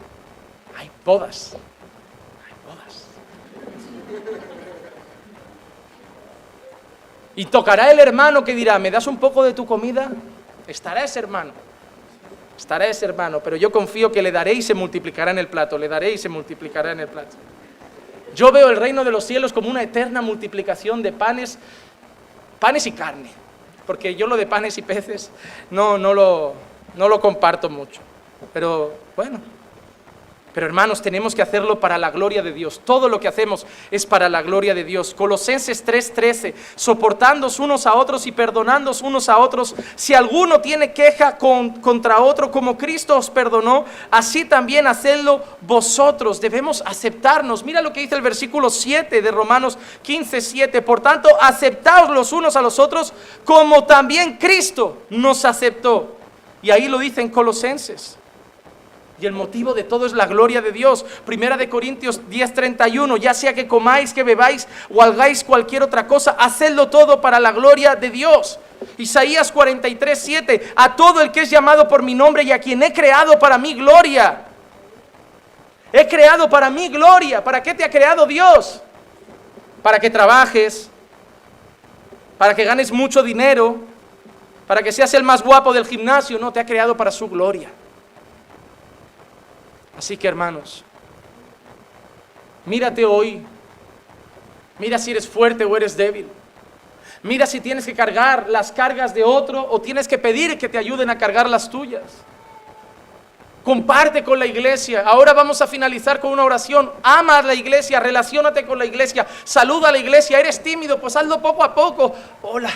Hay 0.76 0.90
bodas. 1.06 1.56
Y 7.36 7.46
tocará 7.46 7.90
el 7.90 8.00
hermano 8.00 8.44
que 8.44 8.54
dirá, 8.54 8.78
¿me 8.80 8.92
das 8.92 9.08
un 9.08 9.18
poco 9.18 9.44
de 9.44 9.54
tu 9.54 9.66
comida? 9.66 10.12
Estará 10.68 11.06
ese 11.06 11.20
hermano. 11.20 11.54
Estarás, 12.60 13.02
hermano, 13.04 13.40
pero 13.40 13.56
yo 13.56 13.72
confío 13.72 14.12
que 14.12 14.22
le 14.22 14.34
daré 14.34 14.52
y 14.52 14.62
se 14.62 14.74
multiplicará 14.74 15.32
en 15.32 15.40
el 15.40 15.48
plato, 15.48 15.78
le 15.78 15.88
daré 15.88 16.12
y 16.12 16.18
se 16.18 16.28
multiplicará 16.28 16.92
en 16.92 17.00
el 17.00 17.08
plato. 17.08 17.38
Yo 18.36 18.52
veo 18.52 18.70
el 18.70 18.76
reino 18.76 19.06
de 19.06 19.12
los 19.12 19.24
cielos 19.24 19.54
como 19.54 19.70
una 19.70 19.82
eterna 19.82 20.22
multiplicación 20.22 21.02
de 21.02 21.14
panes, 21.14 21.58
panes 22.60 22.86
y 22.86 22.92
carne, 22.92 23.32
porque 23.88 24.14
yo 24.16 24.28
lo 24.28 24.36
de 24.36 24.46
panes 24.46 24.78
y 24.78 24.82
peces 24.82 25.32
no, 25.72 25.98
no, 25.98 26.14
lo, 26.14 26.54
no 26.96 27.08
lo 27.08 27.22
comparto 27.22 27.70
mucho. 27.70 28.02
Pero 28.52 28.94
bueno, 29.16 29.40
pero 30.54 30.66
hermanos, 30.66 31.02
tenemos 31.02 31.36
que 31.36 31.42
hacerlo 31.42 31.80
para 31.80 31.98
la 31.98 32.12
gloria 32.12 32.42
de 32.42 32.52
Dios. 32.52 32.82
Todo 32.84 33.08
lo 33.08 33.20
que 33.20 33.28
hacemos 33.28 33.66
es 33.92 34.06
para 34.06 34.30
la 34.30 34.42
gloria 34.42 34.74
de 34.74 34.84
Dios. 34.84 35.14
Colosenses 35.14 35.86
3:13, 35.86 36.54
soportándoos 36.76 37.60
unos 37.60 37.86
a 37.86 37.94
otros 37.94 38.26
y 38.26 38.32
perdonándoos 38.32 39.02
unos 39.02 39.30
a 39.30 39.38
otros. 39.38 39.76
Si 39.96 40.14
alguno 40.14 40.62
tiene 40.62 40.94
queja 40.94 41.38
contra 41.38 42.20
otro, 42.20 42.52
como 42.52 42.78
Cristo 42.78 43.18
os 43.18 43.30
perdonó, 43.30 43.86
así 44.12 44.46
también 44.46 44.88
hacedlo 44.88 45.44
vosotros. 45.62 46.42
Debemos 46.42 46.84
aceptarnos. 46.86 47.64
Mira 47.64 47.82
lo 47.82 47.94
que 47.94 48.02
dice 48.02 48.16
el 48.16 48.22
versículo 48.22 48.70
7 48.70 49.22
de 49.22 49.32
Romanos 49.32 49.78
15:7. 50.04 50.82
Por 50.82 51.00
tanto, 51.00 51.30
aceptaos 51.42 52.10
los 52.10 52.34
unos 52.34 52.56
a 52.56 52.62
los 52.62 52.80
otros, 52.80 53.14
como 53.46 53.86
también 53.86 54.38
Cristo 54.38 55.04
nos 55.10 55.46
aceptó. 55.46 56.18
Y 56.62 56.72
ahí 56.72 56.88
lo 56.88 56.98
dice 56.98 57.22
en 57.22 57.30
Colosenses. 57.30 58.19
Y 59.22 59.26
el 59.26 59.34
motivo 59.34 59.74
de 59.74 59.84
todo 59.84 60.06
es 60.06 60.14
la 60.14 60.26
gloria 60.28 60.62
de 60.62 60.72
Dios. 60.72 61.06
Primera 61.26 61.58
de 61.58 61.68
Corintios 61.68 62.22
10:31, 62.30 63.18
ya 63.18 63.34
sea 63.34 63.54
que 63.54 63.68
comáis, 63.68 64.14
que 64.14 64.24
bebáis 64.24 64.68
o 64.90 65.02
hagáis 65.02 65.44
cualquier 65.44 65.84
otra 65.84 66.08
cosa, 66.08 66.36
hacedlo 66.40 66.90
todo 66.90 67.20
para 67.20 67.40
la 67.40 67.52
gloria 67.52 67.96
de 67.96 68.10
Dios. 68.10 68.60
Isaías 68.98 69.54
43:7, 69.54 70.72
a 70.76 70.96
todo 70.96 71.22
el 71.22 71.32
que 71.32 71.42
es 71.42 71.50
llamado 71.50 71.88
por 71.88 72.02
mi 72.02 72.14
nombre 72.14 72.44
y 72.44 72.52
a 72.52 72.60
quien 72.60 72.82
he 72.82 72.94
creado 72.94 73.38
para 73.38 73.58
mi 73.58 73.74
gloria. 73.74 74.46
He 75.92 76.08
creado 76.08 76.50
para 76.50 76.70
mi 76.70 76.88
gloria. 76.88 77.44
¿Para 77.44 77.62
qué 77.62 77.74
te 77.74 77.84
ha 77.84 77.90
creado 77.90 78.26
Dios? 78.26 78.82
Para 79.82 80.00
que 80.00 80.10
trabajes, 80.10 80.90
para 82.38 82.56
que 82.56 82.64
ganes 82.64 82.92
mucho 82.92 83.22
dinero, 83.24 83.78
para 84.68 84.82
que 84.82 84.92
seas 84.92 85.14
el 85.14 85.24
más 85.24 85.44
guapo 85.44 85.74
del 85.74 85.86
gimnasio. 85.86 86.38
No, 86.40 86.54
te 86.54 86.60
ha 86.60 86.66
creado 86.66 86.96
para 86.96 87.12
su 87.12 87.28
gloria. 87.28 87.70
Así 90.00 90.16
que 90.16 90.30
hermanos, 90.30 90.86
mírate 92.66 93.04
hoy, 93.04 93.46
mira 94.78 94.98
si 94.98 95.12
eres 95.12 95.28
fuerte 95.28 95.66
o 95.66 95.76
eres 95.76 95.98
débil. 95.98 96.26
Mira 97.22 97.46
si 97.46 97.60
tienes 97.60 97.86
que 97.86 97.94
cargar 97.94 98.48
las 98.48 98.72
cargas 98.72 99.14
de 99.14 99.26
otro 99.26 99.68
o 99.70 99.82
tienes 99.82 100.08
que 100.08 100.18
pedir 100.18 100.58
que 100.58 100.70
te 100.70 100.78
ayuden 100.78 101.10
a 101.10 101.18
cargar 101.18 101.50
las 101.50 101.70
tuyas. 101.70 102.04
Comparte 103.66 104.24
con 104.24 104.40
la 104.40 104.46
iglesia. 104.46 105.04
Ahora 105.06 105.34
vamos 105.34 105.62
a 105.62 105.68
finalizar 105.68 106.22
con 106.22 106.32
una 106.32 106.46
oración. 106.46 106.90
Ama 107.04 107.40
a 107.40 107.42
la 107.42 107.54
iglesia, 107.54 108.00
relacionate 108.00 108.66
con 108.66 108.80
la 108.80 108.86
iglesia, 108.86 109.28
saluda 109.44 109.90
a 109.90 109.92
la 109.92 109.98
iglesia. 109.98 110.40
Eres 110.40 110.64
tímido, 110.64 110.98
pues 111.02 111.18
hazlo 111.18 111.42
poco 111.42 111.62
a 111.62 111.76
poco. 111.76 112.16
Hola, 112.44 112.72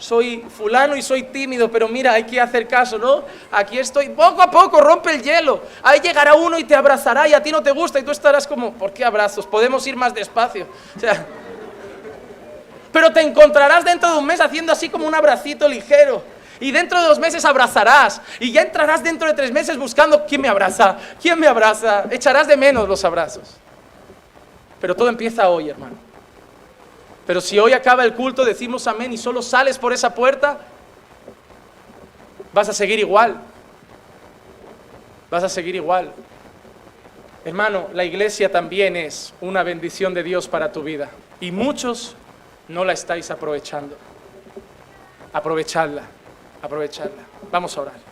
soy 0.00 0.42
fulano 0.56 0.96
y 0.96 1.02
soy 1.02 1.24
tímido, 1.24 1.70
pero 1.70 1.86
mira, 1.86 2.14
hay 2.14 2.24
que 2.24 2.40
hacer 2.40 2.66
caso, 2.66 2.98
¿no? 2.98 3.22
Aquí 3.52 3.78
estoy, 3.78 4.08
poco 4.08 4.40
a 4.40 4.50
poco 4.50 4.80
rompe 4.80 5.12
el 5.12 5.22
hielo. 5.22 5.62
Ahí 5.82 6.00
llegará 6.00 6.34
uno 6.34 6.58
y 6.58 6.64
te 6.64 6.74
abrazará 6.74 7.28
y 7.28 7.34
a 7.34 7.42
ti 7.42 7.52
no 7.52 7.62
te 7.62 7.70
gusta 7.70 7.98
y 7.98 8.02
tú 8.02 8.10
estarás 8.10 8.46
como, 8.46 8.72
¿por 8.72 8.94
qué 8.94 9.04
abrazos? 9.04 9.46
Podemos 9.46 9.86
ir 9.86 9.96
más 9.96 10.14
despacio. 10.14 10.66
Pero 12.90 13.12
te 13.12 13.20
encontrarás 13.20 13.84
dentro 13.84 14.10
de 14.10 14.18
un 14.18 14.24
mes 14.24 14.40
haciendo 14.40 14.72
así 14.72 14.88
como 14.88 15.06
un 15.06 15.14
abracito 15.14 15.68
ligero. 15.68 16.22
Y 16.60 16.72
dentro 16.72 17.00
de 17.00 17.06
dos 17.06 17.18
meses 17.18 17.44
abrazarás. 17.44 18.22
Y 18.38 18.52
ya 18.52 18.62
entrarás 18.62 19.04
dentro 19.04 19.28
de 19.28 19.34
tres 19.34 19.52
meses 19.52 19.76
buscando 19.76 20.24
quién 20.26 20.40
me 20.40 20.48
abraza, 20.48 20.96
quién 21.20 21.38
me 21.38 21.46
abraza. 21.46 22.04
Echarás 22.10 22.48
de 22.48 22.56
menos 22.56 22.88
los 22.88 23.04
abrazos. 23.04 23.56
Pero 24.80 24.96
todo 24.96 25.10
empieza 25.10 25.48
hoy, 25.50 25.68
hermano. 25.68 26.09
Pero 27.26 27.40
si 27.40 27.58
hoy 27.58 27.72
acaba 27.72 28.04
el 28.04 28.14
culto, 28.14 28.44
decimos 28.44 28.86
amén 28.86 29.12
y 29.12 29.18
solo 29.18 29.42
sales 29.42 29.78
por 29.78 29.92
esa 29.92 30.14
puerta, 30.14 30.58
vas 32.52 32.68
a 32.68 32.72
seguir 32.72 32.98
igual. 32.98 33.40
Vas 35.30 35.44
a 35.44 35.48
seguir 35.48 35.76
igual. 35.76 36.12
Hermano, 37.44 37.88
la 37.94 38.04
iglesia 38.04 38.50
también 38.50 38.96
es 38.96 39.32
una 39.40 39.62
bendición 39.62 40.12
de 40.12 40.22
Dios 40.22 40.48
para 40.48 40.72
tu 40.72 40.82
vida. 40.82 41.08
Y 41.40 41.52
muchos 41.52 42.16
no 42.68 42.84
la 42.84 42.92
estáis 42.92 43.30
aprovechando. 43.30 43.96
Aprovechadla, 45.32 46.02
aprovechadla. 46.60 47.22
Vamos 47.50 47.76
a 47.76 47.82
orar. 47.82 48.09